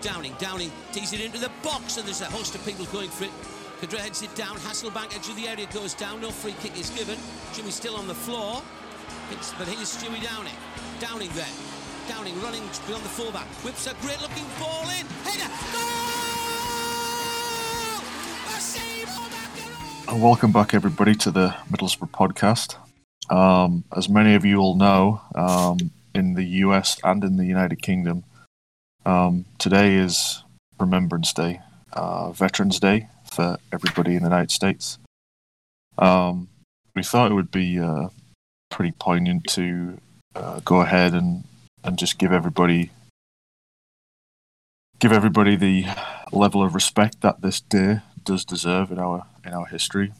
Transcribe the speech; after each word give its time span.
Downing, 0.00 0.34
Downing 0.38 0.72
tees 0.92 1.12
it 1.12 1.20
into 1.20 1.38
the 1.38 1.50
box, 1.62 1.98
and 1.98 2.06
there's 2.06 2.22
a 2.22 2.26
host 2.26 2.54
of 2.54 2.64
people 2.64 2.86
going 2.86 3.10
for 3.10 3.24
it. 3.24 3.30
Kudra 3.80 3.98
heads 3.98 4.22
it 4.22 4.34
down. 4.34 4.56
Hasselbaink 4.56 5.14
edge 5.14 5.28
of 5.28 5.36
the 5.36 5.46
area 5.46 5.66
goes 5.74 5.92
down. 5.92 6.22
No 6.22 6.30
free 6.30 6.54
kick 6.60 6.78
is 6.78 6.88
given. 6.90 7.18
Jimmy's 7.52 7.74
still 7.74 7.96
on 7.96 8.06
the 8.08 8.14
floor. 8.14 8.62
It's, 9.30 9.52
but 9.54 9.68
here's 9.68 9.94
Stewie 9.94 10.22
Downing. 10.22 10.56
Downing 11.00 11.28
there. 11.34 11.52
Downing 12.08 12.40
running 12.40 12.62
beyond 12.86 13.04
the 13.04 13.10
fullback. 13.10 13.46
Whips 13.62 13.86
a 13.86 13.94
great 14.00 14.20
looking 14.22 14.44
ball 14.58 14.82
in. 14.98 15.06
Header. 15.24 15.50
Goal! 15.72 16.20
And 20.08 20.22
welcome 20.22 20.50
back, 20.50 20.74
everybody, 20.74 21.14
to 21.14 21.30
the 21.30 21.54
Middlesbrough 21.70 22.10
podcast. 22.10 22.76
Um, 23.30 23.84
as 23.94 24.08
many 24.08 24.34
of 24.34 24.44
you 24.44 24.58
all 24.58 24.76
know, 24.76 25.20
um, 25.34 25.92
in 26.14 26.34
the 26.34 26.44
US 26.64 26.98
and 27.04 27.22
in 27.22 27.36
the 27.36 27.44
United 27.44 27.80
Kingdom, 27.80 28.24
um, 29.04 29.44
today 29.58 29.94
is 29.94 30.42
Remembrance 30.78 31.32
Day, 31.32 31.60
uh, 31.92 32.32
Veterans 32.32 32.80
Day 32.80 33.08
for 33.30 33.58
everybody 33.72 34.16
in 34.16 34.22
the 34.22 34.28
United 34.28 34.50
States. 34.50 34.98
Um, 35.98 36.48
we 36.94 37.02
thought 37.02 37.30
it 37.30 37.34
would 37.34 37.50
be 37.50 37.78
uh, 37.78 38.08
pretty 38.70 38.92
poignant 38.92 39.44
to 39.50 39.98
uh, 40.34 40.60
go 40.64 40.80
ahead 40.80 41.14
and, 41.14 41.44
and 41.84 41.98
just 41.98 42.18
give 42.18 42.32
everybody 42.32 42.90
give 45.00 45.12
everybody 45.12 45.56
the 45.56 45.86
level 46.30 46.62
of 46.62 46.74
respect 46.74 47.22
that 47.22 47.40
this 47.40 47.60
day 47.62 48.00
does 48.24 48.44
deserve 48.44 48.92
in 48.92 48.98
our 48.98 49.26
in 49.44 49.52
our 49.52 49.66
history. 49.66 50.12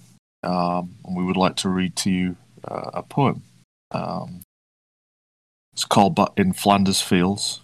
Um, 0.42 0.96
and 1.04 1.14
we 1.16 1.22
would 1.22 1.36
like 1.36 1.56
to 1.56 1.68
read 1.68 1.96
to 1.96 2.10
you 2.10 2.36
uh, 2.66 2.90
a 2.94 3.02
poem. 3.02 3.42
Um, 3.90 4.40
it's 5.72 5.84
called 5.84 6.14
"But 6.14 6.32
in 6.36 6.54
Flanders 6.54 7.02
Fields," 7.02 7.60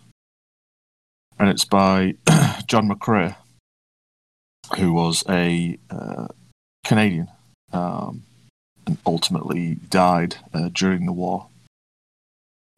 and 1.38 1.48
it's 1.48 1.64
by 1.64 2.14
John 2.66 2.88
McCrae, 2.88 3.36
who 4.78 4.92
was 4.92 5.24
a 5.29 5.78
uh, 5.90 6.28
Canadian 6.84 7.28
um, 7.73 8.23
and 8.87 8.98
ultimately 9.06 9.76
died 9.90 10.37
uh, 10.54 10.68
during 10.73 11.06
the 11.06 11.12
war. 11.12 11.48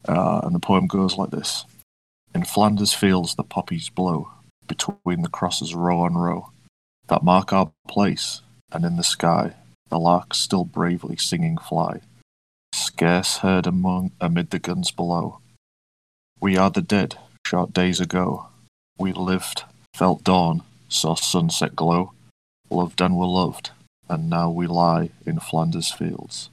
Uh, 0.07 0.41
and 0.43 0.55
the 0.55 0.59
poem 0.59 0.87
goes 0.87 1.17
like 1.17 1.31
this 1.31 1.65
In 2.33 2.43
Flanders 2.43 2.93
fields 2.93 3.35
the 3.35 3.43
poppies 3.43 3.89
blow, 3.89 4.31
between 4.67 5.21
the 5.21 5.29
crosses 5.29 5.75
row 5.75 6.01
on 6.01 6.15
row, 6.15 6.51
that 7.07 7.23
mark 7.23 7.51
our 7.53 7.71
place, 7.87 8.41
and 8.71 8.85
in 8.85 8.95
the 8.95 9.03
sky 9.03 9.55
the 9.89 9.99
larks 9.99 10.37
still 10.37 10.65
bravely 10.65 11.17
singing 11.17 11.57
fly, 11.57 12.01
scarce 12.73 13.37
heard 13.37 13.65
among 13.65 14.11
amid 14.21 14.51
the 14.51 14.59
guns 14.59 14.91
below. 14.91 15.39
We 16.39 16.57
are 16.57 16.69
the 16.69 16.81
dead, 16.81 17.17
short 17.45 17.73
days 17.73 17.99
ago. 17.99 18.48
We 18.99 19.13
lived, 19.13 19.63
felt 19.93 20.25
dawn, 20.25 20.63
saw 20.89 21.15
sunset 21.15 21.73
glow, 21.73 22.11
loved 22.69 22.99
and 22.99 23.15
were 23.15 23.25
loved, 23.25 23.71
and 24.09 24.29
now 24.29 24.49
we 24.49 24.67
lie 24.67 25.11
in 25.25 25.39
Flanders 25.39 25.89
fields. 25.89 26.49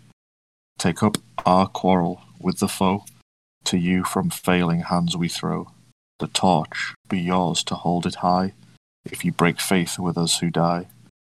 Take 0.79 1.03
up 1.03 1.19
our 1.45 1.67
quarrel 1.67 2.23
with 2.39 2.61
the 2.61 2.69
foe, 2.69 3.05
to 3.65 3.77
you 3.77 4.05
from 4.05 4.31
failing 4.31 4.83
hands 4.83 5.17
we 5.17 5.29
throw. 5.29 5.73
The 6.21 6.29
torch 6.29 6.95
be 7.09 7.19
yours 7.19 7.65
to 7.65 7.75
hold 7.75 8.07
it 8.07 8.17
high, 8.17 8.53
if 9.05 9.25
you 9.25 9.33
break 9.33 9.61
faith 9.61 9.99
with 9.99 10.17
us 10.17 10.39
who 10.39 10.51
die. 10.51 10.87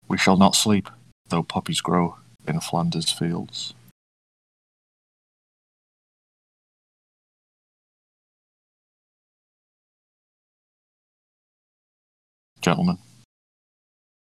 We 0.09 0.17
shall 0.17 0.38
not 0.38 0.55
sleep, 0.55 0.89
though 1.30 1.44
poppies 1.44 1.80
grow 1.80 2.17
in 2.45 2.59
Flanders 2.59 3.11
fields. 3.11 3.73
Gentlemen. 12.61 12.97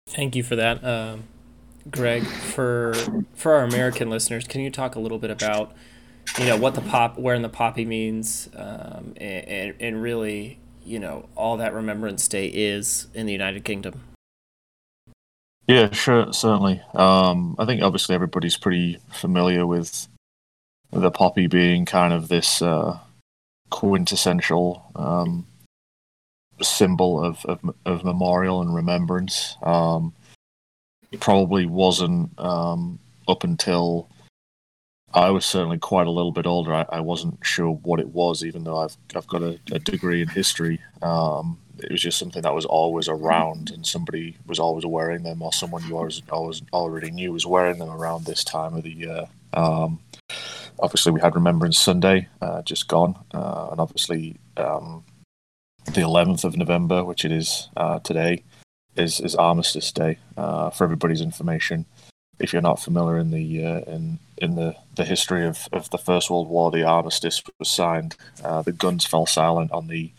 Thank 0.08 0.36
you 0.36 0.44
for 0.44 0.56
that, 0.56 0.84
um, 0.84 1.24
Greg. 1.90 2.24
For 2.26 2.94
for 3.34 3.54
our 3.54 3.64
American 3.64 4.10
listeners, 4.10 4.48
can 4.48 4.62
you 4.62 4.72
talk 4.72 4.96
a 4.96 5.00
little 5.00 5.20
bit 5.20 5.30
about, 5.30 5.74
you 6.38 6.46
know, 6.46 6.58
what 6.58 6.76
the 6.76 6.82
pop, 6.82 7.18
where 7.18 7.36
in 7.36 7.42
the 7.42 7.50
poppy 7.50 7.86
means, 7.86 8.50
um, 8.56 9.14
and, 9.18 9.76
and 9.80 10.02
really, 10.02 10.60
you 10.84 11.00
know, 11.00 11.30
all 11.36 11.58
that 11.58 11.74
Remembrance 11.74 12.28
Day 12.28 12.48
is 12.48 13.08
in 13.14 13.26
the 13.26 13.32
United 13.32 13.64
Kingdom? 13.64 14.02
Yeah, 15.68 15.92
sure, 15.92 16.34
certainly. 16.34 16.82
Um, 16.96 17.56
I 17.60 17.66
think 17.66 17.84
obviously 17.84 18.16
everybody's 18.16 18.58
pretty 18.58 18.98
familiar 19.12 19.68
with 19.68 20.08
the 20.92 21.12
poppy 21.12 21.46
being 21.46 21.86
kind 21.86 22.12
of 22.12 22.28
this 22.28 22.64
uh, 22.64 22.98
quintessential 23.70 24.92
um, 24.96 25.46
symbol 26.64 27.24
of, 27.24 27.46
of, 27.46 27.60
of 27.86 28.04
memorial 28.04 28.62
and 28.62 28.74
remembrance. 28.74 29.58
Um, 29.64 30.14
it 31.12 31.20
probably 31.20 31.66
wasn't 31.66 32.38
um, 32.40 33.00
up 33.28 33.44
until 33.44 34.10
I 35.14 35.32
was 35.32 35.46
certainly 35.46 35.80
quite 35.80 36.08
a 36.08 36.12
little 36.12 36.32
bit 36.32 36.46
older. 36.46 36.74
I, 36.74 36.86
I 36.90 37.00
wasn't 37.00 37.40
sure 37.44 37.72
what 37.72 38.00
it 38.00 38.10
was, 38.10 38.44
even 38.44 38.64
though 38.64 38.78
I've 38.78 38.96
I've 39.16 39.28
got 39.28 39.42
a, 39.42 39.60
a 39.72 39.80
degree 39.80 40.22
in 40.22 40.28
history. 40.28 40.80
Um, 41.02 41.58
it 41.80 41.92
was 41.92 42.02
just 42.02 42.20
something 42.20 42.42
that 42.42 42.54
was 42.54 42.66
always 42.66 43.08
around, 43.08 43.72
and 43.72 43.86
somebody 43.86 44.38
was 44.46 44.60
always 44.60 44.86
wearing 44.86 45.24
them, 45.24 45.42
or 45.42 45.52
someone 45.52 45.88
you 45.88 45.98
always 45.98 46.22
always 46.30 46.62
already 46.74 47.10
knew 47.10 47.34
was 47.34 47.46
wearing 47.46 47.80
them 47.80 47.90
around 47.90 48.26
this 48.26 48.44
time 48.44 48.76
of 48.76 48.84
the 48.84 48.92
year. 48.92 49.26
Um, 49.54 50.00
obviously, 50.80 51.12
we 51.12 51.22
had 51.22 51.36
Remembrance 51.36 51.80
Sunday 51.80 52.28
uh, 52.42 52.62
just 52.62 52.88
gone, 52.88 53.16
uh, 53.34 53.70
and 53.72 53.80
obviously 53.80 54.38
um, 54.58 55.04
the 55.86 56.02
11th 56.02 56.44
of 56.44 56.58
November, 56.58 57.04
which 57.04 57.26
it 57.26 57.32
is 57.32 57.70
uh, 57.78 58.00
today, 58.00 58.44
is 58.96 59.20
is 59.20 59.36
Armistice 59.36 59.92
Day. 59.92 60.18
Uh, 60.38 60.70
for 60.70 60.84
everybody's 60.84 61.22
information, 61.22 61.86
if 62.40 62.54
you're 62.54 62.62
not 62.62 62.82
familiar 62.82 63.18
in 63.18 63.32
the 63.32 63.66
uh, 63.66 63.80
in 63.82 64.20
in 64.38 64.56
the, 64.56 64.76
the 64.96 65.06
history 65.06 65.46
of, 65.46 65.68
of 65.72 65.90
the 65.90 65.98
First 65.98 66.30
World 66.30 66.48
War, 66.48 66.72
the 66.72 66.84
armistice 66.84 67.44
was 67.60 67.70
signed. 67.70 68.16
Uh, 68.44 68.62
the 68.62 68.72
guns 68.72 69.06
fell 69.06 69.26
silent 69.26 69.72
on 69.72 69.88
the 69.88 70.12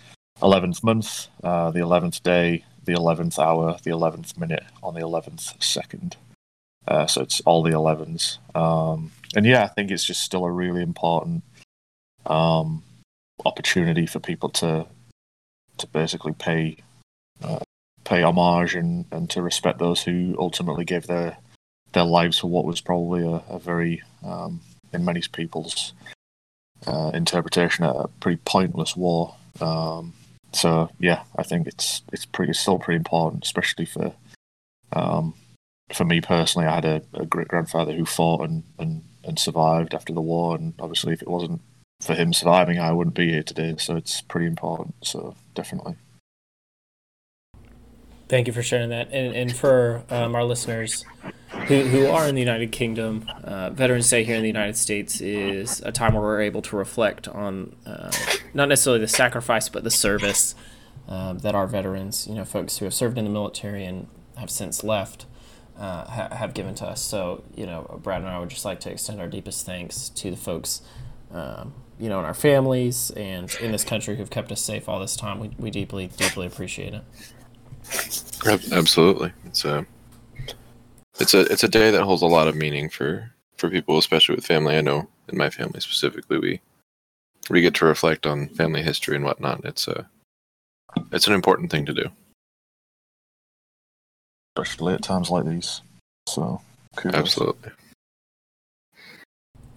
11th 0.42 0.82
month, 0.82 1.28
uh, 1.42 1.70
the 1.70 1.80
11th 1.80 2.22
day, 2.22 2.64
the 2.84 2.92
11th 2.92 3.38
hour, 3.38 3.78
the 3.82 3.90
11th 3.90 4.38
minute, 4.38 4.64
on 4.82 4.94
the 4.94 5.00
11th 5.00 5.62
second. 5.62 6.16
Uh, 6.86 7.06
so 7.06 7.22
it's 7.22 7.40
all 7.42 7.62
the 7.62 7.70
11s. 7.70 8.38
Um, 8.54 9.12
and 9.34 9.46
yeah, 9.46 9.64
I 9.64 9.68
think 9.68 9.90
it's 9.90 10.04
just 10.04 10.22
still 10.22 10.44
a 10.44 10.50
really 10.50 10.82
important 10.82 11.44
um, 12.26 12.82
opportunity 13.44 14.06
for 14.06 14.18
people 14.18 14.48
to 14.50 14.86
to 15.80 15.86
basically 15.88 16.32
pay 16.32 16.76
uh, 17.42 17.60
pay 18.04 18.22
homage 18.22 18.74
and, 18.74 19.04
and 19.10 19.30
to 19.30 19.42
respect 19.42 19.78
those 19.78 20.02
who 20.02 20.36
ultimately 20.38 20.84
gave 20.84 21.06
their 21.06 21.36
their 21.92 22.04
lives 22.04 22.38
for 22.38 22.48
what 22.48 22.64
was 22.64 22.80
probably 22.80 23.24
a, 23.26 23.42
a 23.48 23.58
very 23.58 24.02
um, 24.24 24.60
in 24.92 25.04
many 25.04 25.22
people's 25.32 25.92
uh, 26.86 27.10
interpretation 27.14 27.84
a 27.84 28.08
pretty 28.20 28.40
pointless 28.44 28.96
war. 28.96 29.34
Um, 29.60 30.14
so 30.52 30.90
yeah, 30.98 31.22
I 31.36 31.42
think 31.42 31.66
it's 31.66 32.02
it's 32.12 32.24
pretty 32.24 32.52
still 32.52 32.78
pretty 32.78 32.96
important, 32.96 33.44
especially 33.44 33.84
for 33.84 34.12
um, 34.92 35.34
for 35.92 36.04
me 36.04 36.20
personally. 36.20 36.66
I 36.66 36.74
had 36.74 36.84
a, 36.84 37.02
a 37.14 37.26
great 37.26 37.48
grandfather 37.48 37.92
who 37.92 38.04
fought 38.04 38.48
and, 38.48 38.62
and 38.78 39.02
and 39.24 39.38
survived 39.38 39.94
after 39.94 40.12
the 40.12 40.20
war, 40.20 40.56
and 40.56 40.74
obviously, 40.78 41.12
if 41.12 41.22
it 41.22 41.28
wasn't 41.28 41.60
for 42.00 42.14
him 42.14 42.32
surviving, 42.32 42.78
I 42.78 42.92
wouldn't 42.92 43.14
be 43.14 43.30
here 43.30 43.42
today. 43.42 43.74
So 43.78 43.96
it's 43.96 44.20
pretty 44.22 44.46
important. 44.46 44.94
So 45.02 45.34
definitely. 45.54 45.96
Thank 48.28 48.46
you 48.46 48.52
for 48.52 48.62
sharing 48.62 48.90
that, 48.90 49.08
and 49.10 49.34
and 49.34 49.54
for 49.54 50.04
um, 50.08 50.36
our 50.36 50.44
listeners 50.44 51.04
who 51.66 51.80
who 51.80 52.06
are 52.06 52.28
in 52.28 52.36
the 52.36 52.40
United 52.40 52.70
Kingdom, 52.70 53.28
uh, 53.42 53.70
Veterans 53.70 54.08
Day 54.08 54.22
here 54.22 54.36
in 54.36 54.42
the 54.42 54.48
United 54.48 54.76
States 54.76 55.20
is 55.20 55.80
a 55.80 55.90
time 55.90 56.14
where 56.14 56.22
we're 56.22 56.40
able 56.40 56.62
to 56.62 56.76
reflect 56.76 57.26
on 57.26 57.74
uh, 57.84 58.12
not 58.54 58.68
necessarily 58.68 59.00
the 59.00 59.08
sacrifice, 59.08 59.68
but 59.68 59.82
the 59.82 59.90
service 59.90 60.54
um, 61.08 61.38
that 61.38 61.56
our 61.56 61.66
veterans, 61.66 62.28
you 62.28 62.34
know, 62.34 62.44
folks 62.44 62.78
who 62.78 62.84
have 62.84 62.94
served 62.94 63.18
in 63.18 63.24
the 63.24 63.30
military 63.30 63.84
and 63.84 64.06
have 64.36 64.48
since 64.48 64.84
left, 64.84 65.26
uh, 65.76 66.04
ha- 66.04 66.34
have 66.34 66.54
given 66.54 66.74
to 66.76 66.86
us. 66.86 67.02
So, 67.02 67.42
you 67.56 67.66
know, 67.66 67.98
Brad 68.02 68.20
and 68.20 68.30
I 68.30 68.38
would 68.38 68.48
just 68.48 68.64
like 68.64 68.78
to 68.80 68.90
extend 68.90 69.20
our 69.20 69.26
deepest 69.26 69.66
thanks 69.66 70.08
to 70.10 70.30
the 70.30 70.36
folks, 70.36 70.82
um, 71.32 71.74
you 72.00 72.08
know, 72.08 72.18
in 72.18 72.24
our 72.24 72.34
families 72.34 73.10
and 73.10 73.54
in 73.60 73.72
this 73.72 73.84
country 73.84 74.16
who've 74.16 74.30
kept 74.30 74.50
us 74.50 74.60
safe 74.60 74.88
all 74.88 74.98
this 74.98 75.14
time. 75.14 75.38
We, 75.38 75.50
we 75.58 75.70
deeply, 75.70 76.08
deeply 76.16 76.46
appreciate 76.46 76.94
it. 76.94 77.02
Absolutely, 78.72 79.32
it's 79.44 79.64
a 79.64 79.86
it's 81.18 81.34
a 81.34 81.40
it's 81.52 81.62
a 81.62 81.68
day 81.68 81.90
that 81.90 82.02
holds 82.02 82.22
a 82.22 82.26
lot 82.26 82.48
of 82.48 82.56
meaning 82.56 82.88
for 82.88 83.30
for 83.56 83.68
people, 83.68 83.98
especially 83.98 84.34
with 84.34 84.46
family. 84.46 84.76
I 84.76 84.80
know 84.80 85.08
in 85.28 85.36
my 85.36 85.50
family 85.50 85.80
specifically, 85.80 86.38
we 86.38 86.60
we 87.50 87.60
get 87.60 87.74
to 87.74 87.84
reflect 87.84 88.26
on 88.26 88.48
family 88.48 88.82
history 88.82 89.16
and 89.16 89.24
whatnot. 89.24 89.64
It's 89.64 89.86
a 89.88 90.08
it's 91.12 91.26
an 91.26 91.34
important 91.34 91.70
thing 91.70 91.84
to 91.86 91.92
do, 91.92 92.08
especially 94.56 94.94
at 94.94 95.02
times 95.02 95.30
like 95.30 95.44
these. 95.44 95.82
So 96.28 96.62
kudos. 96.96 97.18
absolutely. 97.18 97.72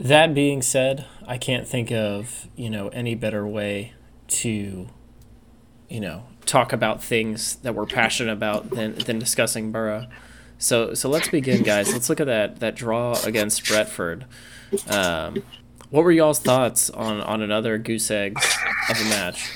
That 0.03 0.35
being 0.35 0.61
said, 0.61 1.07
I 1.25 1.39
can't 1.39 1.67
think 1.67 1.91
of 1.91 2.47
you 2.55 2.69
know 2.69 2.89
any 2.89 3.15
better 3.15 3.47
way 3.47 3.93
to 4.27 4.87
you 5.93 5.99
know, 5.99 6.23
talk 6.47 6.73
about 6.73 7.03
things 7.03 7.57
that 7.57 7.75
we're 7.75 7.85
passionate 7.85 8.33
about 8.33 8.71
than 8.71 8.95
than 8.95 9.19
discussing 9.19 9.71
Borough. 9.71 10.07
So 10.57 10.95
so 10.95 11.07
let's 11.07 11.29
begin, 11.29 11.61
guys. 11.61 11.93
Let's 11.93 12.09
look 12.09 12.19
at 12.19 12.25
that 12.25 12.59
that 12.61 12.75
draw 12.75 13.15
against 13.23 13.67
Brentford. 13.67 14.25
Um, 14.89 15.43
what 15.91 16.03
were 16.03 16.11
y'all's 16.11 16.39
thoughts 16.39 16.89
on 16.89 17.21
on 17.21 17.43
another 17.43 17.77
goose 17.77 18.09
egg 18.09 18.39
of 18.89 18.99
a 18.99 19.03
match? 19.03 19.51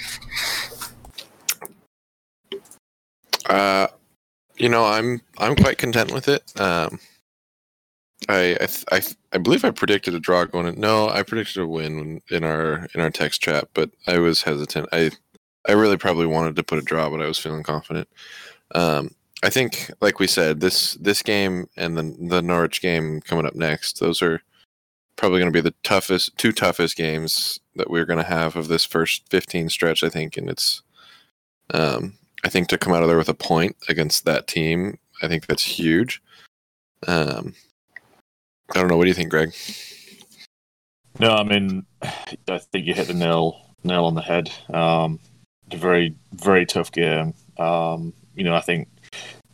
Uh, 3.49 3.87
you 4.57 4.69
know, 4.69 4.85
I'm 4.85 5.21
I'm 5.39 5.55
quite 5.55 5.79
content 5.79 6.13
with 6.13 6.27
it. 6.27 6.43
Um, 6.59 6.99
I 8.29 8.51
I, 8.53 8.65
th- 8.65 8.85
I 8.91 8.99
th- 8.99 9.15
I 9.33 9.37
believe 9.37 9.63
I 9.65 9.71
predicted 9.71 10.13
a 10.13 10.19
draw 10.19 10.45
going 10.45 10.67
in. 10.67 10.79
No, 10.79 11.09
I 11.09 11.23
predicted 11.23 11.61
a 11.61 11.67
win 11.67 12.21
in 12.29 12.43
our 12.43 12.87
in 12.93 13.01
our 13.01 13.09
text 13.09 13.41
chat, 13.41 13.69
but 13.73 13.91
I 14.07 14.17
was 14.19 14.41
hesitant. 14.41 14.89
I 14.91 15.11
I 15.67 15.73
really 15.73 15.97
probably 15.97 16.27
wanted 16.27 16.55
to 16.55 16.63
put 16.63 16.79
a 16.79 16.81
draw, 16.81 17.09
but 17.09 17.21
I 17.21 17.27
was 17.27 17.37
feeling 17.39 17.63
confident. 17.63 18.07
Um, 18.75 19.11
I 19.43 19.49
think, 19.49 19.91
like 20.01 20.19
we 20.19 20.27
said, 20.27 20.59
this 20.59 20.93
this 20.95 21.21
game 21.21 21.67
and 21.77 21.97
the 21.97 22.15
the 22.27 22.41
Norwich 22.41 22.81
game 22.81 23.21
coming 23.21 23.45
up 23.45 23.55
next, 23.55 23.99
those 23.99 24.21
are 24.21 24.41
probably 25.15 25.39
going 25.39 25.51
to 25.51 25.57
be 25.57 25.67
the 25.67 25.75
toughest 25.83 26.37
two 26.37 26.51
toughest 26.51 26.95
games 26.95 27.59
that 27.75 27.89
we're 27.89 28.05
going 28.05 28.19
to 28.19 28.23
have 28.25 28.55
of 28.55 28.67
this 28.67 28.85
first 28.85 29.23
15 29.29 29.69
stretch. 29.69 30.03
I 30.03 30.09
think, 30.09 30.37
and 30.37 30.49
it's 30.49 30.81
um, 31.73 32.17
I 32.43 32.49
think 32.49 32.67
to 32.69 32.77
come 32.77 32.93
out 32.93 33.03
of 33.03 33.09
there 33.09 33.17
with 33.17 33.29
a 33.29 33.33
point 33.33 33.75
against 33.89 34.25
that 34.25 34.47
team, 34.47 34.97
I 35.21 35.27
think 35.27 35.47
that's 35.47 35.63
huge. 35.63 36.21
Um, 37.07 37.53
I 38.75 38.79
don't 38.79 38.87
know. 38.87 38.97
What 38.97 39.03
do 39.03 39.09
you 39.09 39.13
think, 39.13 39.29
Greg? 39.29 39.53
No, 41.19 41.33
I 41.33 41.43
mean, 41.43 41.85
I 42.01 42.57
think 42.57 42.85
you 42.85 42.93
hit 42.93 43.07
the 43.07 43.13
nail 43.13 43.61
nail 43.83 44.05
on 44.05 44.15
the 44.15 44.21
head. 44.21 44.51
Um, 44.73 45.19
a 45.71 45.77
very 45.77 46.15
very 46.33 46.65
tough 46.65 46.91
game. 46.91 47.33
Um, 47.57 48.13
you 48.35 48.43
know, 48.43 48.55
I 48.55 48.61
think 48.61 48.87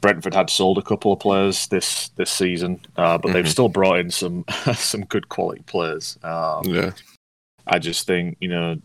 Brentford 0.02 0.34
had 0.34 0.50
sold 0.50 0.78
a 0.78 0.82
couple 0.82 1.14
of 1.14 1.20
players 1.20 1.68
this 1.68 2.10
this 2.10 2.30
season, 2.30 2.82
uh, 2.98 3.18
but 3.18 3.30
mm-hmm. 3.30 3.34
they've 3.34 3.50
still 3.50 3.70
brought 3.70 4.00
in 4.00 4.12
some 4.12 4.46
some 4.76 5.06
good 5.06 5.30
quality 5.30 5.64
players. 5.66 6.18
Um, 6.24 6.64
yeah, 6.66 6.92
I 7.66 7.80
just 7.80 8.06
think 8.06 8.38
you 8.40 8.50
know 8.50 8.78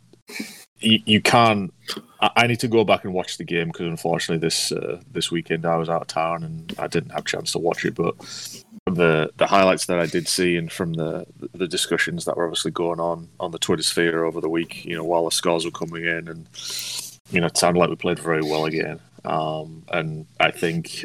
you, 0.80 1.00
you 1.04 1.20
can't. 1.20 1.72
I 2.20 2.46
need 2.46 2.60
to 2.60 2.68
go 2.68 2.84
back 2.84 3.04
and 3.04 3.14
watch 3.14 3.38
the 3.38 3.44
game 3.44 3.68
because 3.68 3.86
unfortunately 3.86 4.44
this 4.44 4.72
uh, 4.72 5.00
this 5.10 5.30
weekend 5.30 5.66
I 5.66 5.76
was 5.76 5.88
out 5.88 6.02
of 6.02 6.08
town 6.08 6.44
and 6.44 6.74
I 6.78 6.86
didn't 6.86 7.10
have 7.10 7.24
a 7.24 7.28
chance 7.28 7.52
to 7.52 7.58
watch 7.58 7.84
it. 7.84 7.94
But 7.94 8.14
the 8.94 9.30
the 9.36 9.46
highlights 9.46 9.86
that 9.86 9.98
I 9.98 10.06
did 10.06 10.28
see 10.28 10.56
and 10.56 10.70
from 10.70 10.94
the 10.94 11.26
the 11.54 11.68
discussions 11.68 12.24
that 12.24 12.36
were 12.36 12.44
obviously 12.44 12.70
going 12.70 13.00
on 13.00 13.28
on 13.40 13.50
the 13.50 13.58
Twitter 13.58 13.82
sphere 13.82 14.24
over 14.24 14.40
the 14.40 14.48
week, 14.48 14.84
you 14.84 14.96
know, 14.96 15.04
while 15.04 15.24
the 15.24 15.30
scores 15.30 15.64
were 15.64 15.70
coming 15.70 16.04
in, 16.04 16.28
and 16.28 16.46
you 17.30 17.40
know, 17.40 17.46
it 17.46 17.56
sounded 17.56 17.80
like 17.80 17.90
we 17.90 17.96
played 17.96 18.18
very 18.18 18.42
well 18.42 18.64
again. 18.64 19.00
Um, 19.24 19.84
and 19.92 20.26
I 20.40 20.50
think, 20.50 21.04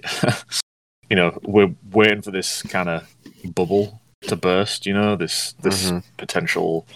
you 1.09 1.15
know, 1.15 1.37
we're 1.43 1.73
waiting 1.91 2.21
for 2.21 2.31
this 2.31 2.61
kind 2.63 2.89
of 2.89 3.07
bubble 3.53 4.01
to 4.23 4.35
burst. 4.35 4.85
You 4.85 4.93
know, 4.93 5.15
this 5.15 5.53
this 5.61 5.87
mm-hmm. 5.87 5.99
potential 6.17 6.87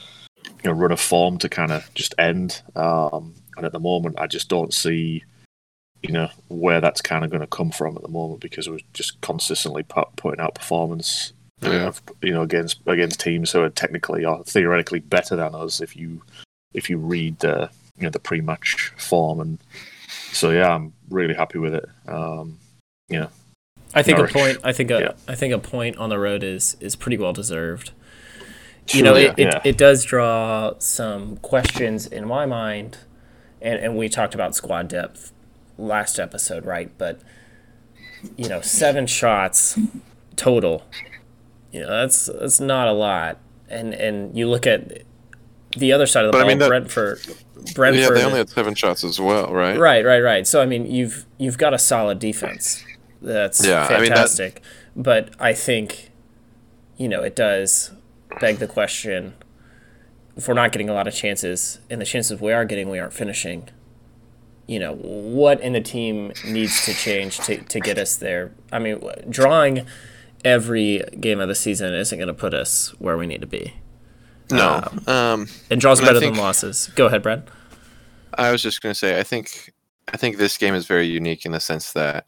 you 0.46 0.72
know 0.72 0.72
run 0.72 0.92
of 0.92 1.00
form 1.00 1.38
to 1.40 1.50
kind 1.50 1.72
of 1.72 1.94
just 1.94 2.16
end. 2.18 2.62
Um, 2.76 3.36
and 3.56 3.66
at 3.66 3.72
the 3.72 3.80
moment, 3.80 4.20
I 4.20 4.28
just 4.28 4.50
don't 4.50 4.74
see 4.74 5.24
you 6.08 6.14
know 6.14 6.30
where 6.48 6.82
that's 6.82 7.02
kind 7.02 7.24
of 7.24 7.32
going 7.32 7.42
to 7.42 7.48
come 7.48 7.72
from 7.72 7.96
at 7.96 8.02
the 8.02 8.08
moment 8.10 8.40
because 8.40 8.70
we're 8.70 8.80
just 8.94 9.20
consistently 9.22 9.84
putting 9.84 10.40
out 10.40 10.56
performance. 10.56 11.34
Yeah. 11.62 11.88
Of, 11.88 12.04
you 12.22 12.34
know, 12.34 12.44
against 12.44 12.80
against 12.86 13.20
teams 13.20 13.52
who 13.52 13.62
are 13.62 13.70
technically 13.70 14.24
or 14.24 14.44
theoretically 14.44 15.00
better 15.00 15.36
than 15.36 15.56
us. 15.56 15.82
If 15.82 15.96
you 15.96 16.22
if 16.74 16.90
you 16.90 16.98
read 16.98 17.40
the 17.40 17.70
you 17.98 18.04
know 18.04 18.10
the 18.10 18.20
pre-match 18.20 18.94
form, 18.98 19.40
and 19.40 19.58
so 20.32 20.52
yeah, 20.52 20.74
I'm 20.74 20.94
really 21.10 21.34
happy 21.34 21.58
with 21.58 21.74
it. 21.74 21.90
Um, 22.08 22.60
yeah, 23.10 23.30
I 23.96 24.04
think 24.04 24.20
Norwich. 24.20 24.36
a 24.36 24.38
point. 24.38 24.58
I 24.64 24.72
think 24.72 24.92
a 24.92 25.00
yeah. 25.00 25.12
I 25.28 25.34
think 25.34 25.52
a 25.52 25.58
point 25.58 25.98
on 25.98 26.10
the 26.10 26.20
road 26.20 26.44
is 26.44 26.78
is 26.80 26.96
pretty 26.96 27.18
well 27.18 27.34
deserved 27.34 27.92
you 28.94 29.04
know, 29.04 29.16
it, 29.16 29.38
yeah. 29.38 29.58
it, 29.58 29.62
it, 29.66 29.78
does 29.78 30.04
draw 30.04 30.74
some 30.80 31.38
questions 31.38 32.08
in 32.08 32.26
my 32.26 32.46
mind, 32.46 32.98
and, 33.62 33.80
and 33.80 33.98
we 33.98 34.08
talked 34.10 34.34
about 34.34 34.56
squad 34.56 34.88
depth 34.88 35.34
last 35.78 36.20
episode, 36.20 36.66
right? 36.66 36.92
But 36.98 37.22
you 38.36 38.50
know, 38.50 38.62
seven 38.62 39.08
shots 39.08 39.78
total. 40.36 40.86
You 41.72 41.82
know, 41.82 41.90
that's 41.90 42.28
that's 42.28 42.60
not 42.60 42.88
a 42.88 42.94
lot. 42.94 43.40
And 43.70 43.94
and 43.94 44.38
you 44.38 44.48
look 44.48 44.66
at 44.66 45.04
the 45.76 45.92
other 45.92 46.06
side 46.06 46.26
of 46.26 46.30
the 46.30 46.38
but 46.38 46.40
ball, 46.40 46.46
I 46.46 46.50
mean 46.50 46.60
that, 46.60 46.68
Brentford. 46.68 47.20
Brentford. 47.76 48.02
Yeah, 48.02 48.10
they 48.10 48.24
only 48.24 48.38
had 48.38 48.50
seven 48.50 48.76
shots 48.76 49.04
as 49.04 49.20
well, 49.20 49.54
right? 49.54 49.78
Right, 49.78 50.06
right, 50.06 50.22
right. 50.22 50.48
So 50.48 50.62
I 50.62 50.66
mean, 50.66 50.90
you've 50.90 51.26
you've 51.38 51.58
got 51.58 51.74
a 51.74 51.80
solid 51.80 52.20
defense. 52.20 52.84
That's 53.22 53.66
yeah, 53.66 53.88
fantastic. 53.88 54.44
I 54.44 54.60
mean, 54.60 54.64
that... 54.64 55.04
But 55.04 55.36
I 55.40 55.54
think, 55.54 56.12
you 56.98 57.08
know, 57.08 57.22
it 57.24 57.36
does 57.36 57.92
beg 58.40 58.58
the 58.58 58.68
question 58.68 59.34
if 60.36 60.48
we're 60.48 60.54
not 60.54 60.72
getting 60.72 60.90
a 60.90 60.94
lot 60.94 61.08
of 61.08 61.14
chances 61.14 61.80
and 61.90 62.00
the 62.00 62.06
chances 62.06 62.40
we 62.40 62.54
are 62.54 62.64
getting 62.64 62.90
we 62.90 63.00
aren't 63.00 63.14
finishing 63.14 63.70
you 64.68 64.80
know 64.80 64.96
what 64.96 65.60
in 65.62 65.74
the 65.74 65.82
team 65.82 66.32
needs 66.46 66.86
to 66.86 66.94
change 66.94 67.40
to, 67.40 67.58
to 67.58 67.80
get 67.80 67.98
us 67.98 68.16
there. 68.18 68.52
I 68.72 68.80
mean 68.80 69.02
drawing 69.30 69.86
every 70.46 71.04
game 71.20 71.40
of 71.40 71.48
the 71.48 71.56
season 71.56 71.94
isn't 71.94 72.18
going 72.18 72.28
to 72.28 72.34
put 72.34 72.54
us 72.54 72.90
where 73.00 73.18
we 73.18 73.28
need 73.28 73.42
to 73.42 73.48
be. 73.48 73.74
No. 74.52 74.82
Um, 75.08 75.14
um, 75.14 75.48
and 75.70 75.82
draws 75.82 76.00
better 76.00 76.20
think, 76.20 76.36
than 76.36 76.44
losses. 76.44 76.90
Go 76.96 77.08
ahead 77.08 77.24
brad. 77.24 77.50
I 78.34 78.52
was 78.52 78.62
just 78.62 78.82
going 78.82 78.94
to 78.94 79.00
say 79.00 79.20
i 79.20 79.24
think 79.24 79.74
i 80.14 80.18
think 80.18 80.38
this 80.38 80.58
game 80.58 80.76
is 80.76 80.86
very 80.86 81.08
unique 81.08 81.46
in 81.46 81.52
the 81.52 81.60
sense 81.60 81.94
that 81.94 82.28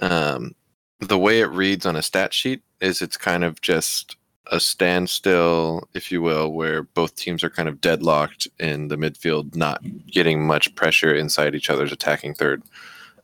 um, 0.00 0.54
the 1.00 1.18
way 1.18 1.40
it 1.40 1.46
reads 1.46 1.86
on 1.86 1.96
a 1.96 2.02
stat 2.02 2.32
sheet 2.32 2.62
is 2.80 3.02
it's 3.02 3.16
kind 3.16 3.44
of 3.44 3.60
just 3.60 4.16
a 4.50 4.60
standstill, 4.60 5.88
if 5.94 6.12
you 6.12 6.22
will, 6.22 6.52
where 6.52 6.82
both 6.82 7.16
teams 7.16 7.42
are 7.42 7.50
kind 7.50 7.68
of 7.68 7.80
deadlocked 7.80 8.46
in 8.58 8.88
the 8.88 8.96
midfield, 8.96 9.56
not 9.56 9.82
getting 10.06 10.46
much 10.46 10.74
pressure 10.74 11.14
inside 11.14 11.54
each 11.54 11.70
other's 11.70 11.92
attacking 11.92 12.34
third. 12.34 12.62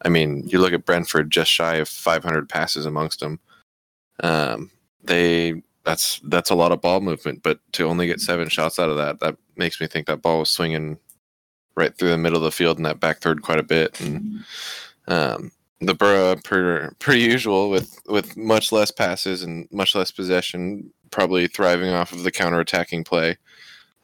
I 0.04 0.08
mean, 0.08 0.46
you 0.48 0.58
look 0.58 0.72
at 0.72 0.84
Brentford, 0.84 1.30
just 1.30 1.50
shy 1.50 1.76
of 1.76 1.88
500 1.88 2.48
passes 2.48 2.86
amongst 2.86 3.20
them. 3.20 3.38
Um, 4.20 4.70
they 5.04 5.62
that's 5.84 6.20
that's 6.24 6.50
a 6.50 6.54
lot 6.54 6.72
of 6.72 6.80
ball 6.80 7.00
movement, 7.00 7.42
but 7.42 7.58
to 7.72 7.84
only 7.84 8.06
get 8.06 8.20
seven 8.20 8.48
shots 8.48 8.78
out 8.78 8.90
of 8.90 8.96
that, 8.96 9.20
that 9.20 9.36
makes 9.56 9.80
me 9.80 9.86
think 9.86 10.06
that 10.06 10.22
ball 10.22 10.40
was 10.40 10.50
swinging 10.50 10.98
right 11.76 11.96
through 11.96 12.10
the 12.10 12.18
middle 12.18 12.38
of 12.38 12.44
the 12.44 12.52
field 12.52 12.76
in 12.76 12.84
that 12.84 13.00
back 13.00 13.18
third 13.18 13.42
quite 13.42 13.58
a 13.58 13.64
bit, 13.64 14.00
and 14.00 14.44
um, 15.08 15.50
the 15.80 15.94
Borough 15.94 16.36
per 16.36 16.92
per 17.00 17.14
usual 17.14 17.70
with 17.70 17.98
with 18.06 18.36
much 18.36 18.70
less 18.70 18.90
passes 18.90 19.42
and 19.42 19.66
much 19.72 19.94
less 19.94 20.10
possession 20.12 20.92
probably 21.12 21.46
thriving 21.46 21.90
off 21.90 22.12
of 22.12 22.24
the 22.24 22.32
counter-attacking 22.32 23.04
play, 23.04 23.36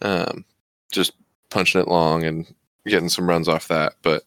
um, 0.02 0.44
just 0.92 1.12
punching 1.50 1.80
it 1.80 1.88
long 1.88 2.22
and 2.22 2.46
getting 2.86 3.08
some 3.08 3.28
runs 3.28 3.48
off 3.48 3.66
that. 3.68 3.94
But 4.02 4.22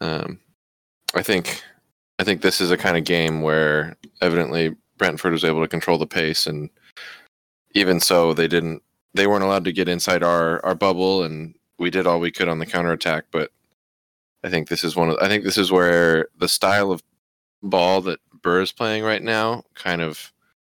um, 0.00 0.40
I 1.14 1.22
think 1.22 1.62
I 2.18 2.24
think 2.24 2.40
this 2.40 2.60
is 2.60 2.70
a 2.70 2.78
kind 2.78 2.96
of 2.96 3.04
game 3.04 3.42
where 3.42 3.96
evidently 4.22 4.74
Brentford 4.96 5.32
was 5.32 5.44
able 5.44 5.60
to 5.60 5.68
control 5.68 5.98
the 5.98 6.06
pace, 6.06 6.46
and 6.46 6.70
even 7.74 8.00
so, 8.00 8.32
they 8.32 8.48
didn't. 8.48 8.82
They 9.12 9.26
weren't 9.26 9.44
allowed 9.44 9.64
to 9.64 9.72
get 9.72 9.88
inside 9.88 10.22
our 10.22 10.64
our 10.64 10.74
bubble, 10.74 11.22
and 11.22 11.54
we 11.78 11.90
did 11.90 12.06
all 12.06 12.20
we 12.20 12.32
could 12.32 12.48
on 12.48 12.58
the 12.58 12.66
counterattack. 12.66 13.24
But 13.30 13.50
I 14.44 14.48
think 14.48 14.68
this 14.68 14.84
is 14.84 14.96
one 14.96 15.10
of. 15.10 15.18
I 15.20 15.28
think 15.28 15.44
this 15.44 15.58
is 15.58 15.70
where 15.72 16.28
the 16.38 16.48
style 16.48 16.90
of 16.90 17.02
ball 17.62 18.00
that 18.02 18.20
Burr 18.42 18.62
is 18.62 18.72
playing 18.72 19.02
right 19.02 19.22
now 19.22 19.64
kind 19.74 20.00
of 20.00 20.32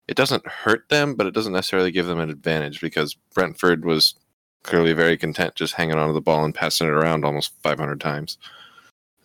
it 0.08 0.16
doesn't 0.16 0.46
hurt 0.46 0.88
them, 0.88 1.14
but 1.14 1.26
it 1.26 1.34
doesn't 1.34 1.52
necessarily 1.52 1.90
give 1.90 2.06
them 2.06 2.18
an 2.18 2.30
advantage 2.30 2.80
because 2.80 3.14
Brentford 3.34 3.84
was 3.84 4.14
clearly 4.62 4.92
very 4.92 5.16
content 5.16 5.54
just 5.54 5.74
hanging 5.74 5.96
onto 5.96 6.14
the 6.14 6.20
ball 6.20 6.44
and 6.44 6.54
passing 6.54 6.88
it 6.88 6.92
around 6.92 7.24
almost 7.24 7.52
500 7.62 8.00
times. 8.00 8.38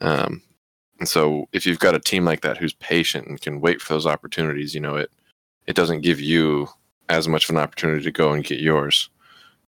Um, 0.01 0.43
and 0.99 1.07
so 1.07 1.47
if 1.53 1.65
you've 1.65 1.79
got 1.79 1.95
a 1.95 1.99
team 1.99 2.25
like 2.25 2.41
that 2.41 2.57
who's 2.57 2.73
patient 2.73 3.27
and 3.27 3.41
can 3.41 3.61
wait 3.61 3.81
for 3.81 3.93
those 3.93 4.05
opportunities, 4.05 4.75
you 4.75 4.81
know, 4.81 4.95
it 4.95 5.09
it 5.65 5.75
doesn't 5.75 6.01
give 6.01 6.19
you 6.19 6.67
as 7.09 7.27
much 7.27 7.45
of 7.45 7.55
an 7.55 7.61
opportunity 7.61 8.03
to 8.03 8.11
go 8.11 8.33
and 8.33 8.43
get 8.43 8.59
yours. 8.59 9.09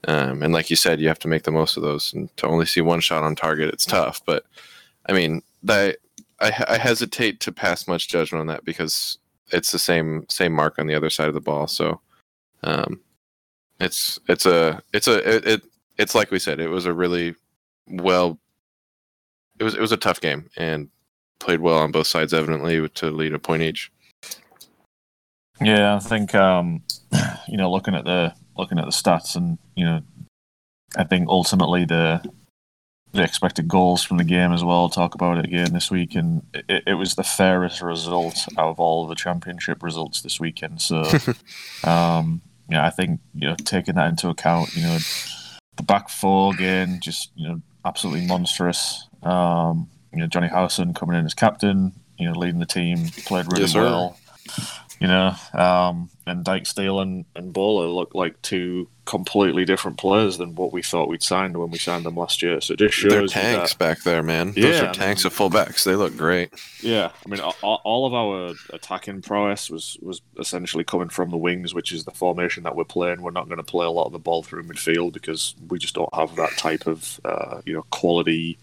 Um, 0.06 0.42
and 0.42 0.52
like 0.52 0.70
you 0.70 0.76
said, 0.76 1.00
you 1.00 1.08
have 1.08 1.18
to 1.20 1.28
make 1.28 1.42
the 1.42 1.50
most 1.50 1.76
of 1.76 1.82
those. 1.82 2.12
And 2.12 2.34
to 2.36 2.46
only 2.46 2.64
see 2.64 2.80
one 2.80 3.00
shot 3.00 3.24
on 3.24 3.34
target, 3.34 3.72
it's 3.72 3.84
tough. 3.84 4.22
But 4.24 4.44
I 5.06 5.12
mean, 5.12 5.42
that 5.64 5.98
I, 6.40 6.64
I 6.68 6.78
hesitate 6.78 7.40
to 7.40 7.52
pass 7.52 7.86
much 7.86 8.08
judgment 8.08 8.40
on 8.40 8.46
that 8.46 8.64
because 8.64 9.18
it's 9.52 9.72
the 9.72 9.78
same 9.78 10.26
same 10.28 10.52
mark 10.52 10.78
on 10.78 10.86
the 10.86 10.94
other 10.94 11.10
side 11.10 11.28
of 11.28 11.34
the 11.34 11.40
ball. 11.40 11.66
So 11.66 12.00
um, 12.62 13.00
it's 13.78 14.18
it's 14.28 14.46
a 14.46 14.82
it's 14.92 15.08
a 15.08 15.36
it, 15.36 15.46
it 15.46 15.62
it's 15.98 16.14
like 16.14 16.30
we 16.30 16.38
said, 16.38 16.60
it 16.60 16.68
was 16.68 16.86
a 16.86 16.92
really 16.92 17.34
well 17.88 18.38
it 19.60 19.64
was 19.64 19.74
it 19.74 19.80
was 19.80 19.92
a 19.92 19.96
tough 19.96 20.20
game 20.20 20.48
and 20.56 20.88
played 21.38 21.60
well 21.60 21.78
on 21.78 21.92
both 21.92 22.06
sides 22.06 22.34
evidently 22.34 22.88
to 22.88 23.10
lead 23.10 23.34
a 23.34 23.38
point 23.38 23.62
each. 23.62 23.92
Yeah, 25.60 25.94
I 25.94 25.98
think 25.98 26.34
um, 26.34 26.82
you 27.48 27.56
know 27.56 27.70
looking 27.70 27.94
at 27.94 28.04
the 28.04 28.34
looking 28.56 28.78
at 28.78 28.86
the 28.86 28.90
stats 28.90 29.36
and 29.36 29.58
you 29.76 29.84
know 29.84 30.00
I 30.96 31.04
think 31.04 31.28
ultimately 31.28 31.84
the 31.84 32.22
the 33.12 33.22
expected 33.22 33.66
goals 33.66 34.02
from 34.02 34.18
the 34.18 34.24
game 34.24 34.52
as 34.52 34.62
well. 34.62 34.88
Talk 34.88 35.14
about 35.14 35.38
it 35.38 35.44
again 35.44 35.72
this 35.72 35.90
week, 35.90 36.14
and 36.14 36.42
it, 36.54 36.84
it 36.86 36.94
was 36.94 37.14
the 37.14 37.24
fairest 37.24 37.82
result 37.82 38.36
out 38.56 38.68
of 38.68 38.80
all 38.80 39.06
the 39.06 39.14
championship 39.14 39.82
results 39.82 40.22
this 40.22 40.38
weekend. 40.38 40.80
So, 40.80 41.02
um, 41.84 42.40
yeah, 42.68 42.86
I 42.86 42.90
think 42.90 43.20
you 43.34 43.48
know 43.48 43.56
taking 43.56 43.96
that 43.96 44.08
into 44.08 44.28
account, 44.28 44.76
you 44.76 44.82
know, 44.82 44.98
the 45.76 45.82
back 45.82 46.08
four 46.08 46.54
again, 46.54 47.00
just 47.00 47.30
you 47.34 47.48
know, 47.48 47.60
absolutely 47.84 48.26
monstrous. 48.26 49.06
Um, 49.22 49.88
you 50.12 50.20
know, 50.20 50.26
Jonny 50.26 50.48
Howson 50.48 50.94
coming 50.94 51.18
in 51.18 51.24
as 51.24 51.34
captain, 51.34 51.92
you 52.18 52.26
know, 52.26 52.38
leading 52.38 52.60
the 52.60 52.66
team, 52.66 53.08
played 53.26 53.46
really 53.46 53.62
Yes, 53.62 53.74
well. 53.74 54.16
You 55.00 55.06
know, 55.08 55.34
um, 55.54 56.10
and 56.26 56.44
Dijksteel 56.44 57.00
and, 57.00 57.24
and 57.34 57.54
Bola 57.54 57.86
look 57.86 58.14
like 58.14 58.40
two 58.42 58.86
completely 59.06 59.64
different 59.64 59.96
players 59.96 60.36
than 60.36 60.54
what 60.54 60.74
we 60.74 60.82
thought 60.82 61.08
we'd 61.08 61.22
signed 61.22 61.56
when 61.56 61.70
we 61.70 61.78
signed 61.78 62.04
them 62.04 62.16
last 62.16 62.42
year. 62.42 62.60
So 62.60 62.74
it 62.74 62.80
just 62.80 62.96
shows 62.96 63.32
They're 63.32 63.42
tanks 63.42 63.72
that- 63.72 63.78
back 63.78 64.02
there, 64.02 64.22
man. 64.22 64.48
Those 64.48 64.56
Yeah, 64.58 64.84
are 64.84 64.88
I 64.90 64.92
tanks 64.92 65.24
mean- 65.24 65.32
of 65.32 65.38
fullbacks. 65.38 65.84
They 65.84 65.96
look 65.96 66.18
great. 66.18 66.50
Yeah, 66.82 67.12
I 67.24 67.28
mean, 67.30 67.40
all, 67.40 67.80
all 67.82 68.06
of 68.06 68.12
our 68.12 68.54
attacking 68.74 69.22
prowess 69.22 69.70
was 69.70 69.96
was 70.02 70.20
essentially 70.38 70.84
coming 70.84 71.08
from 71.08 71.30
the 71.30 71.38
wings, 71.38 71.72
which 71.72 71.92
is 71.92 72.04
the 72.04 72.10
formation 72.10 72.62
that 72.64 72.76
we're 72.76 72.84
playing. 72.84 73.22
We're 73.22 73.30
not 73.30 73.46
going 73.48 73.56
to 73.56 73.62
play 73.64 73.86
a 73.86 73.90
lot 73.90 74.04
of 74.04 74.12
the 74.12 74.18
ball 74.18 74.42
through 74.42 74.64
midfield 74.64 75.14
because 75.14 75.54
we 75.70 75.78
just 75.78 75.94
don't 75.94 76.14
have 76.14 76.36
that 76.36 76.58
type 76.58 76.86
of 76.86 77.18
uh, 77.24 77.62
you 77.64 77.72
know 77.72 77.86
quality, 77.88 78.58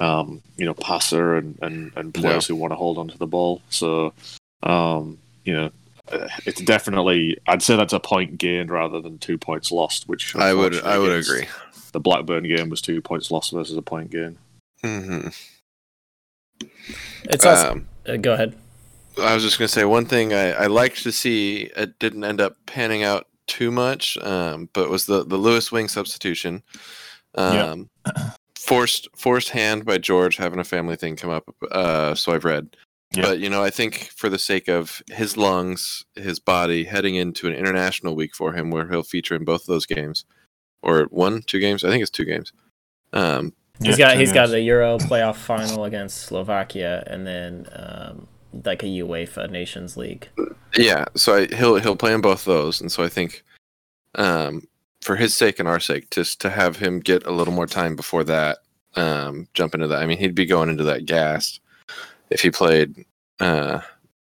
um, 0.00 0.42
you 0.56 0.64
know, 0.64 0.74
passer 0.74 1.34
and 1.34 1.58
and, 1.60 1.90
and 1.96 2.14
players 2.14 2.46
who 2.46 2.54
want 2.54 2.70
to 2.70 2.76
hold 2.76 2.98
on 2.98 3.08
to 3.08 3.18
the 3.18 3.26
ball. 3.26 3.60
So, 3.68 4.14
um, 4.62 5.18
you 5.44 5.54
know. 5.54 5.70
uh, 6.10 6.28
It's 6.46 6.60
definitely, 6.60 7.36
I'd 7.46 7.62
say 7.62 7.76
that's 7.76 7.92
a 7.92 8.00
point 8.00 8.38
gained 8.38 8.70
rather 8.70 9.00
than 9.00 9.18
two 9.18 9.38
points 9.38 9.70
lost. 9.70 10.08
Which 10.08 10.34
I 10.36 10.52
would 10.54 10.74
I 10.82 10.98
would 10.98 11.12
agree. 11.12 11.46
The 11.92 12.00
Blackburn 12.00 12.44
game 12.44 12.70
was 12.70 12.80
two 12.80 13.00
points 13.02 13.30
lost 13.30 13.52
versus 13.52 13.76
a 13.76 13.82
point 13.82 14.10
gain. 14.10 14.38
hmm 14.82 15.28
It's 17.24 17.44
also, 17.44 17.72
Um, 17.72 17.88
uh, 18.06 18.16
go 18.16 18.32
ahead. 18.32 18.56
I 19.18 19.34
was 19.34 19.42
just 19.42 19.58
gonna 19.58 19.68
say 19.68 19.84
one 19.84 20.06
thing 20.06 20.32
I, 20.32 20.52
I 20.52 20.66
liked 20.66 21.02
to 21.02 21.12
see. 21.12 21.70
It 21.76 21.98
didn't 21.98 22.24
end 22.24 22.40
up 22.40 22.56
panning 22.66 23.02
out 23.02 23.26
too 23.46 23.70
much, 23.70 24.16
um, 24.22 24.68
but 24.72 24.88
was 24.88 25.04
the 25.06 25.24
the 25.24 25.36
Lewis 25.36 25.70
Wing 25.70 25.88
substitution. 25.88 26.62
Um, 27.34 27.90
forced 28.58 29.08
forced 29.16 29.50
hand 29.50 29.84
by 29.84 29.98
George 29.98 30.36
having 30.36 30.60
a 30.60 30.64
family 30.64 30.96
thing 30.96 31.16
come 31.16 31.30
up. 31.30 31.44
Uh, 31.70 32.14
so 32.14 32.32
I've 32.32 32.44
read. 32.46 32.74
Yeah. 33.14 33.22
But 33.22 33.40
you 33.40 33.50
know, 33.50 33.62
I 33.62 33.70
think 33.70 34.10
for 34.16 34.28
the 34.28 34.38
sake 34.38 34.68
of 34.68 35.02
his 35.08 35.36
lungs, 35.36 36.04
his 36.14 36.38
body, 36.38 36.84
heading 36.84 37.14
into 37.14 37.46
an 37.46 37.54
international 37.54 38.16
week 38.16 38.34
for 38.34 38.52
him, 38.52 38.70
where 38.70 38.88
he'll 38.88 39.02
feature 39.02 39.34
in 39.34 39.44
both 39.44 39.62
of 39.62 39.66
those 39.66 39.86
games, 39.86 40.24
or 40.82 41.04
one, 41.04 41.42
two 41.42 41.60
games. 41.60 41.84
I 41.84 41.90
think 41.90 42.02
it's 42.02 42.10
two 42.10 42.24
games. 42.24 42.52
Um, 43.12 43.52
He's 43.82 43.98
Yeah, 43.98 44.06
got 44.06 44.12
two 44.14 44.20
he's 44.20 44.32
got 44.32 44.42
games. 44.42 44.50
the 44.52 44.60
Euro 44.62 44.98
playoff 44.98 45.36
final 45.36 45.84
against 45.84 46.22
Slovakia, 46.22 47.02
and 47.06 47.26
then 47.26 47.66
um, 47.72 48.28
like 48.64 48.82
a 48.82 48.86
UEFA 48.86 49.50
Nations 49.50 49.96
League. 49.96 50.28
Yeah, 50.76 51.06
so 51.14 51.36
I, 51.36 51.46
he'll 51.54 51.76
he'll 51.76 51.96
play 51.96 52.14
in 52.14 52.20
both 52.20 52.44
those, 52.44 52.80
and 52.80 52.90
so 52.90 53.02
I 53.02 53.08
think, 53.08 53.44
um, 54.14 54.66
for 55.00 55.16
his 55.16 55.34
sake 55.34 55.58
and 55.58 55.68
our 55.68 55.80
sake, 55.80 56.10
just 56.10 56.40
to 56.42 56.50
have 56.50 56.76
him 56.76 57.00
get 57.00 57.26
a 57.26 57.32
little 57.32 57.52
more 57.52 57.66
time 57.66 57.96
before 57.96 58.24
that, 58.24 58.58
um, 58.94 59.48
jump 59.52 59.74
into 59.74 59.88
that. 59.88 60.02
I 60.02 60.06
mean, 60.06 60.18
he'd 60.18 60.34
be 60.34 60.46
going 60.46 60.68
into 60.68 60.84
that 60.84 61.04
gassed 61.04 61.60
if 62.32 62.40
he 62.40 62.50
played 62.50 63.04
uh, 63.40 63.80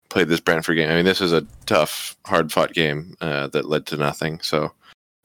played 0.09 0.27
this 0.27 0.39
Brentford 0.39 0.77
game. 0.77 0.89
I 0.89 0.95
mean, 0.95 1.05
this 1.05 1.19
was 1.19 1.33
a 1.33 1.45
tough, 1.65 2.15
hard 2.25 2.51
fought 2.51 2.73
game 2.73 3.15
uh, 3.21 3.47
that 3.47 3.65
led 3.65 3.85
to 3.87 3.97
nothing. 3.97 4.39
So, 4.41 4.71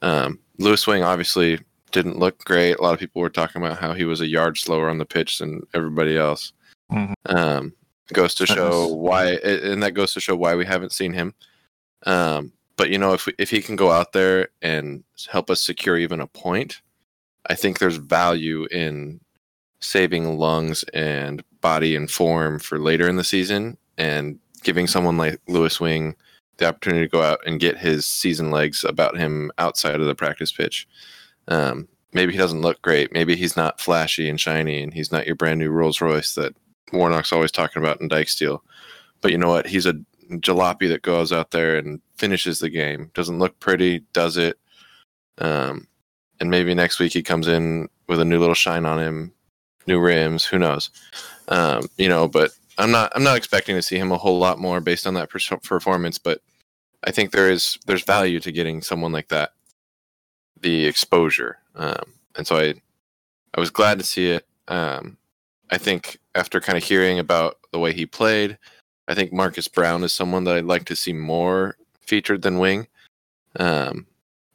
um, 0.02 0.38
Lewis 0.58 0.86
Wing 0.86 1.02
obviously 1.02 1.60
didn't 1.92 2.18
look 2.18 2.44
great. 2.44 2.78
A 2.78 2.82
lot 2.82 2.94
of 2.94 3.00
people 3.00 3.22
were 3.22 3.30
talking 3.30 3.62
about 3.62 3.78
how 3.78 3.92
he 3.92 4.04
was 4.04 4.20
a 4.20 4.26
yard 4.26 4.58
slower 4.58 4.88
on 4.88 4.98
the 4.98 5.04
pitch 5.04 5.38
than 5.38 5.62
everybody 5.74 6.16
else. 6.16 6.52
Mhm. 6.90 7.14
Um, 7.26 7.74
goes 8.12 8.34
to 8.36 8.46
show 8.46 8.86
why, 8.86 9.32
and 9.34 9.82
that 9.82 9.92
goes 9.92 10.14
to 10.14 10.20
show 10.20 10.34
why 10.34 10.54
we 10.54 10.64
haven't 10.64 10.92
seen 10.92 11.12
him. 11.12 11.34
Um, 12.06 12.52
but 12.76 12.90
you 12.90 12.98
know, 12.98 13.12
if 13.12 13.26
we, 13.26 13.34
if 13.38 13.50
he 13.50 13.60
can 13.60 13.76
go 13.76 13.90
out 13.90 14.12
there 14.12 14.48
and 14.62 15.04
help 15.30 15.50
us 15.50 15.60
secure 15.60 15.98
even 15.98 16.20
a 16.20 16.26
point, 16.26 16.80
I 17.48 17.54
think 17.54 17.78
there's 17.78 17.96
value 17.96 18.66
in 18.70 19.20
saving 19.80 20.38
lungs 20.38 20.82
and 20.94 21.42
body 21.60 21.96
and 21.96 22.10
form 22.10 22.58
for 22.58 22.78
later 22.78 23.08
in 23.08 23.16
the 23.16 23.24
season, 23.24 23.76
and 23.96 24.38
giving 24.62 24.86
someone 24.86 25.16
like 25.16 25.40
Lewis 25.48 25.80
Wing 25.80 26.14
the 26.58 26.66
opportunity 26.66 27.06
to 27.06 27.10
go 27.10 27.22
out 27.22 27.40
and 27.46 27.60
get 27.60 27.78
his 27.78 28.06
season 28.06 28.50
legs 28.50 28.84
about 28.84 29.16
him 29.16 29.50
outside 29.58 30.00
of 30.00 30.06
the 30.06 30.14
practice 30.14 30.52
pitch. 30.52 30.88
Um, 31.46 31.88
maybe 32.12 32.32
he 32.32 32.38
doesn't 32.38 32.62
look 32.62 32.82
great. 32.82 33.12
Maybe 33.12 33.36
he's 33.36 33.56
not 33.56 33.80
flashy 33.80 34.28
and 34.28 34.40
shiny, 34.40 34.82
and 34.82 34.92
he's 34.92 35.12
not 35.12 35.26
your 35.26 35.36
brand 35.36 35.60
new 35.60 35.70
Rolls 35.70 36.00
Royce 36.00 36.34
that 36.34 36.54
Warnock's 36.92 37.32
always 37.32 37.52
talking 37.52 37.82
about 37.82 38.00
in 38.00 38.08
Dijksteel. 38.08 38.60
But 39.20 39.30
you 39.30 39.38
know 39.38 39.48
what? 39.48 39.66
He's 39.66 39.86
a 39.86 39.94
jalopy 40.30 40.88
that 40.88 41.02
goes 41.02 41.32
out 41.32 41.52
there 41.52 41.76
and 41.76 42.00
finishes 42.16 42.58
the 42.58 42.68
game. 42.68 43.10
Doesn't 43.14 43.38
look 43.38 43.58
pretty, 43.60 44.00
does 44.12 44.36
it. 44.36 44.58
Um, 45.38 45.86
and 46.40 46.50
maybe 46.50 46.74
next 46.74 46.98
week 46.98 47.12
he 47.12 47.22
comes 47.22 47.48
in 47.48 47.88
with 48.08 48.20
a 48.20 48.24
new 48.24 48.38
little 48.38 48.54
shine 48.54 48.84
on 48.84 48.98
him, 48.98 49.32
new 49.88 49.98
rims. 49.98 50.44
Who 50.44 50.58
knows? 50.58 50.90
Um, 51.48 51.88
you 51.96 52.08
know, 52.08 52.28
but 52.28 52.52
I'm 52.78 52.92
not. 52.92 53.10
I'm 53.14 53.24
not 53.24 53.36
expecting 53.36 53.74
to 53.74 53.82
see 53.82 53.98
him 53.98 54.12
a 54.12 54.18
whole 54.18 54.38
lot 54.38 54.60
more 54.60 54.80
based 54.80 55.06
on 55.06 55.14
that 55.14 55.30
pers- 55.30 55.50
performance. 55.64 56.18
But 56.18 56.40
I 57.04 57.10
think 57.10 57.32
there 57.32 57.50
is 57.50 57.78
there's 57.86 58.04
value 58.04 58.38
to 58.40 58.52
getting 58.52 58.82
someone 58.82 59.12
like 59.12 59.28
that 59.28 59.52
the 60.60 60.86
exposure. 60.86 61.58
Um, 61.74 62.14
and 62.36 62.46
so 62.46 62.56
I 62.56 62.74
I 63.54 63.60
was 63.60 63.70
glad 63.70 63.98
to 63.98 64.04
see 64.04 64.30
it. 64.30 64.46
Um, 64.68 65.16
I 65.70 65.78
think 65.78 66.18
after 66.34 66.60
kind 66.60 66.78
of 66.78 66.84
hearing 66.84 67.18
about 67.18 67.58
the 67.72 67.78
way 67.78 67.92
he 67.92 68.06
played, 68.06 68.58
I 69.08 69.14
think 69.14 69.32
Marcus 69.32 69.68
Browne 69.68 70.04
is 70.04 70.12
someone 70.12 70.44
that 70.44 70.56
I'd 70.56 70.64
like 70.64 70.84
to 70.86 70.96
see 70.96 71.12
more 71.12 71.76
featured 72.00 72.42
than 72.42 72.58
Wing, 72.58 72.86
um, 73.56 74.06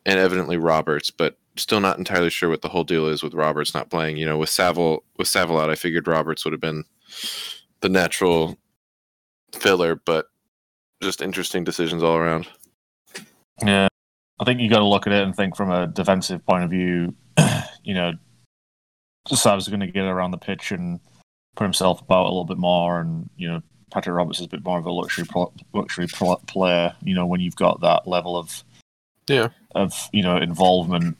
and 0.05 0.19
evidently 0.19 0.57
Roberts, 0.57 1.11
but 1.11 1.37
still 1.55 1.79
not 1.79 1.97
entirely 1.97 2.29
sure 2.29 2.49
what 2.49 2.61
the 2.61 2.69
whole 2.69 2.83
deal 2.83 3.07
is 3.07 3.21
with 3.23 3.33
Roberts 3.33 3.73
not 3.73 3.89
playing. 3.89 4.17
You 4.17 4.25
know, 4.25 4.37
with 4.37 4.49
Saville 4.49 5.03
with 5.17 5.27
Saville 5.27 5.59
out, 5.59 5.69
I 5.69 5.75
figured 5.75 6.07
Roberts 6.07 6.43
would 6.45 6.53
have 6.53 6.61
been 6.61 6.83
the 7.81 7.89
natural 7.89 8.57
filler, 9.53 9.95
but 9.95 10.27
just 11.01 11.21
interesting 11.21 11.63
decisions 11.63 12.01
all 12.03 12.15
around. 12.15 12.47
Yeah, 13.63 13.87
I 14.39 14.45
think 14.45 14.59
you 14.61 14.69
got 14.69 14.79
to 14.79 14.85
look 14.85 15.05
at 15.07 15.13
it 15.13 15.23
and 15.23 15.35
think 15.35 15.55
from 15.55 15.71
a 15.71 15.87
defensive 15.87 16.45
point 16.45 16.63
of 16.63 16.69
view. 16.69 17.13
you 17.83 17.93
know, 17.93 18.13
Sav's 19.27 19.67
going 19.67 19.79
to 19.81 19.87
get 19.87 20.05
around 20.05 20.31
the 20.31 20.37
pitch 20.37 20.71
and 20.71 20.99
put 21.55 21.63
himself 21.65 22.01
about 22.01 22.23
a 22.23 22.29
little 22.29 22.45
bit 22.45 22.57
more, 22.57 22.99
and 22.99 23.29
you 23.37 23.49
know, 23.49 23.61
Patrick 23.91 24.15
Roberts 24.15 24.39
is 24.39 24.45
a 24.45 24.49
bit 24.49 24.63
more 24.65 24.79
of 24.79 24.85
a 24.85 24.91
luxury 24.91 25.25
pro- 25.25 25.53
luxury 25.73 26.07
pl- 26.07 26.41
player. 26.47 26.95
You 27.03 27.13
know, 27.15 27.25
when 27.27 27.41
you've 27.41 27.55
got 27.55 27.81
that 27.81 28.07
level 28.07 28.35
of 28.37 28.63
Yeah. 29.29 29.49
of 29.75 29.93
you 30.11 30.23
know 30.23 30.37
involvement, 30.37 31.17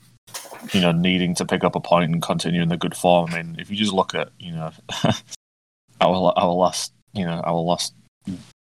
you 0.72 0.80
know, 0.80 0.92
needing 0.92 1.34
to 1.36 1.44
pick 1.44 1.64
up 1.64 1.74
a 1.76 1.80
point 1.80 2.10
and 2.12 2.22
continue 2.22 2.62
in 2.62 2.68
the 2.68 2.76
good 2.76 2.96
form. 2.96 3.30
I 3.32 3.42
mean, 3.42 3.56
if 3.58 3.70
you 3.70 3.76
just 3.76 3.92
look 3.92 4.14
at 4.14 4.30
you 4.38 4.52
know 4.52 4.72
our 6.00 6.32
our 6.36 6.52
last 6.52 6.92
you 7.12 7.24
know 7.24 7.40
our 7.44 7.54
last 7.60 7.94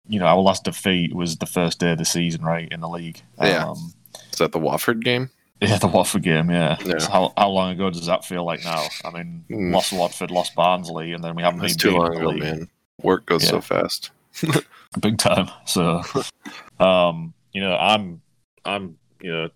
you 0.08 0.20
know 0.20 0.26
our 0.26 0.42
last 0.42 0.64
defeat 0.64 1.14
was 1.16 1.38
the 1.38 1.46
first 1.46 1.80
day 1.80 1.92
of 1.92 1.98
the 1.98 2.06
season, 2.06 2.42
right 2.44 2.68
in 2.72 2.80
the 2.82 2.90
league. 2.90 3.22
Yeah. 3.42 3.70
Um, 3.70 3.94
Is 4.32 4.40
that 4.40 4.52
the 4.52 4.60
Watford 4.60 5.04
game? 5.04 5.30
yeah, 5.62 5.78
the 5.78 5.88
Watford 5.88 6.24
game. 6.24 6.50
Yeah. 6.50 6.78
Yeah. 6.84 7.00
So 7.00 7.12
how 7.12 7.34
how 7.38 7.50
long 7.50 7.72
ago 7.72 7.90
does 7.90 8.06
that 8.06 8.26
feel 8.26 8.46
like 8.46 8.64
now? 8.64 8.86
I 9.04 9.12
mean, 9.12 9.44
Mm. 9.50 9.74
lost 9.74 9.92
Watford, 9.94 10.32
lost 10.32 10.56
Barnsley, 10.56 11.14
and 11.14 11.24
then 11.24 11.36
we 11.36 11.44
haven't 11.44 11.60
That's 11.60 11.76
been 11.76 11.92
too 11.92 11.98
long 11.98 12.14
in 12.16 12.22
the 12.24 12.28
ago, 12.30 12.38
man. 12.38 12.70
Work 13.02 13.26
goes 13.26 13.44
Yeah. 13.44 13.50
so 13.52 13.62
fast. 13.62 14.12
big 15.02 15.18
time. 15.18 15.50
So, 15.66 16.02
um, 16.80 17.34
you 17.54 17.62
know, 17.62 17.76
I'm, 17.76 18.22
I'm, 18.66 18.98
you 19.22 19.32
know, 19.32 19.50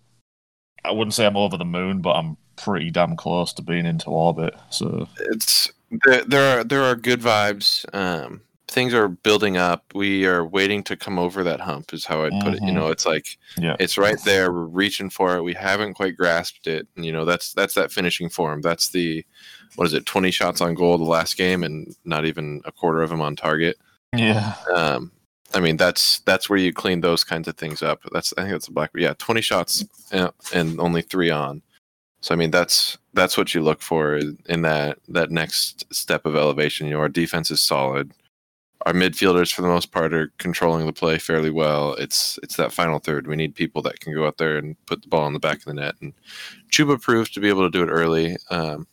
I 0.84 0.92
wouldn't 0.92 1.14
say 1.14 1.26
I'm 1.26 1.36
over 1.36 1.56
the 1.56 1.64
moon, 1.64 2.00
but 2.00 2.12
I'm 2.12 2.36
pretty 2.56 2.90
damn 2.90 3.16
close 3.16 3.52
to 3.54 3.62
being 3.62 3.86
into 3.86 4.10
orbit. 4.10 4.54
So, 4.70 5.08
It's 5.20 5.70
there. 6.06 6.24
There 6.24 6.58
are 6.60 6.64
there 6.64 6.82
are 6.82 6.94
good 6.96 7.20
vibes. 7.20 7.84
Um, 7.94 8.42
things 8.68 8.92
are 8.94 9.08
building 9.08 9.56
up. 9.56 9.84
We 9.94 10.26
are 10.26 10.44
waiting 10.44 10.82
to 10.84 10.96
come 10.96 11.18
over 11.18 11.44
that 11.44 11.60
hump. 11.60 11.92
Is 11.92 12.04
how 12.04 12.24
I'd 12.24 12.40
put 12.42 12.54
it. 12.54 12.62
You 12.62 12.68
Mhm. 12.70 12.74
know, 12.74 12.88
it's 12.88 13.06
like 13.06 13.38
Yeah. 13.58 13.76
it's 13.78 13.96
right 13.98 14.18
there. 14.24 14.52
We're 14.52 14.64
reaching 14.64 15.10
for 15.10 15.36
it. 15.36 15.42
We 15.42 15.54
haven't 15.54 15.94
quite 15.94 16.16
grasped 16.16 16.66
it. 16.66 16.86
And, 16.96 17.04
you 17.04 17.12
know, 17.12 17.24
that's 17.24 17.52
that's 17.52 17.74
that 17.74 17.92
finishing 17.92 18.28
form. 18.28 18.60
That's 18.62 18.88
the 18.90 19.24
what 19.76 19.86
is 19.86 19.92
it? 19.94 20.06
Twenty 20.06 20.30
shots 20.30 20.60
on 20.60 20.74
goal 20.74 20.98
the 20.98 21.04
last 21.04 21.36
game, 21.36 21.62
and 21.64 21.94
not 22.04 22.24
even 22.24 22.60
a 22.64 22.72
quarter 22.72 23.02
of 23.02 23.10
them 23.10 23.20
on 23.22 23.36
target. 23.36 23.76
yeah, 24.16 24.54
Um, 24.74 25.10
I 25.54 25.60
mean, 25.60 25.76
that's 25.76 26.20
that's 26.20 26.50
where 26.50 26.58
you 26.58 26.72
clean 26.72 27.00
those 27.00 27.24
kinds 27.24 27.48
of 27.48 27.56
things 27.56 27.82
up. 27.82 28.00
That's 28.12 28.34
I 28.36 28.42
think 28.42 28.52
that's 28.52 28.68
a 28.68 28.72
black. 28.72 28.90
Yeah, 28.94 29.14
twenty 29.18 29.40
shots 29.40 29.84
and, 30.12 30.80
only 30.80 31.02
three 31.02 31.30
on. 31.30 31.62
So 32.20 32.34
I 32.34 32.36
mean, 32.36 32.50
that's 32.50 32.98
that's 33.12 33.36
what 33.36 33.54
you 33.54 33.62
look 33.62 33.80
for 33.80 34.18
in 34.48 34.62
that 34.62 34.98
that 35.08 35.30
next 35.30 35.92
step 35.94 36.26
of 36.26 36.36
elevation. 36.36 36.86
You 36.86 36.94
know, 36.94 37.00
our 37.00 37.08
defense 37.08 37.50
is 37.50 37.62
solid. 37.62 38.12
Our 38.86 38.92
midfielders, 38.92 39.52
for 39.52 39.62
the 39.62 39.68
most 39.68 39.92
part, 39.92 40.12
are 40.12 40.30
controlling 40.38 40.84
the 40.86 40.92
play 40.92 41.18
fairly 41.18 41.50
well. 41.50 41.94
It's 41.94 42.38
it's 42.42 42.56
that 42.56 42.72
final 42.72 42.98
third. 42.98 43.26
We 43.26 43.36
need 43.36 43.54
people 43.54 43.80
that 43.82 44.00
can 44.00 44.12
go 44.12 44.26
out 44.26 44.38
there 44.38 44.56
and 44.56 44.76
put 44.86 45.02
the 45.02 45.08
ball 45.08 45.26
in 45.26 45.32
the 45.32 45.38
back 45.38 45.58
of 45.58 45.64
the 45.64 45.74
net. 45.74 45.94
And 46.02 46.12
Chuba 46.70 47.00
proved 47.00 47.32
to 47.34 47.40
be 47.40 47.48
able 47.48 47.62
to 47.62 47.70
do 47.70 47.82
it 47.82 47.90
early. 47.90 48.36
Um, 48.50 48.86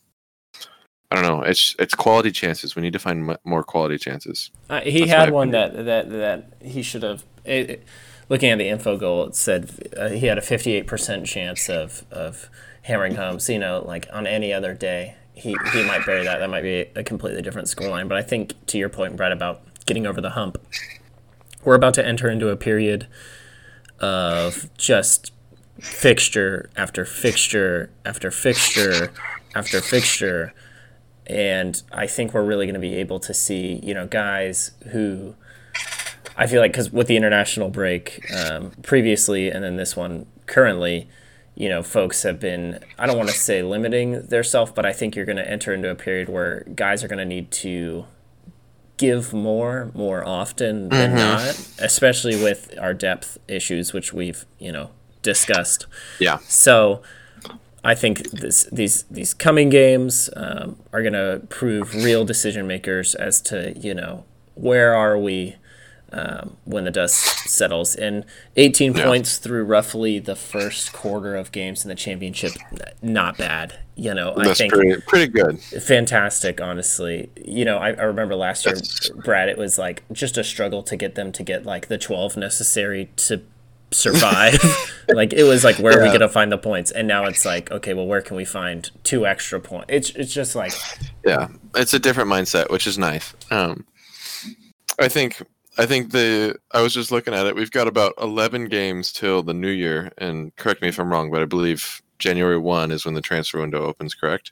I 1.12 1.16
don't 1.16 1.24
know. 1.24 1.42
It's 1.44 1.76
it's 1.78 1.94
quality 1.94 2.32
chances. 2.32 2.76
We 2.76 2.82
need 2.82 2.94
to 2.94 3.00
find 3.00 3.30
m- 3.30 3.38
more 3.44 3.64
quality 3.64 3.98
chances. 3.98 4.50
Uh, 4.70 4.80
he 4.82 5.00
That's 5.02 5.12
had 5.12 5.32
one 5.32 5.52
that, 5.52 5.74
that 5.86 6.10
that 6.10 6.54
he 6.62 6.82
should 6.82 7.04
have. 7.04 7.24
It, 7.46 7.70
it- 7.70 7.84
looking 8.30 8.50
at 8.50 8.58
the 8.60 8.68
Infogol, 8.70 9.28
it 9.28 9.36
said 9.36 9.70
uh, 9.98 10.08
he 10.08 10.28
had 10.28 10.38
a 10.38 10.42
58% 10.42 11.26
chance 11.26 11.68
of, 11.70 12.06
of 12.12 12.50
hammering 12.84 13.16
home. 13.16 13.42
So, 13.42 13.52
you 13.52 13.60
know, 13.60 13.84
like 13.86 14.08
on 14.14 14.26
any 14.26 14.54
other 14.54 14.74
day, 14.74 15.16
he, 15.34 15.54
he 15.74 15.84
might 15.84 16.06
bury 16.06 16.24
that. 16.24 16.38
That 16.40 16.50
might 16.50 16.62
be 16.62 16.86
a 16.96 17.04
completely 17.04 17.42
different 17.42 17.68
scoreline. 17.68 18.08
But 18.08 18.18
I 18.18 18.22
think, 18.22 18.54
to 18.68 18.78
your 18.78 18.88
point, 18.88 19.18
Brett, 19.18 19.34
about 19.34 19.62
getting 19.86 20.08
over 20.08 20.22
the 20.22 20.30
hump, 20.30 20.58
we're 21.66 21.76
about 21.76 21.94
to 21.96 22.08
enter 22.08 22.30
into 22.30 22.48
a 22.48 22.56
period 22.56 23.08
of 24.00 24.70
just 24.78 25.34
fixture 25.80 26.70
after 26.78 27.04
fixture 27.04 27.90
after 28.06 28.32
fixture 28.32 29.12
after 29.56 29.82
fixture. 29.82 30.54
And 31.28 31.82
I 31.92 32.08
think 32.08 32.34
we're 32.34 32.44
really 32.44 32.66
going 32.66 32.74
to 32.74 32.80
be 32.80 32.96
able 32.96 33.20
to 33.20 33.34
see, 33.34 33.80
you 33.84 33.94
know, 33.94 34.08
guys 34.08 34.72
who 34.92 35.36
I 36.36 36.48
feel 36.48 36.62
like 36.62 36.72
because 36.72 36.92
with 36.92 37.08
the 37.08 37.18
international 37.18 37.70
break 37.70 38.26
um, 38.34 38.72
previously 38.82 39.50
and 39.50 39.64
then 39.64 39.76
this 39.76 39.96
one 39.96 40.26
currently, 40.46 41.08
you 41.56 41.70
know, 41.70 41.84
folks 41.84 42.24
have 42.24 42.40
been, 42.40 42.80
I 42.98 43.06
don't 43.06 43.18
want 43.18 43.30
to 43.30 43.36
say 43.36 43.62
limiting 43.62 44.24
their 44.28 44.44
self, 44.44 44.74
but 44.74 44.86
I 44.86 44.94
think 44.94 45.16
you're 45.16 45.26
going 45.26 45.38
to 45.38 45.50
enter 45.50 45.74
into 45.74 45.90
a 45.90 45.96
period 45.96 46.30
where 46.30 46.66
guys 46.76 47.04
are 47.04 47.08
going 47.08 47.20
to 47.20 47.26
need 47.26 47.52
to 47.52 48.06
give 48.98 49.34
more 49.34 49.92
more 49.96 50.24
often 50.28 50.90
than 50.90 51.16
not, 51.16 51.60
especially 51.80 52.42
with 52.42 52.78
our 52.80 52.94
depth 52.94 53.40
issues, 53.48 53.94
which 53.94 54.14
we've, 54.14 54.46
you 54.60 54.72
know, 54.72 54.92
discussed. 55.22 55.88
Yeah. 56.20 56.38
So 56.48 57.02
I 57.84 57.96
think 57.96 58.30
this, 58.32 58.66
these 58.72 59.04
these 59.04 59.34
coming 59.34 59.70
games 59.70 60.30
um, 60.36 60.78
are 60.94 61.02
going 61.02 61.14
to 61.14 61.42
prove 61.50 61.96
real 61.96 62.24
decision 62.26 62.68
makers 62.68 63.16
as 63.16 63.42
to 63.44 63.74
you 63.78 63.94
know 63.94 64.24
where 64.56 64.94
are 64.94 65.18
we 65.18 65.56
um, 66.14 66.58
when 66.66 66.84
the 66.84 66.92
dust 66.92 67.16
settles. 67.50 67.96
And 67.96 68.26
18 68.58 68.94
Yeah. 68.94 69.06
points 69.06 69.38
through 69.38 69.64
roughly 69.64 70.20
the 70.20 70.36
first 70.36 70.92
quarter 70.94 71.36
of 71.38 71.52
games 71.54 71.84
in 71.86 71.90
the 71.90 71.96
championship, 71.96 72.52
not 73.02 73.38
bad. 73.38 73.80
You 73.96 74.14
know, 74.14 74.34
I 74.36 74.54
think 74.54 74.74
pretty 74.74 75.02
pretty 75.08 75.28
good. 75.32 75.60
fantastic 75.62 76.60
honestly 76.62 77.30
you 77.44 77.64
know 77.66 77.78
I, 77.78 77.90
I 77.92 78.04
remember 78.04 78.36
last 78.36 78.66
year 78.66 78.74
That's- 78.76 79.10
brad 79.24 79.48
it 79.50 79.58
was 79.58 79.78
like 79.78 80.04
just 80.12 80.38
a 80.38 80.44
struggle 80.44 80.82
to 80.84 80.96
get 80.96 81.16
them 81.16 81.32
to 81.34 81.44
get 81.44 81.66
like 81.66 81.88
the 81.88 81.98
12 82.00 82.36
necessary 82.38 83.12
to 83.18 83.42
survive 83.94 84.58
like 85.10 85.34
it 85.34 85.44
was 85.44 85.64
like 85.64 85.78
where 85.80 86.00
are 86.00 86.04
we 86.04 86.12
gonna 86.12 86.30
find 86.30 86.52
the 86.52 86.58
points 86.58 86.92
and 86.92 87.08
now 87.08 87.26
it's 87.26 87.44
like 87.44 87.70
okay 87.72 87.94
well 87.94 88.08
where 88.08 88.22
can 88.22 88.38
we 88.38 88.46
find 88.46 88.90
two 89.04 89.28
extra 89.28 89.60
points 89.60 89.88
it's, 89.90 90.10
it's 90.12 90.34
just 90.34 90.56
like 90.56 90.72
Yeah, 91.26 91.50
it's 91.76 91.94
a 91.94 92.00
different 92.00 92.30
mindset, 92.30 92.70
which 92.72 92.88
is 92.88 92.98
nice. 92.98 93.34
Um, 93.52 93.86
I 95.00 95.08
think 95.08 95.42
I 95.78 95.86
think 95.86 96.12
the 96.12 96.58
I 96.72 96.82
was 96.82 96.94
just 96.94 97.12
looking 97.12 97.34
at 97.34 97.46
it. 97.46 97.56
We've 97.56 97.72
got 97.72 97.88
about 97.88 98.14
eleven 98.20 98.66
games 98.66 99.12
till 99.12 99.44
the 99.44 99.54
new 99.54 99.70
year, 99.70 100.12
and 100.18 100.56
correct 100.56 100.82
me 100.82 100.88
if 100.88 101.00
I'm 101.00 101.12
wrong, 101.12 101.32
but 101.32 101.42
I 101.42 101.46
believe 101.46 102.02
January 102.20 102.58
one 102.58 102.92
is 102.92 103.06
when 103.06 103.14
the 103.14 103.22
transfer 103.22 103.60
window 103.60 103.84
opens. 103.84 104.16
Correct. 104.16 104.52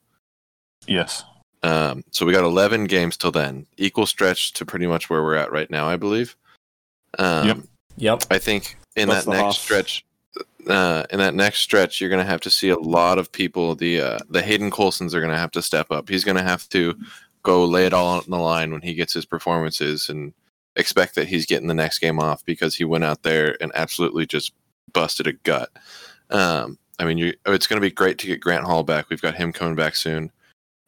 Yes. 0.88 1.24
Um, 1.62 2.04
so 2.12 2.26
we 2.26 2.34
got 2.34 2.44
eleven 2.44 2.86
games 2.86 3.18
till 3.18 3.32
then, 3.32 3.66
equal 3.78 4.06
stretch 4.06 4.54
to 4.54 4.66
pretty 4.66 4.88
much 4.88 5.10
where 5.10 5.24
we're 5.24 5.36
at 5.36 5.52
right 5.52 5.70
now, 5.70 5.88
I 5.88 5.98
believe. 5.98 6.36
Um, 7.18 7.48
Yep. 7.48 7.58
yep 7.98 8.24
I 8.30 8.38
think 8.38 8.78
in 8.96 9.10
That's 9.10 9.26
that 9.26 9.32
next 9.32 9.58
stretch, 9.58 10.06
uh, 10.68 11.04
in 11.10 11.20
that 11.20 11.36
next 11.36 11.60
stretch, 11.60 12.00
you're 12.00 12.10
going 12.10 12.24
to 12.24 12.30
have 12.30 12.42
to 12.42 12.50
see 12.50 12.70
a 12.70 12.78
lot 12.78 13.18
of 13.18 13.32
people. 13.32 13.76
The 13.76 14.02
uh, 14.02 14.20
the 14.30 14.42
Hayden 14.42 14.72
Coulsons 14.72 15.14
are 15.16 15.22
going 15.22 15.32
to 15.32 15.38
have 15.38 15.52
to 15.52 15.62
step 15.62 15.92
up. 15.92 16.10
He's 16.10 16.24
going 16.24 16.38
to 16.38 16.44
have 16.44 16.68
to 16.70 16.96
go 17.44 17.66
lay 17.66 17.86
it 17.86 17.94
all 17.94 18.18
on 18.18 18.24
the 18.28 18.38
line 18.38 18.72
when 18.72 18.82
he 18.82 18.94
gets 18.94 19.14
his 19.14 19.26
performances 19.26 20.10
and 20.10 20.34
expect 20.76 21.16
that 21.16 21.28
he's 21.28 21.46
getting 21.46 21.68
the 21.68 21.74
next 21.74 22.00
game 22.00 22.20
off 22.20 22.44
because 22.46 22.76
he 22.76 22.84
went 22.84 23.04
out 23.04 23.24
there 23.24 23.58
and 23.62 23.72
absolutely 23.76 24.26
just 24.26 24.54
busted 24.94 25.28
a 25.28 25.34
gut. 25.34 25.70
Um, 26.30 26.78
I 27.00 27.06
mean, 27.06 27.18
you, 27.18 27.34
it's 27.46 27.68
going 27.68 27.82
to 27.82 27.88
be 27.88 27.94
great 27.94 28.18
to 28.20 28.28
get 28.28 28.42
Grant 28.42 28.66
Hall 28.66 28.84
back. 28.84 29.10
We've 29.10 29.22
got 29.22 29.36
him 29.36 29.54
coming 29.54 29.76
back 29.76 29.96
soon. 29.96 30.32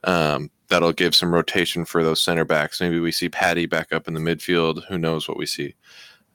Um, 0.04 0.52
that'll 0.68 0.94
give 0.94 1.16
some 1.16 1.34
rotation 1.34 1.86
for 1.86 2.04
those 2.04 2.22
center 2.22 2.46
backs. 2.46 2.82
Maybe 2.82 3.00
we 3.00 3.12
see 3.12 3.30
Paddy 3.30 3.66
back 3.66 3.94
up 3.94 4.08
in 4.08 4.14
the 4.14 4.20
midfield. 4.20 4.86
Who 4.86 4.98
knows 4.98 5.28
what 5.28 5.38
we 5.38 5.46
see? 5.46 5.76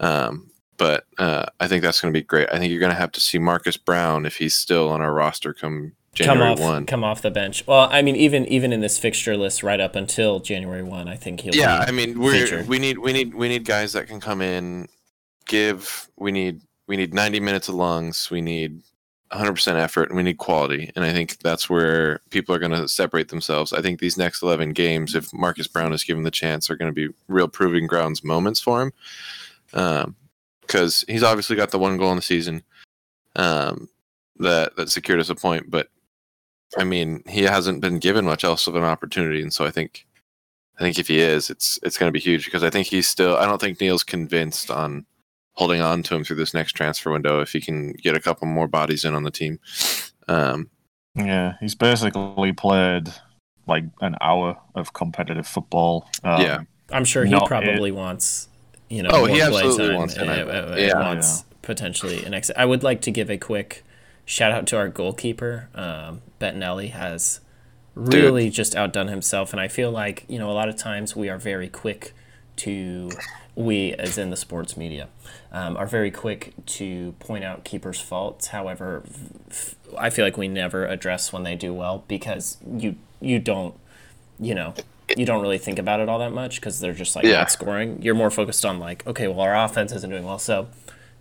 Um, 0.01 0.51
but 0.77 1.07
uh, 1.19 1.47
I 1.61 1.69
think 1.69 1.83
that's 1.83 2.01
going 2.01 2.13
to 2.13 2.19
be 2.19 2.25
great. 2.25 2.49
I 2.53 2.59
think 2.59 2.71
you're 2.71 2.81
going 2.81 2.93
to 2.93 2.99
have 2.99 3.13
to 3.13 3.21
see 3.21 3.39
Marcus 3.39 3.77
Browne 3.77 4.27
if 4.27 4.37
he's 4.37 4.55
still 4.55 4.89
on 4.89 5.01
our 5.01 5.13
roster 5.13 5.53
come 5.53 5.93
come 6.17 6.39
January 6.39 6.53
off 6.53 6.61
one. 6.61 6.87
come 6.87 7.05
off 7.05 7.21
the 7.21 7.31
bench 7.31 7.67
well 7.67 7.91
i 7.93 8.01
mean 8.01 8.17
even 8.17 8.47
even 8.47 8.73
in 8.73 8.81
this 8.81 8.99
fixture 8.99 9.37
list 9.37 9.63
right 9.63 9.81
up 9.81 9.95
until 9.95 10.41
january 10.41 10.83
1 10.83 11.09
i 11.09 11.15
think 11.15 11.43
he'll 11.43 11.55
yeah, 11.55 11.85
be 11.85 11.89
I 11.89 11.91
mean 11.91 12.19
we're 12.19 12.65
we 12.65 12.79
need 12.79 12.97
we 12.97 13.13
need 13.13 13.35
we 13.35 13.51
need 13.51 13.67
guys 13.67 13.93
that 13.93 14.07
can 14.07 14.19
come 14.19 14.41
in, 14.41 14.89
give. 15.47 16.09
We 16.17 16.33
need 16.33 16.61
we 16.87 16.97
need 16.97 17.15
90 17.15 17.41
minutes 17.41 17.69
of 17.69 17.75
lungs. 17.77 18.31
We 18.31 18.41
need 18.41 18.83
100% 19.33 19.75
effort, 19.75 20.09
and 20.09 20.17
we 20.17 20.23
need 20.23 20.39
quality. 20.39 20.93
And 20.95 21.05
I 21.05 21.13
think 21.13 21.39
that's 21.39 21.69
where 21.69 22.21
people 22.31 22.55
are 22.55 22.59
going 22.59 22.73
to 22.73 22.89
separate 22.89 23.29
themselves. 23.29 23.73
I 23.73 23.83
think 23.83 23.99
these 23.99 24.17
next 24.17 24.43
11 24.43 24.73
games, 24.73 25.15
if 25.15 25.33
Marcus 25.33 25.67
Browne 25.67 25.93
is 25.93 26.05
given 26.05 26.23
the 26.23 26.31
chance, 26.31 26.71
are 26.71 26.77
going 26.77 26.95
to 26.95 27.09
be 27.09 27.13
real 27.27 27.49
proving 27.49 27.87
grounds 27.87 28.23
moments 28.23 28.61
for 28.61 28.83
him. 28.83 28.93
Because 30.67 31.05
he's 31.09 31.23
obviously 31.23 31.57
got 31.57 31.71
the 31.71 31.79
one 31.79 31.97
goal 31.97 32.11
in 32.11 32.17
the 32.17 32.23
season 32.23 32.63
um, 33.37 33.89
that 34.39 34.77
that 34.77 34.91
secured 34.91 35.21
us 35.21 35.31
a 35.31 35.35
point, 35.35 35.71
but 35.71 35.89
I 36.77 36.85
mean 36.85 37.23
he 37.29 37.43
hasn't 37.43 37.81
been 37.81 37.99
given 37.99 38.25
much 38.25 38.45
else 38.45 38.67
of 38.67 38.77
an 38.77 38.85
opportunity, 38.85 39.43
and 39.43 39.53
so 39.53 39.65
I 39.65 39.71
think 39.71 40.07
I 40.79 40.83
think 40.83 40.99
if 40.99 41.09
he 41.09 41.21
is, 41.21 41.49
it's 41.51 41.79
it's 41.83 41.97
going 41.97 42.09
to 42.09 42.13
be 42.13 42.21
huge 42.21 42.45
because 42.45 42.63
I 42.63 42.71
think 42.71 42.87
he's 42.89 43.09
still. 43.09 43.37
I 43.37 43.47
don't 43.47 43.61
think 43.61 43.81
Neil's 43.81 44.05
convinced 44.05 44.71
on 44.71 45.07
holding 45.53 45.81
on 45.81 46.03
to 46.03 46.15
him 46.15 46.23
through 46.23 46.37
this 46.37 46.53
next 46.53 46.73
transfer 46.73 47.11
window 47.11 47.41
if 47.41 47.53
he 47.53 47.61
can 47.61 47.93
get 47.93 48.15
a 48.15 48.21
couple 48.21 48.47
more 48.47 48.69
bodies 48.69 49.05
in 49.05 49.15
on 49.15 49.23
the 49.23 49.31
team. 49.31 49.59
Um, 50.29 50.69
Yeah, 51.15 51.55
he's 51.61 51.75
basically 51.75 52.53
played 52.53 53.09
like 53.67 53.85
an 54.03 54.17
hour 54.21 54.59
of 54.75 54.93
competitive 54.93 55.47
football. 55.47 56.09
Um, 56.23 56.43
Yeah. 56.43 56.61
i'm 56.93 57.05
sure 57.05 57.25
he 57.25 57.33
Not 57.33 57.49
probably 57.49 57.91
wants 57.91 58.49
you 58.89 59.03
know 59.03 59.11
Oh, 59.13 59.25
he 59.27 59.35
play 59.39 59.43
absolutely 59.43 59.87
time, 59.89 59.97
wants 59.97 60.17
uh, 60.19 60.23
uh, 60.23 60.77
yeah. 60.79 60.99
wants 61.01 61.45
potentially 61.63 62.25
an 62.25 62.35
exit 62.35 62.57
i 62.59 62.65
would 62.65 62.83
like 62.83 63.01
to 63.03 63.11
give 63.11 63.31
a 63.31 63.37
quick 63.39 63.85
shout 64.25 64.53
out 64.53 64.67
to 64.69 64.77
our 64.77 64.89
goalkeeper 64.89 65.69
um, 65.75 66.21
bettinelli 66.41 66.91
has 66.91 67.41
really 67.95 68.51
just 68.51 68.77
outdone 68.77 69.09
himself 69.09 69.53
and 69.53 69.61
i 69.61 69.67
feel 69.69 69.91
like 69.91 70.25
you 70.29 70.39
know 70.39 70.51
a 70.51 70.53
lot 70.53 70.69
of 70.69 70.77
times 70.77 71.17
we 71.17 71.29
are 71.29 71.39
very 71.39 71.69
quick 71.69 72.13
to 72.57 73.11
we 73.55 73.93
as 73.95 74.17
in 74.19 74.31
the 74.31 74.37
sports 74.37 74.77
media 74.77 75.09
um, 75.53 75.77
are 75.77 75.87
very 75.87 76.11
quick 76.11 76.53
to 76.67 77.13
point 77.19 77.43
out 77.43 77.65
keepers 77.65 77.99
faults. 78.01 78.49
However 78.49 79.03
f- 79.51 79.75
i 79.99 80.11
feel 80.11 80.25
like 80.25 80.37
we 80.37 80.49
never 80.49 80.87
address 80.87 81.33
when 81.33 81.43
they 81.43 81.55
do 81.55 81.73
well 81.73 82.05
because 82.09 82.59
you 82.71 82.97
you 83.21 83.39
don't 83.39 83.75
you 84.39 84.55
know 84.55 84.75
you 85.17 85.25
don't 85.27 85.43
really 85.43 85.59
think 85.59 85.79
about 85.79 86.01
it 86.01 86.09
all 86.09 86.19
that 86.19 86.33
much 86.33 86.57
because 86.57 86.81
they're 86.81 86.93
just 86.93 87.15
like 87.15 87.25
Yeah. 87.25 87.39
not 87.39 87.51
scoring 87.51 88.01
you're 88.03 88.15
more 88.15 88.31
focused 88.31 88.65
on 88.65 88.79
like 88.81 89.07
okay 89.07 89.29
well 89.29 89.41
our 89.41 89.55
offense 89.57 89.93
isn't 89.93 90.11
doing 90.11 90.25
well 90.25 90.39
so 90.39 90.69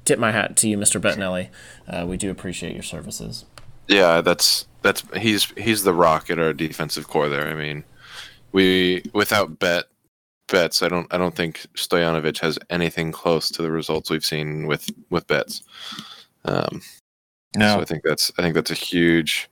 tip 0.05 0.17
my 0.19 0.31
hat 0.31 0.55
to 0.57 0.67
you 0.69 0.77
mr 0.77 0.99
bettinelli 0.99 1.49
uh, 1.87 2.05
we 2.07 2.17
do 2.17 2.31
appreciate 2.31 2.73
your 2.73 2.83
services 2.83 3.45
yeah, 3.87 4.21
that's 4.21 4.65
that's 4.81 5.03
he's 5.15 5.43
he's 5.57 5.83
the 5.83 5.93
rock 5.93 6.31
at 6.31 6.39
our 6.39 6.53
defensive 6.53 7.07
core 7.07 7.29
there. 7.29 7.47
I 7.47 7.53
mean, 7.53 7.83
we 8.51 9.03
without 9.13 9.59
Bet 9.59 9.85
Bets, 10.47 10.81
I 10.81 10.87
don't 10.87 11.05
I 11.13 11.19
don't 11.19 11.35
think 11.35 11.67
Stojanovic 11.75 12.39
has 12.39 12.57
anything 12.71 13.11
close 13.11 13.49
to 13.51 13.61
the 13.61 13.69
results 13.69 14.09
we've 14.09 14.25
seen 14.25 14.65
with 14.65 14.89
with 15.11 15.27
Bets. 15.27 15.61
Um, 16.45 16.81
No, 17.55 17.75
So 17.75 17.81
I 17.81 17.85
think 17.85 18.01
that's 18.03 18.31
I 18.39 18.41
think 18.41 18.55
that's 18.55 18.71
a 18.71 18.73
huge, 18.73 19.51